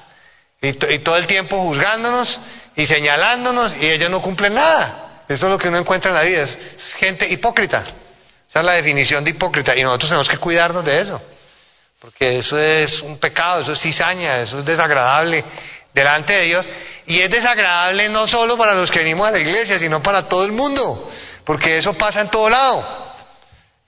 Y, 0.61 0.69
y 0.95 0.99
todo 1.01 1.17
el 1.17 1.27
tiempo 1.27 1.63
juzgándonos 1.63 2.41
y 2.77 2.87
señalándonos 2.87 3.75
y 3.81 3.87
ellos 3.87 4.11
no 4.11 4.21
cumplen 4.21 4.55
nada. 4.55 5.23
Eso 5.29 5.47
es 5.47 5.53
lo 5.53 5.59
que 5.59 5.69
uno 5.69 5.79
encuentra 5.79 6.11
en 6.11 6.17
la 6.17 6.23
vida, 6.23 6.43
es, 6.43 6.59
gente 6.99 7.29
hipócrita. 7.29 7.85
Esa 8.49 8.61
es 8.61 8.65
la 8.65 8.73
definición 8.73 9.25
de 9.25 9.31
hipócrita 9.31 9.75
y 9.77 9.83
nosotros 9.83 10.11
tenemos 10.11 10.29
que 10.29 10.39
cuidarnos 10.39 10.85
de 10.85 11.01
eso, 11.01 11.21
porque 11.99 12.39
eso 12.39 12.59
es 12.59 13.01
un 13.01 13.19
pecado, 13.19 13.63
eso 13.63 13.73
es 13.73 13.81
cizaña, 13.81 14.41
eso 14.41 14.59
es 14.59 14.65
desagradable 14.65 15.45
delante 15.95 16.35
de 16.35 16.45
Dios 16.45 16.67
y 17.07 17.21
es 17.21 17.31
desagradable 17.31 18.09
no 18.11 18.29
solo 18.29 18.57
para 18.59 18.75
los 18.75 18.91
que 18.91 18.99
venimos 18.99 19.27
a 19.29 19.31
la 19.31 19.39
iglesia, 19.39 19.79
sino 19.79 20.03
para 20.03 20.29
todo 20.29 20.45
el 20.45 20.53
mundo, 20.53 21.11
porque 21.45 21.79
eso 21.79 21.95
pasa 21.95 22.21
en 22.21 22.29
todo 22.29 22.51
lado. 22.51 23.14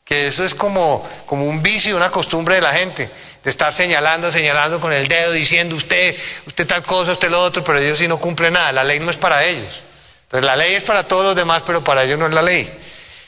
Que 0.07 0.29
eso 0.29 0.45
es 0.45 0.55
como, 0.55 1.07
como 1.27 1.47
un 1.47 1.61
vicio, 1.65 1.97
una 1.97 2.13
costumbre 2.13 2.55
de 2.55 2.61
la 2.61 2.73
gente 2.73 3.11
de 3.43 3.51
estar 3.51 3.75
señalando, 3.75 4.31
señalando 4.31 4.81
con 4.81 4.93
el 4.93 5.09
dedo, 5.09 5.33
diciendo 5.33 5.75
usted, 5.75 6.17
usted 6.47 6.65
tal 6.65 6.85
cosa, 6.85 7.13
usted 7.13 7.29
lo 7.29 7.43
otro, 7.43 7.65
pero 7.65 7.79
ellos 7.79 7.99
sí 7.99 8.07
no 8.07 8.21
cumplen 8.21 8.53
nada, 8.53 8.73
la 8.73 8.85
ley 8.85 9.01
no 9.01 9.11
es 9.11 9.17
para 9.17 9.45
ellos. 9.45 9.83
Entonces 10.23 10.47
la 10.47 10.57
ley 10.57 10.75
es 10.75 10.85
para 10.85 11.03
todos 11.09 11.25
los 11.25 11.35
demás, 11.35 11.65
pero 11.67 11.83
para 11.83 12.05
ellos 12.05 12.19
no 12.21 12.29
es 12.29 12.35
la 12.35 12.43
ley. 12.43 12.71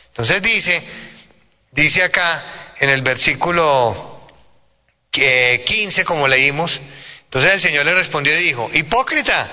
Entonces 0.06 0.40
dice, 0.40 0.82
dice 1.72 2.04
acá 2.04 2.74
en 2.78 2.90
el 2.90 3.02
versículo 3.02 4.28
15, 5.10 6.04
como 6.04 6.28
leímos, 6.28 6.80
entonces 7.24 7.54
el 7.54 7.60
Señor 7.60 7.86
le 7.86 7.94
respondió 7.94 8.32
y 8.38 8.42
dijo, 8.42 8.70
hipócrita, 8.72 9.48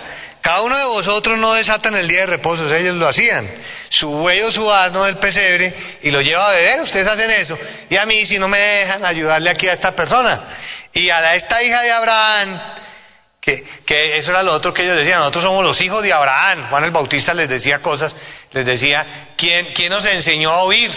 cada 0.46 0.62
uno 0.62 0.78
de 0.78 0.86
vosotros 0.86 1.40
no 1.40 1.56
desata 1.56 1.90
en 1.90 1.96
el 1.96 2.08
día 2.08 2.20
de 2.20 2.26
reposo, 2.28 2.72
ellos 2.72 2.96
lo 2.98 3.08
hacían. 3.08 3.52
Su 3.90 4.10
buey 4.10 4.44
o 4.44 4.52
su 4.52 4.72
asno 4.72 5.04
del 5.06 5.18
pesebre 5.18 5.74
y 6.04 6.12
lo 6.12 6.22
lleva 6.22 6.52
a 6.52 6.52
beber, 6.52 6.82
ustedes 6.82 7.08
hacen 7.08 7.32
eso. 7.32 7.58
Y 7.90 7.98
a 7.98 8.06
mí 8.06 8.28
si 8.28 8.38
no 8.38 8.48
me 8.48 8.60
dejan 8.60 9.04
ayudarle 9.04 9.50
aquí 9.50 9.68
a 9.68 9.74
esta 9.74 9.96
persona. 9.96 10.40
Y 10.94 11.10
a 11.10 11.34
esta 11.34 11.64
hija 11.64 11.82
de 11.82 11.92
Abraham, 11.92 12.62
que, 13.42 13.66
eso 14.20 14.30
era 14.30 14.44
lo 14.44 14.54
otro 14.54 14.72
que 14.72 14.84
ellos 14.84 14.96
decían, 14.96 15.18
nosotros 15.18 15.46
somos 15.46 15.64
los 15.64 15.82
hijos 15.82 16.04
de 16.04 16.14
Abraham. 16.14 16.70
Juan 16.70 16.84
el 16.84 16.92
Bautista 16.92 17.34
les 17.34 17.50
decía 17.50 17.80
cosas, 17.80 18.16
les 18.52 18.68
decía, 18.68 19.34
¿quién, 19.36 19.74
quién 19.74 19.90
nos 19.90 20.06
enseñó 20.06 20.52
a 20.52 20.62
oír 20.62 20.92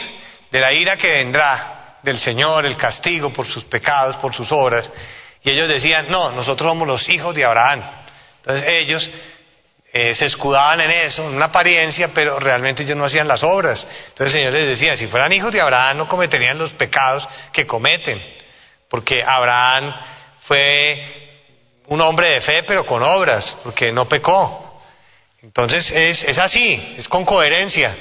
de 0.51 0.61
la 0.61 0.75
ira 0.75 0.99
que 0.99 1.11
vendrá 1.11 1.97
del 2.03 2.19
Señor, 2.19 2.67
el 2.67 2.77
castigo 2.77 3.33
por 3.33 3.47
sus 3.47 3.65
pecados, 3.65 4.17
por 4.17 4.35
sus 4.35 4.53
obras? 4.53 4.91
Y 5.43 5.53
ellos 5.53 5.69
decían, 5.69 6.05
no, 6.11 6.33
nosotros 6.33 6.69
somos 6.69 6.87
los 6.87 7.09
hijos 7.09 7.35
de 7.35 7.47
Abraham. 7.47 7.83
Entonces 8.43 8.69
ellos 8.69 9.11
eh, 9.91 10.15
se 10.15 10.27
escudaban 10.27 10.81
en 10.81 10.91
eso, 10.91 11.27
en 11.27 11.35
una 11.35 11.47
apariencia, 11.47 12.11
pero 12.13 12.39
realmente 12.39 12.83
ellos 12.83 12.97
no 12.97 13.07
hacían 13.07 13.27
las 13.27 13.43
obras. 13.43 13.87
Entonces 14.09 14.35
el 14.35 14.41
Señor 14.41 14.53
les 14.53 14.69
decía, 14.69 14.97
si 14.97 15.07
fueran 15.07 15.33
hijos 15.33 15.51
de 15.51 15.61
Abraham 15.61 15.99
no 15.99 16.09
cometerían 16.09 16.59
los 16.59 16.75
pecados 16.75 17.27
que 17.53 17.67
cometen, 17.67 18.23
porque 18.91 19.23
Abraham 19.23 19.95
fue 20.43 21.29
un 21.87 22.01
hombre 22.03 22.33
de 22.33 22.41
fe, 22.43 22.63
pero 22.65 22.85
con 22.85 23.03
obras, 23.03 23.57
porque 23.63 23.91
no 23.91 24.07
pecó. 24.07 24.83
Entonces 25.43 25.91
es, 25.91 26.23
es 26.25 26.39
así, 26.39 26.97
es 26.99 27.09
con 27.09 27.25
coherencia. 27.25 27.97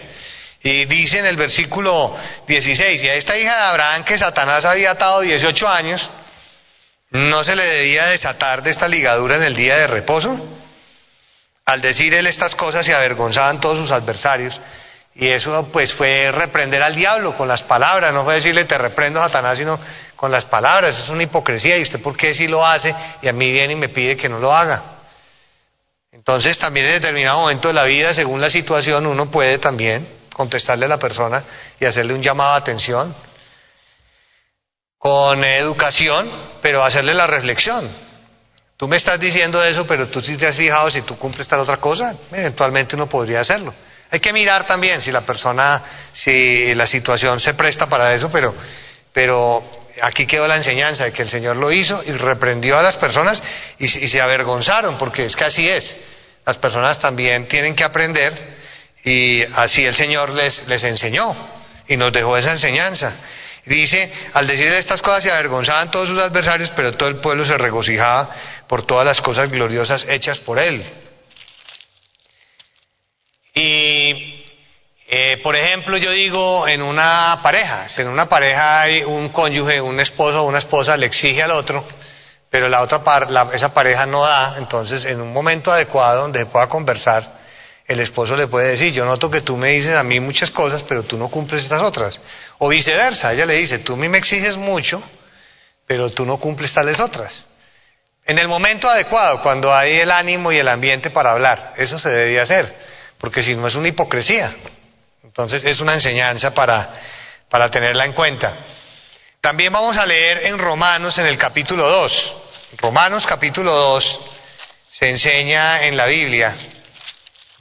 Y 0.61 0.85
dice 0.85 1.19
en 1.19 1.25
el 1.25 1.37
versículo 1.37 2.17
16, 2.47 3.01
y 3.01 3.07
a 3.07 3.13
esta 3.13 3.37
hija 3.37 3.55
de 3.55 3.63
Abraham 3.63 4.03
que 4.03 4.17
Satanás 4.17 4.65
había 4.65 4.91
atado 4.91 5.21
18 5.21 5.67
años, 5.69 6.09
¿no 7.11 7.45
se 7.45 7.55
le 7.55 7.63
debía 7.63 8.07
desatar 8.07 8.61
de 8.61 8.71
esta 8.71 8.89
ligadura 8.89 9.37
en 9.37 9.43
el 9.43 9.55
día 9.55 9.77
de 9.77 9.87
reposo? 9.87 10.37
Al 11.67 11.81
decir 11.81 12.13
él 12.13 12.25
estas 12.27 12.55
cosas 12.55 12.85
se 12.85 12.95
avergonzaban 12.95 13.59
todos 13.59 13.77
sus 13.77 13.91
adversarios. 13.91 14.59
Y 15.13 15.27
eso 15.27 15.67
pues 15.73 15.91
fue 15.93 16.31
reprender 16.31 16.81
al 16.81 16.95
diablo 16.95 17.35
con 17.35 17.45
las 17.45 17.61
palabras, 17.61 18.13
no 18.13 18.23
fue 18.23 18.35
decirle 18.35 18.63
te 18.63 18.77
reprendo 18.77 19.19
Satanás, 19.19 19.57
sino 19.57 19.77
con 20.15 20.31
las 20.31 20.45
palabras. 20.45 20.97
Es 20.97 21.09
una 21.09 21.23
hipocresía. 21.23 21.77
¿Y 21.77 21.81
usted 21.81 22.01
por 22.01 22.15
qué 22.15 22.33
si 22.33 22.47
lo 22.47 22.65
hace 22.65 22.95
y 23.21 23.27
a 23.27 23.33
mí 23.33 23.51
viene 23.51 23.73
y 23.73 23.75
me 23.75 23.89
pide 23.89 24.15
que 24.15 24.29
no 24.29 24.39
lo 24.39 24.55
haga? 24.55 24.81
Entonces 26.13 26.57
también 26.57 26.85
en 26.85 26.93
determinado 26.93 27.41
momento 27.41 27.67
de 27.67 27.73
la 27.73 27.83
vida, 27.83 28.13
según 28.13 28.39
la 28.39 28.49
situación, 28.49 29.05
uno 29.05 29.29
puede 29.29 29.57
también 29.57 30.07
contestarle 30.31 30.85
a 30.85 30.89
la 30.89 30.99
persona 30.99 31.43
y 31.81 31.85
hacerle 31.85 32.13
un 32.13 32.21
llamado 32.21 32.51
de 32.53 32.59
atención 32.59 33.13
con 34.97 35.43
educación, 35.43 36.31
pero 36.61 36.81
hacerle 36.81 37.13
la 37.13 37.27
reflexión. 37.27 38.06
Tú 38.77 38.87
me 38.87 38.97
estás 38.97 39.19
diciendo 39.19 39.63
eso, 39.63 39.87
pero 39.87 40.07
tú 40.07 40.21
sí 40.21 40.37
te 40.37 40.45
has 40.45 40.55
fijado 40.55 40.91
si 40.91 41.01
tú 41.01 41.17
cumples 41.17 41.47
tal 41.47 41.61
otra 41.61 41.77
cosa, 41.77 42.15
eventualmente 42.31 42.95
uno 42.95 43.09
podría 43.09 43.41
hacerlo. 43.41 43.73
Hay 44.11 44.19
que 44.19 44.31
mirar 44.31 44.67
también 44.67 45.01
si 45.01 45.11
la 45.11 45.21
persona, 45.21 45.83
si 46.13 46.75
la 46.75 46.85
situación 46.85 47.39
se 47.39 47.55
presta 47.55 47.89
para 47.89 48.13
eso, 48.13 48.29
pero, 48.31 48.53
pero 49.11 49.63
aquí 50.03 50.27
quedó 50.27 50.47
la 50.47 50.57
enseñanza 50.57 51.05
de 51.05 51.11
que 51.11 51.23
el 51.23 51.29
Señor 51.29 51.57
lo 51.57 51.71
hizo 51.71 52.03
y 52.05 52.11
reprendió 52.11 52.77
a 52.77 52.83
las 52.83 52.97
personas 52.97 53.41
y, 53.79 53.85
y 53.85 54.07
se 54.07 54.21
avergonzaron, 54.21 54.95
porque 54.99 55.25
es 55.25 55.35
que 55.35 55.45
así 55.45 55.67
es. 55.67 55.97
Las 56.45 56.57
personas 56.57 56.99
también 56.99 57.47
tienen 57.47 57.75
que 57.75 57.83
aprender 57.83 58.31
y 59.03 59.41
así 59.55 59.85
el 59.85 59.95
Señor 59.95 60.29
les, 60.29 60.67
les 60.67 60.83
enseñó 60.83 61.35
y 61.87 61.97
nos 61.97 62.13
dejó 62.13 62.37
esa 62.37 62.51
enseñanza. 62.51 63.11
Dice, 63.67 64.09
al 64.33 64.47
decirle 64.47 64.77
estas 64.77 65.01
cosas 65.01 65.23
se 65.23 65.31
avergonzaban 65.31 65.91
todos 65.91 66.07
sus 66.07 66.19
adversarios, 66.19 66.71
pero 66.73 66.93
todo 66.93 67.09
el 67.09 67.17
pueblo 67.17 67.43
se 67.43 67.57
regocijaba 67.57 68.29
por 68.67 68.85
todas 68.85 69.05
las 69.05 69.21
cosas 69.21 69.49
gloriosas 69.49 70.05
hechas 70.07 70.39
por 70.39 70.59
él. 70.59 70.83
Y, 73.53 74.45
eh, 75.07 75.39
por 75.41 75.55
ejemplo, 75.55 75.97
yo 75.97 76.11
digo 76.11 76.67
en 76.67 76.81
una 76.81 77.39
pareja, 77.41 77.89
si 77.89 78.01
en 78.01 78.07
una 78.07 78.29
pareja 78.29 78.81
hay 78.81 79.03
un 79.03 79.29
cónyuge, 79.29 79.81
un 79.81 79.99
esposo 79.99 80.43
o 80.43 80.47
una 80.47 80.59
esposa 80.59 80.95
le 80.97 81.07
exige 81.07 81.41
al 81.41 81.51
otro, 81.51 81.83
pero 82.49 82.69
la 82.69 82.81
otra 82.81 83.03
par, 83.03 83.27
esa 83.53 83.73
pareja 83.73 84.05
no 84.05 84.23
da, 84.23 84.57
entonces 84.57 85.05
en 85.05 85.21
un 85.21 85.33
momento 85.33 85.71
adecuado 85.71 86.21
donde 86.21 86.39
se 86.39 86.45
pueda 86.45 86.67
conversar, 86.67 87.37
el 87.87 87.99
esposo 88.01 88.35
le 88.35 88.47
puede 88.47 88.71
decir, 88.71 88.91
yo 88.91 89.05
noto 89.05 89.31
que 89.31 89.41
tú 89.41 89.55
me 89.55 89.71
dices 89.71 89.95
a 89.95 90.03
mí 90.03 90.19
muchas 90.19 90.51
cosas, 90.51 90.83
pero 90.83 91.03
tú 91.03 91.17
no 91.17 91.29
cumples 91.29 91.63
estas 91.63 91.81
otras. 91.81 92.19
O 92.57 92.67
viceversa, 92.67 93.31
ella 93.31 93.45
le 93.45 93.53
dice, 93.55 93.79
tú 93.79 93.93
a 93.93 93.97
mí 93.97 94.09
me 94.09 94.17
exiges 94.17 94.57
mucho, 94.57 95.01
pero 95.85 96.09
tú 96.11 96.25
no 96.25 96.37
cumples 96.37 96.73
tales 96.73 96.99
otras. 96.99 97.47
En 98.27 98.37
el 98.37 98.47
momento 98.47 98.89
adecuado, 98.89 99.41
cuando 99.41 99.73
hay 99.73 99.99
el 99.99 100.11
ánimo 100.11 100.51
y 100.51 100.57
el 100.57 100.67
ambiente 100.67 101.09
para 101.09 101.31
hablar, 101.31 101.73
eso 101.77 101.97
se 101.97 102.09
debería 102.09 102.43
hacer, 102.43 102.75
porque 103.17 103.41
si 103.41 103.55
no 103.55 103.67
es 103.67 103.75
una 103.75 103.87
hipocresía. 103.87 104.53
Entonces 105.23 105.63
es 105.63 105.79
una 105.79 105.93
enseñanza 105.93 106.53
para, 106.53 106.93
para 107.49 107.71
tenerla 107.71 108.05
en 108.05 108.13
cuenta. 108.13 108.55
También 109.41 109.71
vamos 109.71 109.97
a 109.97 110.05
leer 110.05 110.45
en 110.45 110.59
Romanos 110.59 111.17
en 111.17 111.25
el 111.25 111.37
capítulo 111.37 111.87
2. 111.87 112.35
Romanos 112.77 113.25
capítulo 113.25 113.71
2 113.71 114.19
se 114.89 115.09
enseña 115.09 115.85
en 115.85 115.95
la 115.95 116.05
Biblia 116.05 116.55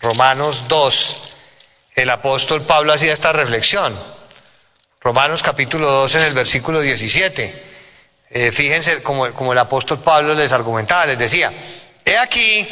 Romanos 0.01 0.65
2, 0.69 1.21
el 1.95 2.11
apóstol 2.11 2.63
Pablo 2.63 2.93
hacía 2.93 3.13
esta 3.13 3.33
reflexión. 3.33 3.99
Romanos 5.01 5.43
capítulo 5.43 5.91
2 5.91 6.15
en 6.17 6.23
el 6.23 6.35
versículo 6.35 6.81
17. 6.81 7.66
Eh, 8.29 8.51
fíjense 8.53 9.03
como, 9.03 9.53
el 9.53 9.59
apóstol 9.59 10.01
Pablo 10.03 10.35
les 10.35 10.51
argumentaba, 10.51 11.07
les 11.07 11.19
decía, 11.19 11.53
he 12.05 12.17
aquí, 12.17 12.67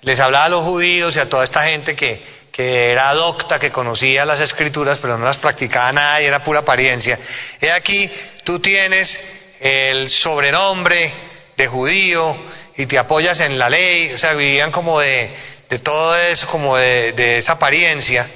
les 0.00 0.18
hablaba 0.18 0.46
a 0.46 0.48
los 0.48 0.64
judíos 0.64 1.14
y 1.14 1.18
a 1.18 1.28
toda 1.28 1.44
esta 1.44 1.64
gente 1.64 1.94
que, 1.94 2.38
era 2.60 3.14
docta, 3.14 3.60
que 3.60 3.70
conocía 3.70 4.24
las 4.24 4.40
escrituras, 4.40 4.98
pero 5.00 5.16
no 5.16 5.24
las 5.24 5.36
practicaba 5.36 5.92
nada 5.92 6.20
y 6.20 6.24
era 6.24 6.42
pura 6.42 6.60
apariencia. 6.60 7.16
He 7.60 7.70
aquí, 7.70 8.10
tú 8.42 8.58
tienes 8.58 9.16
el 9.60 10.10
sobrenombre 10.10 11.12
de 11.56 11.68
judío 11.68 12.36
y 12.76 12.86
te 12.86 12.98
apoyas 12.98 13.38
en 13.38 13.58
la 13.58 13.70
ley, 13.70 14.12
o 14.12 14.18
sea, 14.18 14.34
vivían 14.34 14.72
como 14.72 14.98
de, 14.98 15.30
de 15.68 15.78
todo 15.78 16.16
eso, 16.16 16.46
como 16.46 16.76
de, 16.76 17.38
esa 17.38 17.52
apariencia, 17.52 18.28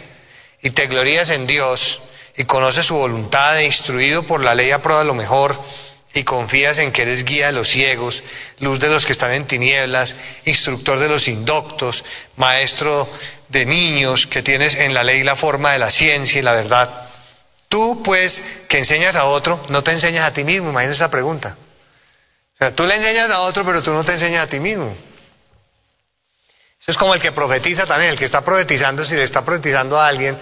y 0.60 0.70
te 0.70 0.86
glorías 0.86 1.30
en 1.30 1.46
Dios, 1.46 2.00
y 2.36 2.44
conoces 2.44 2.86
su 2.86 2.94
voluntad, 2.94 3.58
e 3.58 3.64
instruido 3.64 4.24
por 4.24 4.42
la 4.42 4.54
ley 4.54 4.70
aprueba 4.70 5.02
lo 5.02 5.14
mejor, 5.14 5.58
y 6.14 6.24
confías 6.24 6.78
en 6.78 6.92
que 6.92 7.02
eres 7.02 7.24
guía 7.24 7.46
de 7.46 7.52
los 7.52 7.68
ciegos, 7.68 8.22
luz 8.58 8.78
de 8.78 8.88
los 8.88 9.06
que 9.06 9.12
están 9.12 9.32
en 9.32 9.46
tinieblas, 9.46 10.14
instructor 10.44 10.98
de 10.98 11.08
los 11.08 11.26
indoctos, 11.28 12.04
maestro 12.36 13.08
de 13.48 13.64
niños, 13.64 14.26
que 14.26 14.42
tienes 14.42 14.74
en 14.74 14.92
la 14.94 15.04
ley 15.04 15.22
la 15.22 15.36
forma 15.36 15.72
de 15.72 15.78
la 15.78 15.90
ciencia 15.90 16.38
y 16.38 16.42
la 16.42 16.52
verdad. 16.52 17.08
Tú, 17.68 18.02
pues, 18.02 18.42
que 18.68 18.78
enseñas 18.78 19.16
a 19.16 19.24
otro, 19.24 19.64
no 19.70 19.82
te 19.82 19.92
enseñas 19.92 20.24
a 20.24 20.34
ti 20.34 20.44
mismo, 20.44 20.70
imagínate 20.70 20.96
esa 20.96 21.10
pregunta. 21.10 21.56
O 22.54 22.56
sea, 22.56 22.74
tú 22.74 22.86
le 22.86 22.96
enseñas 22.96 23.30
a 23.30 23.40
otro, 23.40 23.64
pero 23.64 23.82
tú 23.82 23.92
no 23.92 24.04
te 24.04 24.12
enseñas 24.12 24.44
a 24.44 24.50
ti 24.50 24.60
mismo. 24.60 24.94
Eso 26.80 26.90
es 26.90 26.96
como 26.96 27.14
el 27.14 27.20
que 27.20 27.32
profetiza 27.32 27.86
también, 27.86 28.10
el 28.10 28.18
que 28.18 28.24
está 28.24 28.44
profetizando, 28.44 29.04
si 29.04 29.14
le 29.14 29.22
está 29.22 29.44
profetizando 29.44 29.98
a 29.98 30.08
alguien 30.08 30.36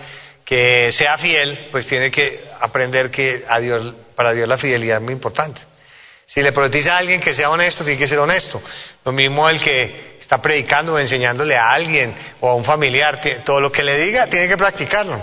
que 0.44 0.90
sea 0.90 1.18
fiel, 1.18 1.68
pues 1.70 1.86
tiene 1.86 2.10
que 2.10 2.42
aprender 2.58 3.10
que 3.10 3.44
a 3.46 3.60
Dios, 3.60 3.94
para 4.20 4.34
Dios 4.34 4.46
la 4.46 4.58
fidelidad 4.58 4.98
es 4.98 5.02
muy 5.02 5.14
importante. 5.14 5.62
Si 6.26 6.42
le 6.42 6.52
profetiza 6.52 6.94
a 6.94 6.98
alguien 6.98 7.22
que 7.22 7.32
sea 7.32 7.48
honesto, 7.48 7.84
tiene 7.84 7.98
que 7.98 8.06
ser 8.06 8.18
honesto. 8.18 8.62
Lo 9.02 9.12
mismo 9.12 9.48
el 9.48 9.58
que 9.62 10.18
está 10.20 10.42
predicando 10.42 10.92
o 10.92 10.98
enseñándole 10.98 11.56
a 11.56 11.70
alguien 11.70 12.14
o 12.40 12.50
a 12.50 12.54
un 12.54 12.62
familiar, 12.62 13.18
todo 13.46 13.62
lo 13.62 13.72
que 13.72 13.82
le 13.82 13.96
diga, 13.96 14.26
tiene 14.26 14.46
que 14.46 14.58
practicarlo. 14.58 15.18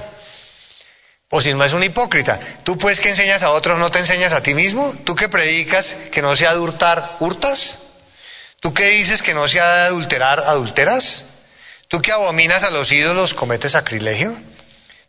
O 1.29 1.39
si 1.39 1.53
no 1.53 1.63
es 1.63 1.73
un 1.73 1.83
hipócrita. 1.83 2.39
Tú 2.63 2.75
pues 2.75 2.99
que 2.99 3.09
enseñas 3.09 3.43
a 3.43 3.51
otros, 3.51 3.77
no 3.77 3.91
te 3.91 3.99
enseñas 3.99 4.33
a 4.33 4.41
ti 4.41 4.55
mismo. 4.55 4.95
Tú 5.05 5.13
que 5.13 5.29
predicas 5.29 5.95
que 6.11 6.23
no 6.23 6.35
sea 6.35 6.53
de 6.53 6.59
hurtar, 6.59 7.17
hurtas. 7.19 7.77
¿Tú 8.59 8.73
qué 8.73 8.85
dices 8.85 9.21
que 9.21 9.35
no 9.35 9.47
se 9.47 9.59
ha 9.59 9.75
de 9.75 9.81
adulterar, 9.89 10.39
adulteras? 10.39 11.23
¿Tú 11.87 12.01
que 12.01 12.11
abominas 12.11 12.63
a 12.63 12.71
los 12.71 12.91
ídolos, 12.91 13.35
cometes 13.35 13.73
sacrilegio? 13.73 14.35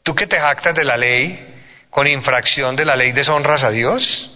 ¿Tú 0.03 0.14
que 0.14 0.26
te 0.26 0.39
jactas 0.39 0.74
de 0.74 0.84
la 0.84 0.99
ley, 0.99 1.48
con 1.91 2.07
infracción 2.07 2.76
de 2.76 2.84
la 2.84 2.97
ley 2.97 3.12
deshonras 3.12 3.62
a 3.62 3.70
Dios? 3.70 4.30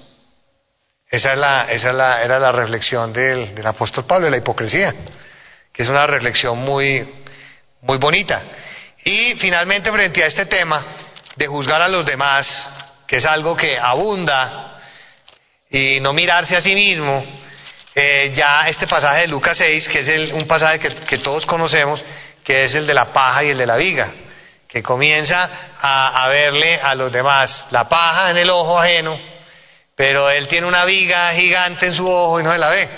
Esa, 1.08 1.32
es 1.34 1.38
la, 1.38 1.64
esa 1.70 2.22
era 2.22 2.38
la 2.38 2.52
reflexión 2.52 3.12
del, 3.12 3.54
del, 3.54 3.66
apóstol 3.66 4.06
Pablo 4.06 4.26
de 4.26 4.30
la 4.30 4.38
hipocresía, 4.38 4.94
que 5.72 5.82
es 5.82 5.88
una 5.88 6.06
reflexión 6.06 6.58
muy, 6.58 7.06
muy 7.82 7.98
bonita. 7.98 8.40
Y 9.04 9.34
finalmente, 9.34 9.92
frente 9.92 10.24
a 10.24 10.26
este 10.26 10.46
tema 10.46 10.82
de 11.36 11.46
juzgar 11.46 11.82
a 11.82 11.88
los 11.88 12.06
demás, 12.06 12.68
que 13.06 13.16
es 13.16 13.26
algo 13.26 13.56
que 13.56 13.78
abunda, 13.78 14.80
y 15.70 16.00
no 16.00 16.12
mirarse 16.12 16.56
a 16.56 16.60
sí 16.60 16.74
mismo, 16.74 17.24
eh, 17.94 18.30
ya 18.34 18.68
este 18.68 18.86
pasaje 18.86 19.22
de 19.22 19.28
Lucas 19.28 19.56
6, 19.58 19.88
que 19.88 20.00
es 20.00 20.32
un 20.32 20.46
pasaje 20.46 20.78
que, 20.78 21.18
todos 21.18 21.44
conocemos, 21.44 22.02
que 22.44 22.64
es 22.64 22.74
el 22.74 22.86
de 22.86 22.94
la 22.94 23.12
paja 23.12 23.44
y 23.44 23.50
el 23.50 23.58
de 23.58 23.66
la 23.66 23.76
viga, 23.76 24.12
que 24.72 24.82
comienza 24.82 25.50
a, 25.78 26.26
verle 26.28 26.80
a 26.80 26.94
los 26.94 27.12
demás 27.12 27.66
la 27.72 27.90
paja 27.90 28.30
en 28.30 28.38
el 28.38 28.48
ojo 28.48 28.78
ajeno, 28.78 29.20
pero 29.94 30.30
él 30.30 30.48
tiene 30.48 30.66
una 30.66 30.86
viga 30.86 31.30
gigante 31.34 31.88
en 31.88 31.94
su 31.94 32.08
ojo 32.08 32.40
y 32.40 32.42
no 32.42 32.50
se 32.50 32.58
la 32.58 32.70
ve, 32.70 32.88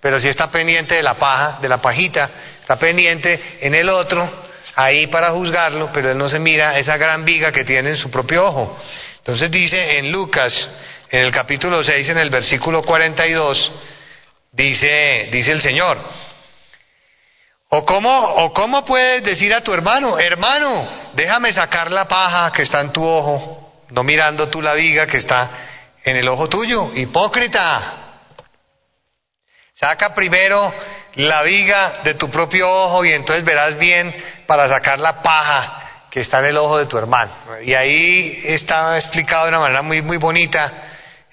pero 0.00 0.18
si 0.18 0.28
está 0.28 0.50
pendiente 0.50 0.94
de 0.94 1.02
la 1.02 1.18
paja, 1.18 1.58
de 1.60 1.68
la 1.68 1.82
pajita, 1.82 2.30
está 2.62 2.78
pendiente 2.78 3.58
en 3.60 3.74
el 3.74 3.90
otro, 3.90 4.30
ahí 4.76 5.08
para 5.08 5.32
juzgarlo, 5.32 5.90
pero 5.92 6.10
él 6.10 6.16
no 6.16 6.30
se 6.30 6.38
mira 6.38 6.78
esa 6.78 6.96
gran 6.96 7.22
viga 7.26 7.52
que 7.52 7.64
tiene 7.64 7.90
en 7.90 7.96
su 7.98 8.10
propio 8.10 8.46
ojo. 8.46 8.78
Entonces 9.18 9.50
dice 9.50 9.98
en 9.98 10.10
Lucas, 10.10 10.70
en 11.10 11.20
el 11.20 11.30
capítulo 11.30 11.84
6, 11.84 12.08
en 12.08 12.18
el 12.18 12.30
versículo 12.30 12.82
42, 12.82 13.72
dice, 14.52 15.28
dice 15.30 15.52
el 15.52 15.60
Señor. 15.60 15.98
¿O 17.72 17.84
cómo, 17.84 18.10
¿O 18.10 18.52
cómo 18.52 18.84
puedes 18.84 19.22
decir 19.22 19.54
a 19.54 19.60
tu 19.60 19.72
hermano, 19.72 20.18
hermano, 20.18 20.88
déjame 21.14 21.52
sacar 21.52 21.90
la 21.92 22.08
paja 22.08 22.52
que 22.52 22.62
está 22.62 22.80
en 22.80 22.92
tu 22.92 23.04
ojo, 23.04 23.84
no 23.90 24.02
mirando 24.02 24.48
tú 24.48 24.60
la 24.60 24.74
viga 24.74 25.06
que 25.06 25.18
está 25.18 25.50
en 26.02 26.16
el 26.16 26.26
ojo 26.26 26.48
tuyo? 26.48 26.90
Hipócrita. 26.96 27.96
Saca 29.72 30.12
primero 30.12 30.74
la 31.14 31.42
viga 31.42 32.00
de 32.02 32.14
tu 32.14 32.28
propio 32.28 32.68
ojo 32.68 33.04
y 33.04 33.12
entonces 33.12 33.44
verás 33.44 33.78
bien 33.78 34.12
para 34.46 34.68
sacar 34.68 34.98
la 34.98 35.22
paja 35.22 36.06
que 36.10 36.22
está 36.22 36.40
en 36.40 36.46
el 36.46 36.56
ojo 36.56 36.76
de 36.76 36.86
tu 36.86 36.98
hermano. 36.98 37.30
Y 37.62 37.74
ahí 37.74 38.42
está 38.46 38.98
explicado 38.98 39.44
de 39.44 39.50
una 39.50 39.60
manera 39.60 39.82
muy, 39.82 40.02
muy 40.02 40.16
bonita 40.16 40.72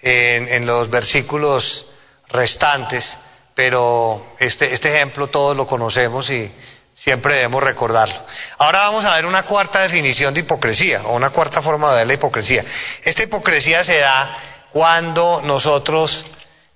en, 0.04 0.48
en 0.50 0.68
los 0.68 0.88
versículos 0.92 1.88
restantes, 2.30 3.18
pero 3.58 4.36
este, 4.38 4.72
este 4.72 4.89
ejemplo 4.89 5.30
todos 5.30 5.58
lo 5.58 5.66
conocemos 5.66 6.30
y 6.30 6.53
siempre 6.93 7.34
debemos 7.34 7.64
recordarlo. 7.64 8.24
Ahora 8.60 8.82
vamos 8.82 9.03
a 9.03 9.16
ver 9.16 9.26
una 9.26 9.47
cuarta 9.47 9.82
definición 9.82 10.32
de 10.32 10.41
hipocresía, 10.41 11.01
o 11.05 11.16
una 11.16 11.32
cuarta 11.32 11.64
forma 11.64 11.89
de 11.89 11.97
ver 11.97 12.08
la 12.08 12.14
hipocresía. 12.14 12.64
Esta 13.03 13.24
hipocresía 13.24 13.84
se 13.84 13.97
da 13.97 14.38
cuando 14.72 15.41
nosotros 15.43 16.24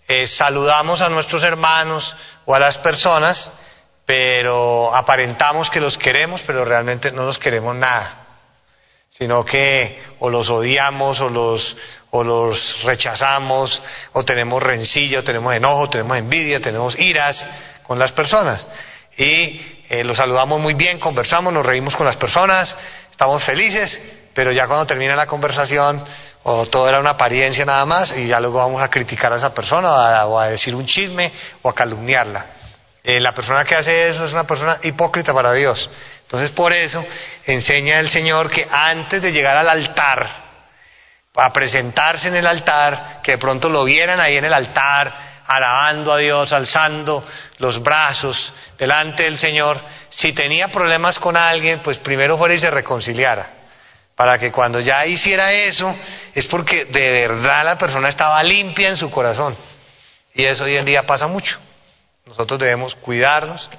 eh, 0.07 0.25
saludamos 0.25 1.01
a 1.01 1.09
nuestros 1.09 1.43
hermanos 1.43 2.15
o 2.45 2.55
a 2.55 2.59
las 2.59 2.79
personas, 2.79 3.51
pero 4.03 4.91
aparentamos 4.95 5.69
que 5.69 5.81
los 5.81 5.99
queremos, 5.99 6.41
pero 6.47 6.65
realmente 6.65 7.11
no 7.11 7.25
los 7.25 7.37
queremos 7.37 7.75
nada, 7.75 8.25
sino 9.07 9.45
que 9.45 10.01
o 10.17 10.31
los 10.31 10.49
odiamos 10.49 11.19
o 11.19 11.29
los, 11.29 11.77
o 12.11 12.23
los 12.23 12.83
rechazamos, 12.83 13.81
o 14.13 14.23
tenemos 14.23 14.61
rencilla, 14.61 15.19
o 15.19 15.23
tenemos 15.23 15.55
enojo, 15.55 15.89
tenemos 15.89 16.17
envidia, 16.17 16.59
tenemos 16.61 16.97
iras 16.99 17.45
con 17.83 17.97
las 17.97 18.11
personas. 18.11 18.67
Y 19.17 19.61
eh, 19.89 20.03
los 20.03 20.17
saludamos 20.17 20.59
muy 20.59 20.73
bien, 20.73 20.99
conversamos, 20.99 21.53
nos 21.53 21.65
reímos 21.65 21.95
con 21.95 22.05
las 22.05 22.17
personas, 22.17 22.75
estamos 23.09 23.43
felices, 23.43 24.01
pero 24.33 24.51
ya 24.51 24.67
cuando 24.67 24.85
termina 24.85 25.15
la 25.15 25.25
conversación, 25.25 26.03
o 26.43 26.65
todo 26.67 26.89
era 26.89 26.99
una 26.99 27.11
apariencia 27.11 27.65
nada 27.65 27.85
más, 27.85 28.13
y 28.17 28.27
ya 28.27 28.39
luego 28.39 28.57
vamos 28.57 28.81
a 28.81 28.89
criticar 28.89 29.31
a 29.31 29.37
esa 29.37 29.53
persona, 29.53 30.25
o 30.25 30.39
a, 30.39 30.47
decir 30.47 30.75
un 30.75 30.85
chisme, 30.85 31.31
o 31.61 31.69
a 31.69 31.75
calumniarla. 31.75 32.45
Eh, 33.03 33.19
la 33.19 33.33
persona 33.33 33.63
que 33.63 33.75
hace 33.75 34.09
eso 34.09 34.25
es 34.25 34.33
una 34.33 34.45
persona 34.45 34.79
hipócrita 34.83 35.33
para 35.33 35.53
Dios. 35.53 35.89
Entonces 36.23 36.51
por 36.51 36.71
eso 36.71 37.03
enseña 37.45 37.99
el 37.99 38.09
Señor 38.09 38.49
que 38.49 38.65
antes 38.69 39.21
de 39.21 39.31
llegar 39.31 39.57
al 39.57 39.67
altar, 39.67 40.29
a 41.35 41.53
presentarse 41.53 42.27
en 42.27 42.35
el 42.35 42.47
altar, 42.47 43.21
que 43.23 43.31
de 43.31 43.37
pronto 43.37 43.69
lo 43.69 43.83
vieran 43.85 44.19
ahí 44.19 44.37
en 44.37 44.45
el 44.45 44.53
altar, 44.53 45.13
alabando 45.47 46.13
a 46.13 46.17
Dios, 46.17 46.51
alzando 46.51 47.25
los 47.57 47.81
brazos 47.81 48.53
delante 48.77 49.23
del 49.23 49.37
Señor, 49.37 49.79
si 50.09 50.33
tenía 50.33 50.67
problemas 50.69 51.19
con 51.19 51.37
alguien, 51.37 51.79
pues 51.79 51.99
primero 51.99 52.37
fuera 52.37 52.53
y 52.53 52.59
se 52.59 52.69
reconciliara. 52.69 53.49
Para 54.15 54.37
que 54.37 54.51
cuando 54.51 54.79
ya 54.79 55.05
hiciera 55.05 55.51
eso, 55.53 55.95
es 56.33 56.45
porque 56.47 56.85
de 56.85 57.27
verdad 57.27 57.63
la 57.63 57.77
persona 57.77 58.09
estaba 58.09 58.43
limpia 58.43 58.89
en 58.89 58.97
su 58.97 59.09
corazón. 59.09 59.55
Y 60.33 60.43
eso 60.43 60.65
hoy 60.65 60.75
en 60.75 60.85
día 60.85 61.05
pasa 61.05 61.27
mucho. 61.27 61.59
Nosotros 62.25 62.59
debemos 62.59 62.95
cuidarnos 62.95 63.69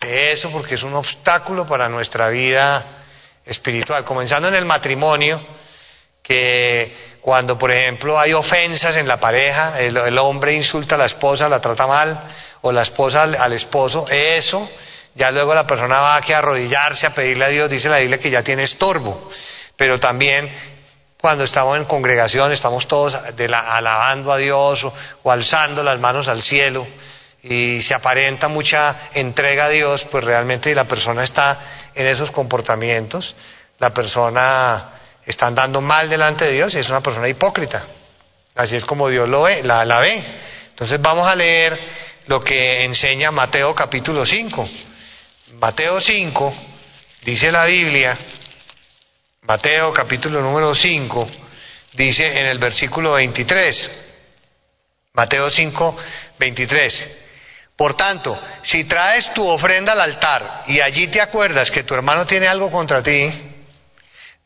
de 0.00 0.32
eso 0.32 0.50
porque 0.50 0.76
es 0.76 0.82
un 0.82 0.94
obstáculo 0.94 1.66
para 1.66 1.88
nuestra 1.88 2.28
vida 2.28 2.84
espiritual. 3.44 4.04
Comenzando 4.04 4.48
en 4.48 4.54
el 4.54 4.64
matrimonio, 4.64 5.40
que 6.22 7.10
cuando, 7.20 7.58
por 7.58 7.70
ejemplo, 7.70 8.18
hay 8.18 8.32
ofensas 8.32 8.96
en 8.96 9.06
la 9.06 9.18
pareja, 9.20 9.80
el, 9.80 10.18
hombre 10.18 10.54
insulta 10.54 10.94
a 10.94 10.98
la 10.98 11.06
esposa, 11.06 11.48
la 11.48 11.60
trata 11.60 11.86
mal, 11.86 12.18
o 12.62 12.72
la 12.72 12.82
esposa 12.82 13.22
al, 13.22 13.52
esposo, 13.52 14.06
eso, 14.08 14.68
ya 15.14 15.30
luego 15.30 15.54
la 15.54 15.66
persona 15.66 16.00
va 16.00 16.16
a 16.16 16.20
que 16.22 16.34
arrodillarse 16.34 17.06
a 17.06 17.14
pedirle 17.14 17.44
a 17.44 17.48
Dios, 17.48 17.70
dice 17.70 17.88
la 17.88 17.98
Biblia 17.98 18.18
que 18.18 18.30
ya 18.30 18.42
tiene 18.42 18.64
estorbo. 18.64 19.30
Pero 19.76 19.98
también 19.98 20.50
cuando 21.20 21.44
estamos 21.44 21.76
en 21.76 21.84
congregación, 21.84 22.52
estamos 22.52 22.88
todos 22.88 23.14
alabando 23.14 24.32
a 24.32 24.38
Dios 24.38 24.84
o, 25.22 25.30
alzando 25.30 25.82
las 25.82 25.98
manos 26.00 26.28
al 26.28 26.42
cielo 26.42 26.86
y 27.42 27.80
se 27.82 27.94
aparenta 27.94 28.48
mucha 28.48 29.10
entrega 29.14 29.66
a 29.66 29.68
Dios, 29.68 30.06
pues 30.10 30.24
realmente 30.24 30.74
la 30.74 30.84
persona 30.84 31.24
está 31.24 31.58
en 31.94 32.06
esos 32.06 32.30
comportamientos, 32.30 33.34
la 33.78 33.92
persona 33.92 34.99
está 35.30 35.46
andando 35.46 35.80
mal 35.80 36.08
delante 36.08 36.44
de 36.44 36.52
Dios 36.52 36.74
y 36.74 36.78
es 36.78 36.88
una 36.88 37.00
persona 37.00 37.28
hipócrita. 37.28 37.86
Así 38.54 38.76
es 38.76 38.84
como 38.84 39.08
Dios 39.08 39.28
lo 39.28 39.42
ve, 39.42 39.62
la, 39.62 39.84
la 39.84 40.00
ve. 40.00 40.22
Entonces 40.70 41.00
vamos 41.00 41.26
a 41.26 41.34
leer 41.34 41.78
lo 42.26 42.42
que 42.42 42.84
enseña 42.84 43.30
Mateo 43.30 43.74
capítulo 43.74 44.24
5. 44.26 44.68
Mateo 45.54 46.00
5, 46.00 46.54
dice 47.24 47.50
la 47.50 47.64
Biblia, 47.64 48.16
Mateo 49.42 49.92
capítulo 49.92 50.40
número 50.40 50.74
5, 50.74 51.28
dice 51.92 52.40
en 52.40 52.46
el 52.46 52.58
versículo 52.58 53.12
23, 53.12 53.90
Mateo 55.14 55.50
5, 55.50 55.96
23. 56.38 57.08
Por 57.76 57.94
tanto, 57.94 58.38
si 58.62 58.84
traes 58.84 59.32
tu 59.34 59.46
ofrenda 59.46 59.92
al 59.92 60.00
altar 60.00 60.64
y 60.66 60.80
allí 60.80 61.08
te 61.08 61.20
acuerdas 61.20 61.70
que 61.70 61.82
tu 61.82 61.94
hermano 61.94 62.26
tiene 62.26 62.46
algo 62.46 62.70
contra 62.70 63.02
ti, 63.02 63.49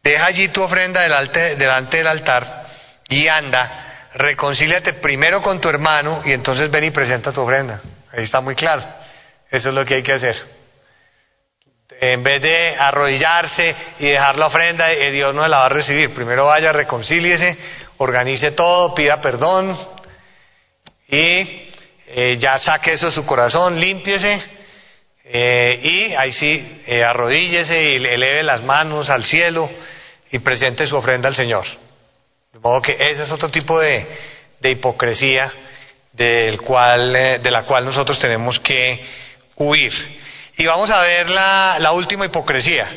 deja 0.05 0.26
allí 0.26 0.48
tu 0.48 0.62
ofrenda 0.62 1.00
delante, 1.00 1.57
del 1.57 2.07
altar 2.07 2.66
y 3.09 3.26
anda, 3.26 4.11
reconcíliate 4.14 4.92
primero 4.94 5.42
con 5.42 5.61
tu 5.61 5.68
hermano 5.68 6.22
y 6.24 6.32
entonces 6.32 6.70
ven 6.70 6.84
y 6.84 6.90
presenta 6.92 7.32
tu 7.32 7.40
ofrenda. 7.40 7.80
Ahí 8.12 8.22
está 8.22 8.40
muy 8.40 8.55
claro. 8.55 8.84
Eso 9.50 9.70
es 9.70 9.74
lo 9.74 9.84
que 9.84 9.94
hay 9.94 10.02
que 10.02 10.12
hacer 10.12 10.55
en 12.00 12.22
vez 12.22 12.42
de 12.42 12.76
arrodillarse 12.76 13.74
y 13.98 14.09
dejar 14.09 14.36
la 14.36 14.46
ofrenda, 14.46 14.92
eh, 14.92 15.11
Dios 15.11 15.34
no 15.34 15.46
la 15.46 15.59
va 15.59 15.66
a 15.66 15.70
recibir. 15.70 16.12
Primero 16.14 16.46
vaya, 16.46 16.72
reconcíliese, 16.72 17.57
organice 17.98 18.50
todo, 18.52 18.94
pida 18.94 19.20
perdón 19.20 19.78
y 21.09 21.70
eh, 22.07 22.36
ya 22.38 22.59
saque 22.59 22.94
eso 22.94 23.07
de 23.07 23.12
su 23.12 23.24
corazón, 23.24 23.78
límpiese 23.78 24.42
eh, 25.24 25.80
y 25.82 26.14
ahí 26.14 26.32
sí, 26.32 26.82
arrodíllese 27.04 27.82
y 27.82 27.94
eleve 27.96 28.42
las 28.42 28.62
manos 28.62 29.10
al 29.10 29.24
cielo 29.24 29.70
y 30.30 30.38
presente 30.38 30.86
su 30.86 30.96
ofrenda 30.96 31.28
al 31.28 31.34
Señor. 31.34 31.66
De 32.52 32.58
modo 32.60 32.82
que 32.82 32.92
ese 32.92 33.22
es 33.22 33.30
otro 33.30 33.48
tipo 33.48 33.80
de, 33.80 34.06
de 34.60 34.70
hipocresía 34.70 35.52
del 36.12 36.60
cual, 36.60 37.12
de 37.12 37.50
la 37.50 37.64
cual 37.64 37.84
nosotros 37.84 38.18
tenemos 38.18 38.60
que 38.60 39.04
huir. 39.56 39.92
Y 40.56 40.66
vamos 40.66 40.90
a 40.90 41.00
ver 41.00 41.28
la, 41.28 41.92
última 41.92 42.26
hipocresía. 42.26 42.88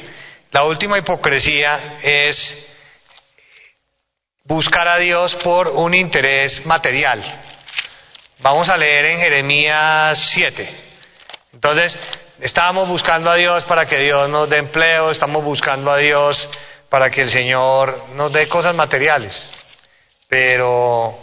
La 0.52 0.64
última 0.64 0.98
hipocresía 0.98 1.98
es 2.02 2.68
buscar 4.44 4.88
a 4.88 4.98
Dios 4.98 5.36
por 5.38 5.68
un 5.70 5.94
interés 5.94 6.66
material. 6.66 7.22
Vamos 8.40 8.70
a 8.70 8.78
leer 8.78 9.06
en 9.06 9.20
Jeremías 9.20 10.30
7. 10.34 10.87
Entonces, 11.54 11.98
estábamos 12.40 12.88
buscando 12.88 13.30
a 13.30 13.36
Dios 13.36 13.64
para 13.64 13.86
que 13.86 13.98
Dios 13.98 14.30
nos 14.30 14.50
dé 14.50 14.58
empleo, 14.58 15.12
estamos 15.12 15.44
buscando 15.44 15.92
a 15.92 15.98
Dios 15.98 16.48
para 16.90 17.10
que 17.10 17.22
el 17.22 17.30
Señor 17.30 18.06
nos 18.16 18.32
dé 18.32 18.48
cosas 18.48 18.76
materiales. 18.76 19.50
Pero, 20.28 21.18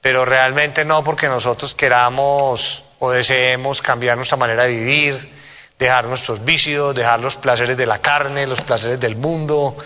pero 0.00 0.24
realmente 0.24 0.84
no 0.84 1.04
porque 1.04 1.28
nosotros 1.28 1.74
queramos 1.74 2.82
o 2.98 3.10
deseemos 3.10 3.80
cambiar 3.80 4.16
nuestra 4.16 4.36
manera 4.36 4.64
de 4.64 4.76
vivir, 4.76 5.30
dejar 5.78 6.06
nuestros 6.06 6.44
vicios, 6.44 6.94
dejar 6.94 7.20
los 7.20 7.36
placeres 7.36 7.76
de 7.76 7.86
la 7.86 8.00
carne, 8.00 8.46
los 8.46 8.60
placeres 8.60 9.00
del 9.00 9.16
mundo, 9.16 9.76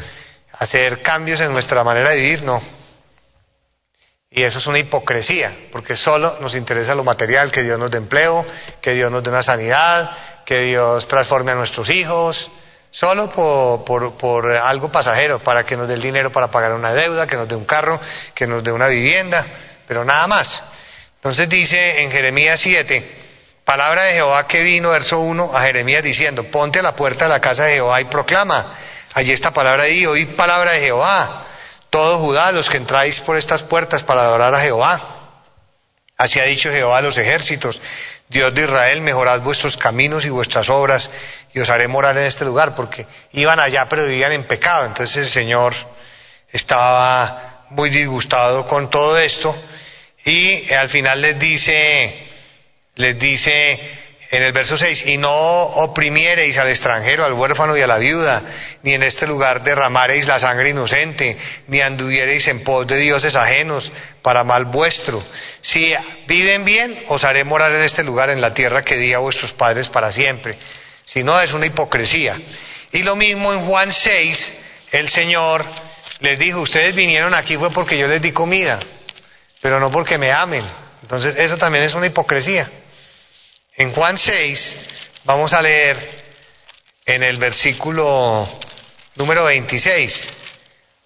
hacer 0.52 1.00
cambios 1.00 1.40
en 1.40 1.52
nuestra 1.52 1.84
manera 1.84 2.10
de 2.10 2.16
vivir, 2.16 2.42
no. 2.42 2.60
Y 4.36 4.42
eso 4.42 4.58
es 4.58 4.66
una 4.66 4.80
hipocresía, 4.80 5.54
porque 5.70 5.94
solo 5.94 6.38
nos 6.40 6.56
interesa 6.56 6.96
lo 6.96 7.04
material, 7.04 7.52
que 7.52 7.62
Dios 7.62 7.78
nos 7.78 7.88
dé 7.88 7.98
empleo, 7.98 8.44
que 8.80 8.90
Dios 8.90 9.08
nos 9.08 9.22
dé 9.22 9.30
una 9.30 9.44
sanidad, 9.44 10.10
que 10.44 10.58
Dios 10.62 11.06
transforme 11.06 11.52
a 11.52 11.54
nuestros 11.54 11.88
hijos, 11.88 12.50
solo 12.90 13.30
por, 13.30 14.16
por 14.16 14.50
algo 14.50 14.90
pasajero, 14.90 15.38
para 15.38 15.64
que 15.64 15.76
nos 15.76 15.86
dé 15.86 15.94
el 15.94 16.02
dinero 16.02 16.32
para 16.32 16.50
pagar 16.50 16.72
una 16.72 16.92
deuda, 16.92 17.28
que 17.28 17.36
nos 17.36 17.48
dé 17.48 17.54
un 17.54 17.64
carro, 17.64 18.00
que 18.34 18.48
nos 18.48 18.64
dé 18.64 18.72
una 18.72 18.88
vivienda, 18.88 19.46
pero 19.86 20.04
nada 20.04 20.26
más. 20.26 20.64
Entonces 21.14 21.48
dice 21.48 22.02
en 22.02 22.10
Jeremías 22.10 22.58
7, 22.60 23.22
Palabra 23.64 24.02
de 24.02 24.14
Jehová 24.14 24.48
que 24.48 24.62
vino, 24.62 24.90
verso 24.90 25.20
1, 25.20 25.52
a 25.54 25.62
Jeremías 25.62 26.02
diciendo, 26.02 26.42
ponte 26.50 26.80
a 26.80 26.82
la 26.82 26.96
puerta 26.96 27.26
de 27.26 27.30
la 27.30 27.40
casa 27.40 27.64
de 27.64 27.74
Jehová 27.74 28.00
y 28.00 28.06
proclama. 28.06 28.78
Allí 29.14 29.30
esta 29.30 29.52
palabra 29.52 29.84
ahí, 29.84 30.04
oí 30.04 30.26
palabra 30.26 30.72
de 30.72 30.80
Jehová. 30.80 31.43
Todo 31.94 32.18
Judá, 32.18 32.50
los 32.50 32.68
que 32.68 32.76
entráis 32.76 33.20
por 33.20 33.38
estas 33.38 33.62
puertas 33.62 34.02
para 34.02 34.22
adorar 34.22 34.52
a 34.52 34.58
Jehová. 34.58 35.00
Así 36.16 36.40
ha 36.40 36.44
dicho 36.44 36.68
Jehová 36.68 36.98
a 36.98 37.02
los 37.02 37.16
ejércitos. 37.16 37.80
Dios 38.28 38.52
de 38.52 38.62
Israel, 38.62 39.00
mejorad 39.00 39.42
vuestros 39.42 39.76
caminos 39.76 40.24
y 40.24 40.28
vuestras 40.28 40.68
obras 40.70 41.08
y 41.52 41.60
os 41.60 41.70
haré 41.70 41.86
morar 41.86 42.16
en 42.16 42.24
este 42.24 42.44
lugar, 42.44 42.74
porque 42.74 43.06
iban 43.30 43.60
allá 43.60 43.88
pero 43.88 44.06
vivían 44.06 44.32
en 44.32 44.42
pecado. 44.42 44.86
Entonces 44.86 45.18
el 45.18 45.28
Señor 45.28 45.72
estaba 46.50 47.66
muy 47.70 47.90
disgustado 47.90 48.66
con 48.66 48.90
todo 48.90 49.16
esto 49.16 49.54
y 50.24 50.72
al 50.72 50.88
final 50.88 51.22
les 51.22 51.38
dice, 51.38 52.26
les 52.96 53.16
dice 53.20 54.03
en 54.30 54.42
el 54.42 54.52
verso 54.52 54.76
6, 54.76 55.04
y 55.06 55.16
no 55.16 55.32
oprimiereis 55.32 56.56
al 56.58 56.68
extranjero, 56.68 57.24
al 57.24 57.34
huérfano 57.34 57.76
y 57.76 57.82
a 57.82 57.86
la 57.86 57.98
viuda, 57.98 58.42
ni 58.82 58.94
en 58.94 59.02
este 59.02 59.26
lugar 59.26 59.62
derramareis 59.62 60.26
la 60.26 60.40
sangre 60.40 60.70
inocente, 60.70 61.36
ni 61.68 61.80
anduviereis 61.80 62.46
en 62.48 62.64
pos 62.64 62.86
de 62.86 62.98
dioses 62.98 63.34
ajenos 63.34 63.90
para 64.22 64.42
mal 64.42 64.64
vuestro. 64.66 65.22
Si 65.62 65.94
viven 66.26 66.64
bien, 66.64 67.04
os 67.08 67.22
haré 67.24 67.44
morar 67.44 67.72
en 67.72 67.82
este 67.82 68.02
lugar, 68.02 68.30
en 68.30 68.40
la 68.40 68.54
tierra 68.54 68.82
que 68.82 68.96
di 68.96 69.12
a 69.12 69.18
vuestros 69.18 69.52
padres 69.52 69.88
para 69.88 70.10
siempre. 70.10 70.56
Si 71.04 71.22
no, 71.22 71.38
es 71.40 71.52
una 71.52 71.66
hipocresía. 71.66 72.36
Y 72.92 73.02
lo 73.02 73.16
mismo 73.16 73.52
en 73.52 73.66
Juan 73.66 73.92
6, 73.92 74.54
el 74.92 75.08
Señor 75.08 75.64
les 76.20 76.38
dijo, 76.38 76.60
ustedes 76.60 76.94
vinieron 76.94 77.34
aquí 77.34 77.56
fue 77.56 77.70
porque 77.70 77.98
yo 77.98 78.06
les 78.06 78.22
di 78.22 78.32
comida, 78.32 78.80
pero 79.60 79.78
no 79.80 79.90
porque 79.90 80.18
me 80.18 80.32
amen. 80.32 80.64
Entonces, 81.02 81.34
eso 81.36 81.58
también 81.58 81.84
es 81.84 81.94
una 81.94 82.06
hipocresía. 82.06 82.70
En 83.76 83.92
Juan 83.92 84.16
6 84.16 84.76
vamos 85.24 85.52
a 85.52 85.60
leer 85.60 85.98
en 87.06 87.24
el 87.24 87.38
versículo 87.38 88.48
número 89.16 89.44
26. 89.44 90.28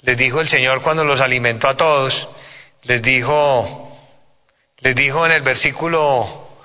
Les 0.03 0.16
dijo 0.19 0.43
el 0.43 0.49
Señor 0.49 0.83
cuando 0.83 1.03
los 1.03 1.21
alimentó 1.21 1.66
a 1.66 1.77
todos, 1.79 2.29
les 2.83 3.01
dijo, 3.01 3.99
les 4.81 4.95
dijo 4.95 5.25
en 5.25 5.33
el 5.33 5.41
versículo 5.41 6.59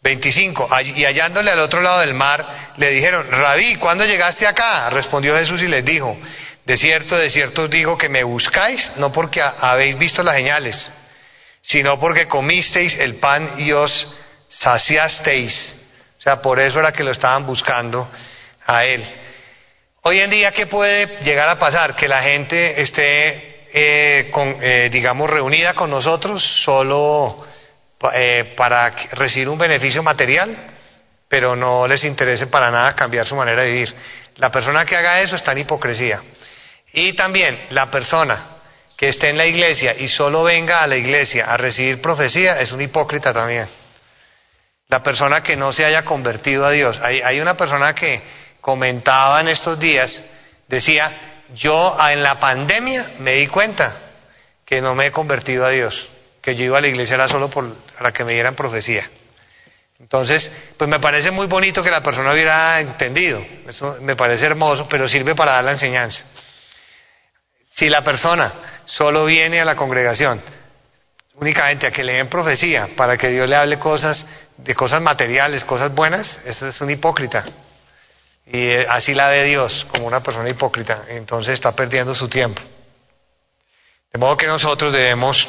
25, 0.00 0.68
y 0.94 1.04
hallándole 1.04 1.50
al 1.50 1.58
otro 1.58 1.80
lado 1.80 2.00
del 2.00 2.14
mar, 2.14 2.74
le 2.76 2.90
dijeron, 2.90 3.28
Rabí, 3.28 3.74
¿cuándo 3.76 4.06
llegaste 4.06 4.46
acá? 4.46 4.88
Respondió 4.90 5.36
Jesús 5.36 5.60
y 5.60 5.66
les 5.66 5.84
dijo, 5.84 6.16
de 6.64 6.76
cierto, 6.76 7.18
de 7.18 7.30
cierto 7.30 7.64
os 7.64 7.70
digo 7.70 7.98
que 7.98 8.08
me 8.08 8.22
buscáis, 8.22 8.92
no 8.96 9.10
porque 9.10 9.42
habéis 9.42 9.98
visto 9.98 10.22
las 10.22 10.36
señales, 10.36 10.88
sino 11.62 11.98
porque 11.98 12.28
comisteis 12.28 12.94
el 12.94 13.16
pan 13.16 13.54
y 13.58 13.72
os 13.72 14.06
saciasteis. 14.48 15.74
O 16.18 16.20
sea, 16.20 16.42
por 16.42 16.58
eso 16.58 16.80
era 16.80 16.92
que 16.92 17.04
lo 17.04 17.12
estaban 17.12 17.46
buscando 17.46 18.08
a 18.66 18.84
él. 18.84 19.04
Hoy 20.02 20.20
en 20.20 20.30
día, 20.30 20.52
¿qué 20.52 20.66
puede 20.66 21.22
llegar 21.22 21.48
a 21.48 21.58
pasar? 21.58 21.94
Que 21.94 22.08
la 22.08 22.22
gente 22.22 22.80
esté, 22.80 23.66
eh, 23.72 24.32
eh, 24.32 24.88
digamos, 24.90 25.28
reunida 25.28 25.74
con 25.74 25.90
nosotros 25.90 26.42
solo 26.42 27.44
eh, 28.14 28.54
para 28.56 28.90
recibir 29.12 29.48
un 29.48 29.58
beneficio 29.58 30.02
material, 30.02 30.56
pero 31.28 31.54
no 31.54 31.86
les 31.86 32.04
interese 32.04 32.46
para 32.46 32.70
nada 32.70 32.94
cambiar 32.94 33.26
su 33.26 33.36
manera 33.36 33.62
de 33.62 33.70
vivir. 33.70 33.94
La 34.36 34.50
persona 34.50 34.84
que 34.84 34.96
haga 34.96 35.20
eso 35.20 35.36
está 35.36 35.52
en 35.52 35.58
hipocresía. 35.58 36.22
Y 36.92 37.12
también 37.12 37.58
la 37.70 37.90
persona 37.90 38.46
que 38.96 39.08
esté 39.08 39.28
en 39.28 39.36
la 39.36 39.46
iglesia 39.46 39.94
y 39.96 40.08
solo 40.08 40.42
venga 40.42 40.82
a 40.82 40.86
la 40.86 40.96
iglesia 40.96 41.44
a 41.46 41.56
recibir 41.56 42.00
profecía 42.00 42.60
es 42.60 42.72
un 42.72 42.80
hipócrita 42.80 43.32
también. 43.32 43.68
La 44.88 45.02
persona 45.02 45.42
que 45.42 45.56
no 45.56 45.72
se 45.72 45.84
haya 45.84 46.04
convertido 46.04 46.64
a 46.64 46.70
Dios. 46.70 46.98
Hay, 47.02 47.20
hay 47.20 47.40
una 47.40 47.56
persona 47.56 47.94
que 47.94 48.22
comentaba 48.60 49.40
en 49.40 49.48
estos 49.48 49.78
días, 49.78 50.22
decía, 50.66 51.44
yo 51.54 51.96
en 52.10 52.22
la 52.22 52.40
pandemia 52.40 53.12
me 53.18 53.34
di 53.34 53.48
cuenta 53.48 53.92
que 54.64 54.80
no 54.80 54.94
me 54.94 55.06
he 55.06 55.12
convertido 55.12 55.66
a 55.66 55.70
Dios, 55.70 56.08
que 56.40 56.56
yo 56.56 56.64
iba 56.64 56.78
a 56.78 56.80
la 56.80 56.88
iglesia 56.88 57.14
era 57.16 57.28
solo 57.28 57.50
por, 57.50 57.74
para 57.98 58.12
que 58.12 58.24
me 58.24 58.32
dieran 58.32 58.54
profecía. 58.54 59.08
Entonces, 60.00 60.50
pues 60.76 60.88
me 60.88 61.00
parece 61.00 61.30
muy 61.30 61.48
bonito 61.48 61.82
que 61.82 61.90
la 61.90 62.02
persona 62.02 62.32
hubiera 62.32 62.80
entendido, 62.80 63.44
eso 63.66 63.98
me 64.00 64.16
parece 64.16 64.46
hermoso, 64.46 64.88
pero 64.88 65.08
sirve 65.08 65.34
para 65.34 65.52
dar 65.52 65.64
la 65.64 65.72
enseñanza. 65.72 66.24
Si 67.66 67.90
la 67.90 68.02
persona 68.02 68.52
solo 68.86 69.26
viene 69.26 69.60
a 69.60 69.64
la 69.66 69.76
congregación 69.76 70.42
únicamente 71.34 71.86
a 71.86 71.90
que 71.90 72.04
le 72.04 72.14
den 72.14 72.28
profecía 72.28 72.88
para 72.96 73.16
que 73.16 73.28
Dios 73.28 73.48
le 73.48 73.56
hable 73.56 73.78
cosas 73.78 74.26
de 74.58 74.74
cosas 74.74 75.00
materiales, 75.00 75.64
cosas 75.64 75.94
buenas, 75.94 76.40
ese 76.44 76.68
es 76.68 76.80
un 76.80 76.90
hipócrita. 76.90 77.44
Y 78.46 78.70
eh, 78.70 78.86
así 78.88 79.14
la 79.14 79.28
ve 79.28 79.44
Dios, 79.44 79.86
como 79.90 80.06
una 80.06 80.22
persona 80.22 80.48
hipócrita. 80.48 81.04
Entonces 81.08 81.54
está 81.54 81.72
perdiendo 81.72 82.14
su 82.14 82.28
tiempo. 82.28 82.60
De 84.12 84.18
modo 84.18 84.36
que 84.36 84.46
nosotros 84.46 84.92
debemos, 84.92 85.46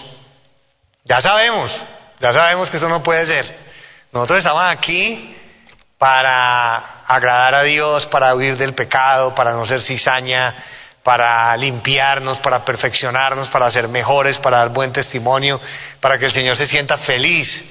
ya 1.05 1.21
sabemos, 1.21 1.75
ya 2.19 2.33
sabemos 2.33 2.69
que 2.69 2.77
eso 2.77 2.89
no 2.89 3.01
puede 3.01 3.25
ser. 3.25 3.57
Nosotros 4.11 4.39
estamos 4.39 4.63
aquí 4.63 5.35
para 5.97 7.03
agradar 7.05 7.55
a 7.55 7.63
Dios, 7.63 8.05
para 8.05 8.35
huir 8.35 8.57
del 8.57 8.73
pecado, 8.73 9.33
para 9.33 9.53
no 9.53 9.65
ser 9.65 9.81
cizaña, 9.81 10.53
para 11.01 11.55
limpiarnos, 11.57 12.37
para 12.39 12.63
perfeccionarnos, 12.63 13.49
para 13.49 13.71
ser 13.71 13.87
mejores, 13.87 14.37
para 14.37 14.57
dar 14.57 14.69
buen 14.69 14.91
testimonio, 14.91 15.59
para 15.99 16.19
que 16.19 16.25
el 16.25 16.31
Señor 16.31 16.57
se 16.57 16.67
sienta 16.67 16.97
feliz 16.97 17.65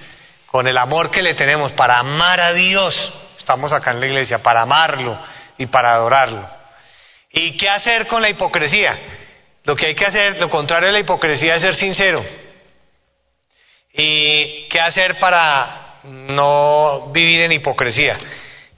con 0.50 0.66
el 0.66 0.78
amor 0.78 1.10
que 1.10 1.22
le 1.22 1.34
tenemos, 1.34 1.72
para 1.72 1.98
amar 1.98 2.40
a 2.40 2.52
Dios. 2.52 3.12
Estamos 3.38 3.72
acá 3.72 3.92
en 3.92 4.00
la 4.00 4.06
iglesia, 4.06 4.42
para 4.42 4.62
amarlo 4.62 5.18
y 5.58 5.66
para 5.66 5.92
adorarlo. 5.92 6.48
¿Y 7.30 7.56
qué 7.56 7.68
hacer 7.68 8.06
con 8.06 8.22
la 8.22 8.30
hipocresía? 8.30 8.98
Lo 9.64 9.76
que 9.76 9.86
hay 9.86 9.94
que 9.94 10.06
hacer, 10.06 10.38
lo 10.38 10.48
contrario 10.48 10.86
de 10.86 10.92
la 10.92 11.00
hipocresía 11.00 11.56
es 11.56 11.62
ser 11.62 11.74
sincero. 11.74 12.24
¿Y 13.92 14.66
qué 14.68 14.80
hacer 14.80 15.18
para 15.18 15.98
no 16.04 17.10
vivir 17.12 17.42
en 17.42 17.52
hipocresía? 17.52 18.18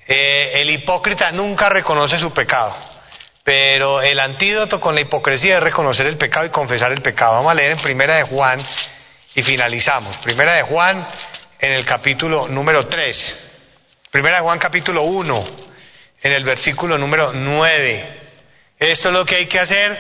Eh, 0.07 0.61
el 0.61 0.71
hipócrita 0.71 1.31
nunca 1.31 1.69
reconoce 1.69 2.19
su 2.19 2.33
pecado. 2.33 2.75
Pero 3.45 4.03
el 4.03 4.19
antídoto 4.19 4.81
con 4.81 4.95
la 4.95 5.03
hipocresía 5.03 5.59
es 5.59 5.63
reconocer 5.63 6.07
el 6.07 6.17
pecado 6.19 6.47
y 6.47 6.51
confesar 6.51 6.91
el 6.91 7.01
pecado. 7.01 7.35
Vamos 7.35 7.53
a 7.53 7.55
leer 7.55 7.73
en 7.73 7.79
Primera 7.79 8.17
de 8.17 8.25
Juan 8.25 8.61
y 9.35 9.43
finalizamos. 9.43 10.17
Primera 10.19 10.55
de 10.55 10.63
Juan 10.63 11.07
en 11.61 11.73
el 11.73 11.85
capítulo 11.85 12.49
número 12.49 12.87
3. 12.87 13.39
Primera 14.11 14.41
Juan 14.41 14.59
capítulo 14.59 15.03
1 15.03 15.47
en 16.23 16.33
el 16.33 16.45
versículo 16.45 16.97
número 16.97 17.33
9. 17.35 18.21
Esto 18.79 19.09
es 19.09 19.15
lo 19.15 19.27
que 19.27 19.37
hay 19.37 19.47
que 19.47 19.59
hacer 19.59 19.97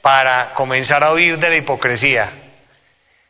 para 0.00 0.54
comenzar 0.54 1.02
a 1.02 1.12
huir 1.12 1.38
de 1.38 1.48
la 1.48 1.56
hipocresía. 1.56 2.30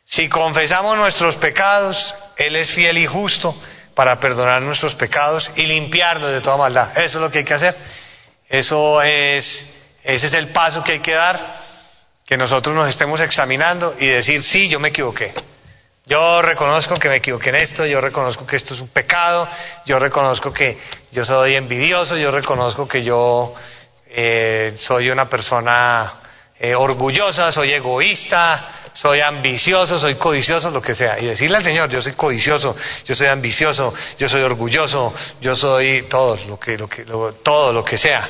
Si 0.05 0.29
confesamos 0.29 0.95
nuestros 0.97 1.37
pecados, 1.37 2.13
Él 2.37 2.55
es 2.55 2.69
fiel 2.71 2.97
y 2.99 3.07
justo 3.07 3.59
para 3.95 4.19
perdonar 4.19 4.61
nuestros 4.61 4.95
pecados 4.95 5.49
y 5.55 5.65
limpiarnos 5.65 6.31
de 6.31 6.41
toda 6.41 6.57
maldad. 6.57 6.91
Eso 6.97 7.17
es 7.17 7.21
lo 7.21 7.31
que 7.31 7.39
hay 7.39 7.45
que 7.45 7.53
hacer. 7.53 7.75
Eso 8.47 9.01
es, 9.01 9.65
ese 10.03 10.27
es 10.27 10.33
el 10.33 10.49
paso 10.49 10.83
que 10.83 10.93
hay 10.93 10.99
que 10.99 11.13
dar, 11.13 11.57
que 12.25 12.37
nosotros 12.37 12.75
nos 12.75 12.89
estemos 12.89 13.19
examinando 13.21 13.95
y 13.99 14.07
decir, 14.07 14.43
sí, 14.43 14.69
yo 14.69 14.79
me 14.79 14.89
equivoqué. 14.89 15.33
Yo 16.05 16.41
reconozco 16.41 16.97
que 16.97 17.09
me 17.09 17.17
equivoqué 17.17 17.49
en 17.49 17.55
esto, 17.55 17.85
yo 17.85 18.01
reconozco 18.01 18.45
que 18.45 18.55
esto 18.55 18.73
es 18.73 18.81
un 18.81 18.87
pecado, 18.87 19.47
yo 19.85 19.99
reconozco 19.99 20.51
que 20.51 20.77
yo 21.11 21.23
soy 21.23 21.55
envidioso, 21.55 22.17
yo 22.17 22.31
reconozco 22.31 22.87
que 22.87 23.03
yo 23.03 23.53
eh, 24.07 24.73
soy 24.77 25.11
una 25.11 25.29
persona 25.29 26.13
eh, 26.59 26.73
orgullosa, 26.73 27.51
soy 27.51 27.73
egoísta, 27.73 28.89
soy 28.93 29.21
ambicioso, 29.21 29.99
soy 29.99 30.15
codicioso, 30.15 30.71
lo 30.71 30.81
que 30.81 30.95
sea. 30.95 31.19
Y 31.19 31.27
decirle 31.27 31.57
al 31.57 31.63
Señor, 31.63 31.89
yo 31.91 32.01
soy 32.01 32.13
codicioso, 32.13 32.75
yo 33.05 33.13
soy 33.13 33.27
ambicioso, 33.27 33.93
yo 34.17 34.27
soy 34.27 34.41
orgulloso, 34.41 35.13
yo 35.39 35.55
soy 35.55 36.07
todo 36.09 36.35
lo 36.47 36.59
que, 36.59 36.79
lo 36.79 36.89
que, 36.89 37.05
todo 37.43 37.71
lo 37.71 37.85
que 37.85 37.99
sea. 37.99 38.27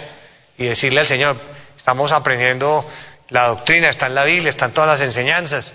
Y 0.58 0.66
decirle 0.66 1.00
al 1.00 1.08
Señor, 1.08 1.38
estamos 1.78 2.12
aprendiendo 2.12 2.86
la 3.30 3.48
doctrina, 3.48 3.90
está 3.90 4.08
en 4.08 4.16
la 4.16 4.26
Biblia, 4.26 4.50
están 4.50 4.74
todas 4.74 4.90
las 4.90 5.02
enseñanzas 5.02 5.74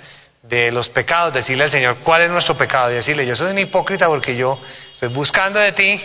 de 0.49 0.71
los 0.71 0.89
pecados, 0.89 1.35
decirle 1.35 1.65
al 1.65 1.71
Señor 1.71 1.97
cuál 2.05 2.23
es 2.23 2.31
nuestro 2.31 2.57
pecado 2.57 2.91
y 2.91 2.95
decirle, 2.95 3.27
yo 3.27 3.35
soy 3.35 3.51
un 3.51 3.59
hipócrita 3.59 4.07
porque 4.07 4.37
yo 4.37 4.61
estoy 4.93 5.09
buscando 5.09 5.59
de 5.59 5.73
ti, 5.73 6.01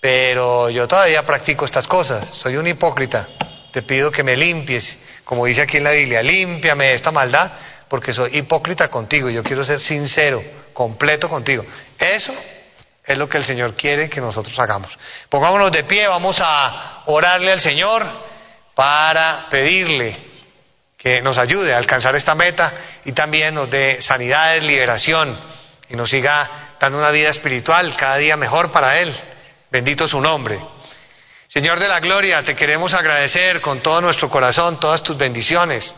pero 0.00 0.68
yo 0.70 0.86
todavía 0.86 1.24
practico 1.24 1.64
estas 1.64 1.86
cosas, 1.86 2.28
soy 2.32 2.56
un 2.56 2.66
hipócrita, 2.66 3.28
te 3.72 3.82
pido 3.82 4.10
que 4.10 4.22
me 4.22 4.36
limpies, 4.36 4.98
como 5.24 5.46
dice 5.46 5.62
aquí 5.62 5.78
en 5.78 5.84
la 5.84 5.92
Biblia, 5.92 6.22
límpiame 6.22 6.88
de 6.88 6.94
esta 6.94 7.10
maldad 7.10 7.52
porque 7.90 8.14
soy 8.14 8.38
hipócrita 8.38 8.88
contigo. 8.88 9.28
Yo 9.30 9.42
quiero 9.42 9.64
ser 9.64 9.80
sincero, 9.80 10.42
completo 10.72 11.28
contigo. 11.28 11.64
Eso 11.98 12.32
es 13.04 13.18
lo 13.18 13.28
que 13.28 13.38
el 13.38 13.44
Señor 13.44 13.74
quiere 13.74 14.08
que 14.08 14.20
nosotros 14.20 14.56
hagamos. 14.60 14.96
Pongámonos 15.28 15.72
de 15.72 15.82
pie, 15.82 16.06
vamos 16.06 16.36
a 16.40 17.02
orarle 17.06 17.50
al 17.50 17.60
Señor 17.60 18.06
para 18.76 19.48
pedirle 19.50 20.29
que 21.00 21.22
nos 21.22 21.38
ayude 21.38 21.72
a 21.72 21.78
alcanzar 21.78 22.14
esta 22.14 22.34
meta 22.34 22.74
y 23.06 23.12
también 23.12 23.54
nos 23.54 23.70
dé 23.70 24.02
sanidad, 24.02 24.60
liberación 24.60 25.34
y 25.88 25.96
nos 25.96 26.10
siga 26.10 26.76
dando 26.78 26.98
una 26.98 27.10
vida 27.10 27.30
espiritual 27.30 27.96
cada 27.96 28.16
día 28.18 28.36
mejor 28.36 28.70
para 28.70 29.00
Él. 29.00 29.14
Bendito 29.70 30.06
su 30.06 30.20
nombre. 30.20 30.60
Señor 31.48 31.80
de 31.80 31.88
la 31.88 32.00
Gloria, 32.00 32.44
te 32.44 32.54
queremos 32.54 32.92
agradecer 32.92 33.62
con 33.62 33.80
todo 33.80 34.02
nuestro 34.02 34.28
corazón 34.28 34.78
todas 34.78 35.02
tus 35.02 35.16
bendiciones. 35.16 35.94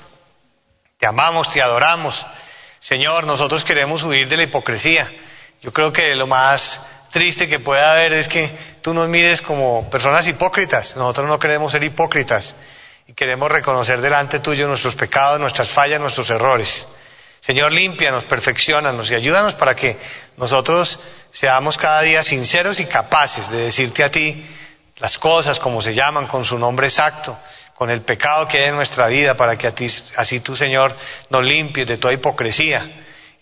Te 0.99 1.07
amamos, 1.07 1.51
te 1.53 1.61
adoramos. 1.61 2.25
Señor, 2.79 3.25
nosotros 3.25 3.65
queremos 3.65 4.05
huir 4.05 4.29
de 4.29 4.37
la 4.37 4.45
hipocresía. 4.45 5.11
Yo 5.61 5.73
creo 5.73 5.93
que 5.93 6.15
lo 6.15 6.29
más 6.29 6.81
triste 7.11 7.49
que 7.49 7.59
puede 7.59 7.83
haber 7.83 8.13
es 8.13 8.29
que 8.29 8.49
tú 8.83 8.95
nos 8.95 9.09
mires 9.09 9.43
como 9.43 9.91
personas 9.91 10.29
hipócritas. 10.29 10.95
Nosotros 10.95 11.27
no 11.27 11.41
queremos 11.41 11.73
ser 11.73 11.83
hipócritas 11.83 12.55
queremos 13.15 13.51
reconocer 13.51 14.01
delante 14.01 14.41
tuyo 14.41 14.69
nuestros 14.69 14.95
pecados, 14.95 15.41
nuestras 15.41 15.69
fallas, 15.71 16.01
nuestros 16.01 16.29
errores. 16.31 16.87
Señor, 17.41 17.73
límpianos, 17.73 18.25
perfeccionanos 18.25 19.11
y 19.11 19.15
ayúdanos 19.15 19.55
para 19.55 19.75
que 19.75 19.99
nosotros 20.37 20.99
seamos 21.33 21.77
cada 21.77 22.03
día 22.03 22.23
sinceros 22.23 22.79
y 22.79 22.87
capaces 22.87 23.51
de 23.51 23.65
decirte 23.65 24.05
a 24.05 24.11
ti 24.11 24.47
las 24.99 25.19
cosas 25.19 25.59
como 25.59 25.83
se 25.83 25.95
llaman, 25.95 26.29
con 26.29 26.45
su 26.45 26.57
nombre 26.57 26.87
exacto, 26.87 27.37
con 27.75 27.91
el 27.91 28.03
pecado 28.03 28.47
que 28.47 28.59
hay 28.59 28.69
en 28.69 28.77
nuestra 28.77 29.09
vida, 29.09 29.37
para 29.37 29.57
que 29.57 29.67
a 29.67 29.75
ti, 29.75 29.89
así 30.17 30.39
tú, 30.41 30.55
Señor, 30.55 30.95
nos 31.31 31.43
limpies 31.45 31.89
de 31.89 31.99
toda 31.99 32.15
hipocresía. 32.15 32.89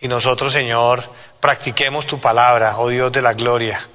Y 0.01 0.09
nosotros, 0.09 0.55
Señor, 0.55 1.05
practiquemos 1.39 2.07
tu 2.07 2.19
palabra, 2.19 2.79
oh 2.79 2.89
Dios 2.89 3.13
de 3.13 3.21
la 3.21 3.35
gloria. 3.35 3.87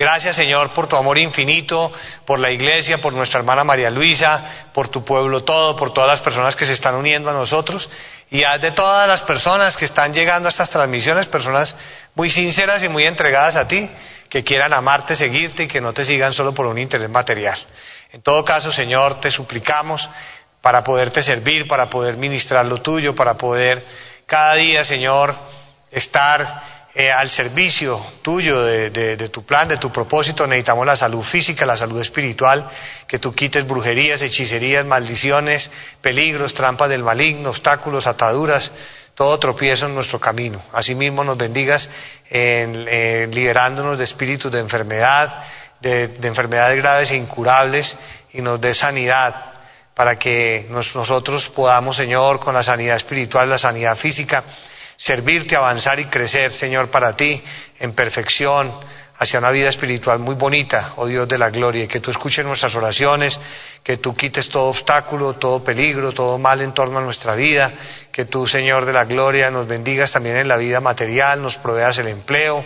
Gracias, 0.00 0.36
Señor, 0.36 0.70
por 0.70 0.86
tu 0.86 0.96
amor 0.96 1.18
infinito, 1.18 1.92
por 2.24 2.38
la 2.38 2.50
iglesia, 2.50 3.02
por 3.02 3.12
nuestra 3.12 3.38
hermana 3.38 3.64
María 3.64 3.90
Luisa, 3.90 4.70
por 4.72 4.88
tu 4.88 5.04
pueblo 5.04 5.44
todo, 5.44 5.76
por 5.76 5.92
todas 5.92 6.08
las 6.08 6.22
personas 6.22 6.56
que 6.56 6.64
se 6.64 6.72
están 6.72 6.94
uniendo 6.94 7.28
a 7.28 7.34
nosotros. 7.34 7.86
Y 8.30 8.42
haz 8.42 8.62
de 8.62 8.70
todas 8.70 9.06
las 9.06 9.20
personas 9.20 9.76
que 9.76 9.84
están 9.84 10.14
llegando 10.14 10.48
a 10.48 10.52
estas 10.52 10.70
transmisiones, 10.70 11.26
personas 11.26 11.76
muy 12.14 12.30
sinceras 12.30 12.82
y 12.82 12.88
muy 12.88 13.04
entregadas 13.04 13.56
a 13.56 13.68
ti, 13.68 13.90
que 14.30 14.42
quieran 14.42 14.72
amarte, 14.72 15.16
seguirte 15.16 15.64
y 15.64 15.68
que 15.68 15.82
no 15.82 15.92
te 15.92 16.06
sigan 16.06 16.32
solo 16.32 16.54
por 16.54 16.64
un 16.64 16.78
interés 16.78 17.10
material. 17.10 17.58
En 18.10 18.22
todo 18.22 18.42
caso, 18.42 18.72
Señor, 18.72 19.20
te 19.20 19.30
suplicamos 19.30 20.08
para 20.62 20.82
poderte 20.82 21.22
servir, 21.22 21.68
para 21.68 21.90
poder 21.90 22.16
ministrar 22.16 22.64
lo 22.64 22.80
tuyo, 22.80 23.14
para 23.14 23.34
poder 23.34 23.84
cada 24.24 24.54
día, 24.54 24.82
Señor, 24.82 25.36
estar 25.90 26.79
eh, 26.92 27.12
al 27.12 27.30
servicio 27.30 28.04
tuyo, 28.20 28.64
de, 28.64 29.28
tu 29.28 29.44
plan, 29.44 29.68
de 29.68 29.76
tu 29.76 29.92
propósito. 29.92 30.46
Necesitamos 30.46 30.84
la 30.84 30.96
salud 30.96 31.22
física, 31.22 31.64
la 31.64 31.76
salud 31.76 32.00
espiritual, 32.00 32.68
que 33.06 33.20
tú 33.20 33.32
quites 33.32 33.64
brujerías, 33.66 34.20
hechicerías, 34.22 34.84
maldiciones, 34.84 35.70
peligros, 36.00 36.52
trampas 36.52 36.88
del 36.88 37.04
maligno, 37.04 37.50
obstáculos, 37.50 38.08
ataduras, 38.08 38.72
todo 39.14 39.38
tropiezo 39.38 39.86
en 39.86 39.94
nuestro 39.94 40.18
camino. 40.18 40.62
Asimismo 40.72 41.22
nos 41.22 41.36
bendigas 41.36 41.88
en, 42.28 43.30
liberándonos 43.30 43.96
de 43.96 44.04
espíritus 44.04 44.50
de 44.50 44.58
enfermedad, 44.58 45.44
de, 45.80 46.10
enfermedades 46.22 46.76
graves 46.78 47.10
e 47.12 47.16
incurables 47.16 47.94
y 48.32 48.42
nos 48.42 48.60
dé 48.60 48.74
sanidad 48.74 49.46
para 49.94 50.18
que 50.18 50.66
nosotros 50.70 51.50
podamos, 51.50 51.96
Señor, 51.96 52.40
con 52.40 52.54
la 52.54 52.62
sanidad 52.62 52.96
espiritual, 52.96 53.48
la 53.48 53.58
sanidad 53.58 53.96
física, 53.96 54.42
servirte, 55.00 55.56
avanzar 55.56 55.98
y 55.98 56.04
crecer, 56.04 56.52
Señor, 56.52 56.90
para 56.90 57.16
ti 57.16 57.42
en 57.78 57.94
perfección, 57.94 58.70
hacia 59.16 59.38
una 59.38 59.50
vida 59.50 59.70
espiritual 59.70 60.18
muy 60.18 60.34
bonita, 60.34 60.92
oh 60.96 61.06
Dios 61.06 61.26
de 61.26 61.38
la 61.38 61.48
gloria, 61.48 61.84
y 61.84 61.88
que 61.88 62.00
tú 62.00 62.10
escuches 62.10 62.44
nuestras 62.44 62.74
oraciones, 62.74 63.38
que 63.82 63.96
tú 63.96 64.14
quites 64.14 64.50
todo 64.50 64.68
obstáculo, 64.68 65.34
todo 65.34 65.64
peligro, 65.64 66.12
todo 66.12 66.38
mal 66.38 66.60
en 66.60 66.74
torno 66.74 66.98
a 66.98 67.02
nuestra 67.02 67.34
vida, 67.34 67.72
que 68.12 68.26
tú, 68.26 68.46
Señor 68.46 68.84
de 68.84 68.92
la 68.92 69.06
gloria, 69.06 69.50
nos 69.50 69.66
bendigas 69.66 70.12
también 70.12 70.36
en 70.36 70.48
la 70.48 70.58
vida 70.58 70.82
material, 70.82 71.40
nos 71.40 71.56
proveas 71.56 71.96
el 71.96 72.08
empleo, 72.08 72.62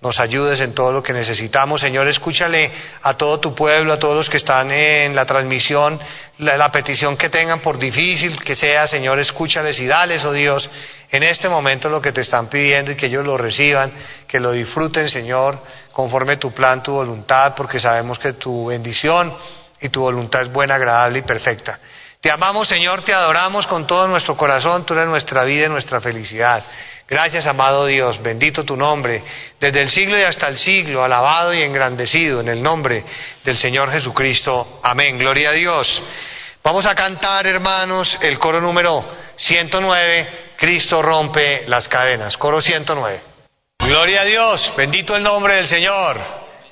nos 0.00 0.18
ayudes 0.18 0.60
en 0.60 0.74
todo 0.74 0.92
lo 0.92 1.02
que 1.02 1.12
necesitamos. 1.12 1.80
Señor, 1.80 2.08
escúchale 2.08 2.70
a 3.02 3.14
todo 3.16 3.38
tu 3.38 3.54
pueblo, 3.54 3.92
a 3.92 3.98
todos 3.98 4.16
los 4.16 4.28
que 4.28 4.36
están 4.36 4.70
en 4.70 5.14
la 5.14 5.26
transmisión, 5.26 5.98
la, 6.38 6.72
petición 6.72 7.16
que 7.16 7.28
tengan, 7.28 7.60
por 7.60 7.78
difícil 7.78 8.42
que 8.42 8.54
sea, 8.54 8.86
Señor, 8.86 9.18
escúchales 9.18 9.78
y 9.80 9.86
dales, 9.86 10.24
oh 10.24 10.32
Dios, 10.32 10.68
en 11.10 11.22
este 11.22 11.48
momento 11.48 11.88
lo 11.88 12.00
que 12.00 12.12
te 12.12 12.22
están 12.22 12.48
pidiendo 12.48 12.92
y 12.92 12.96
que 12.96 13.06
ellos 13.06 13.24
lo 13.24 13.36
reciban, 13.36 13.92
que 14.26 14.40
lo 14.40 14.52
disfruten, 14.52 15.08
Señor, 15.08 15.58
conforme 15.92 16.38
tu 16.38 16.52
plan, 16.52 16.82
tu 16.82 16.92
voluntad, 16.92 17.54
porque 17.54 17.78
sabemos 17.78 18.18
que 18.18 18.32
tu 18.32 18.66
bendición 18.66 19.34
y 19.80 19.88
tu 19.90 20.00
voluntad 20.00 20.42
es 20.42 20.52
buena, 20.52 20.76
agradable 20.76 21.18
y 21.18 21.22
perfecta. 21.22 21.78
Te 22.20 22.30
amamos, 22.30 22.68
Señor, 22.68 23.02
te 23.02 23.12
adoramos 23.12 23.66
con 23.66 23.86
todo 23.86 24.06
nuestro 24.06 24.36
corazón, 24.36 24.86
tú 24.86 24.94
eres 24.94 25.06
nuestra 25.06 25.42
vida 25.44 25.66
y 25.66 25.68
nuestra 25.68 26.00
felicidad. 26.00 26.64
Gracias, 27.08 27.46
amado 27.46 27.86
Dios, 27.86 28.22
bendito 28.22 28.64
tu 28.64 28.76
nombre, 28.76 29.22
desde 29.60 29.82
el 29.82 29.90
siglo 29.90 30.18
y 30.18 30.22
hasta 30.22 30.48
el 30.48 30.56
siglo, 30.56 31.04
alabado 31.04 31.52
y 31.52 31.62
engrandecido 31.62 32.40
en 32.40 32.48
el 32.48 32.62
nombre 32.62 33.04
del 33.44 33.58
Señor 33.58 33.90
Jesucristo. 33.90 34.80
Amén, 34.82 35.18
gloria 35.18 35.50
a 35.50 35.52
Dios. 35.52 36.02
Vamos 36.62 36.86
a 36.86 36.94
cantar, 36.94 37.46
hermanos, 37.46 38.18
el 38.22 38.38
coro 38.38 38.60
número 38.60 39.04
109, 39.36 40.54
Cristo 40.56 41.02
rompe 41.02 41.64
las 41.66 41.88
cadenas, 41.88 42.36
coro 42.36 42.60
109. 42.60 43.20
Gloria 43.80 44.20
a 44.20 44.24
Dios, 44.24 44.72
bendito 44.76 45.16
el 45.16 45.24
nombre 45.24 45.56
del 45.56 45.66
Señor, 45.66 46.16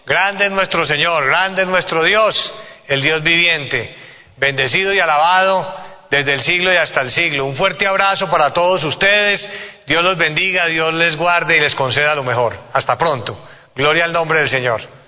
grande 0.07 0.47
es 0.47 0.53
nuestro 0.53 0.87
Señor, 0.87 1.27
grande 1.27 1.63
es 1.63 1.69
nuestro 1.69 2.05
Dios, 2.05 2.53
el 2.87 3.03
Dios 3.03 3.23
viviente, 3.23 3.95
bendecido 4.37 4.95
y 4.95 5.01
alabado 5.01 5.91
desde 6.11 6.35
el 6.35 6.43
siglo 6.43 6.73
y 6.73 6.77
hasta 6.77 7.01
el 7.01 7.11
siglo. 7.11 7.45
Un 7.47 7.57
fuerte 7.57 7.87
abrazo 7.87 8.29
para 8.29 8.53
todos 8.53 8.83
ustedes. 8.85 9.49
Dios 9.91 10.05
los 10.05 10.17
bendiga, 10.17 10.67
Dios 10.67 10.95
les 10.95 11.17
guarde 11.17 11.57
y 11.57 11.61
les 11.61 11.75
conceda 11.75 12.15
lo 12.15 12.23
mejor. 12.23 12.57
Hasta 12.73 12.97
pronto. 12.97 13.37
Gloria 13.75 14.05
al 14.05 14.13
nombre 14.13 14.39
del 14.39 14.49
Señor. 14.49 15.00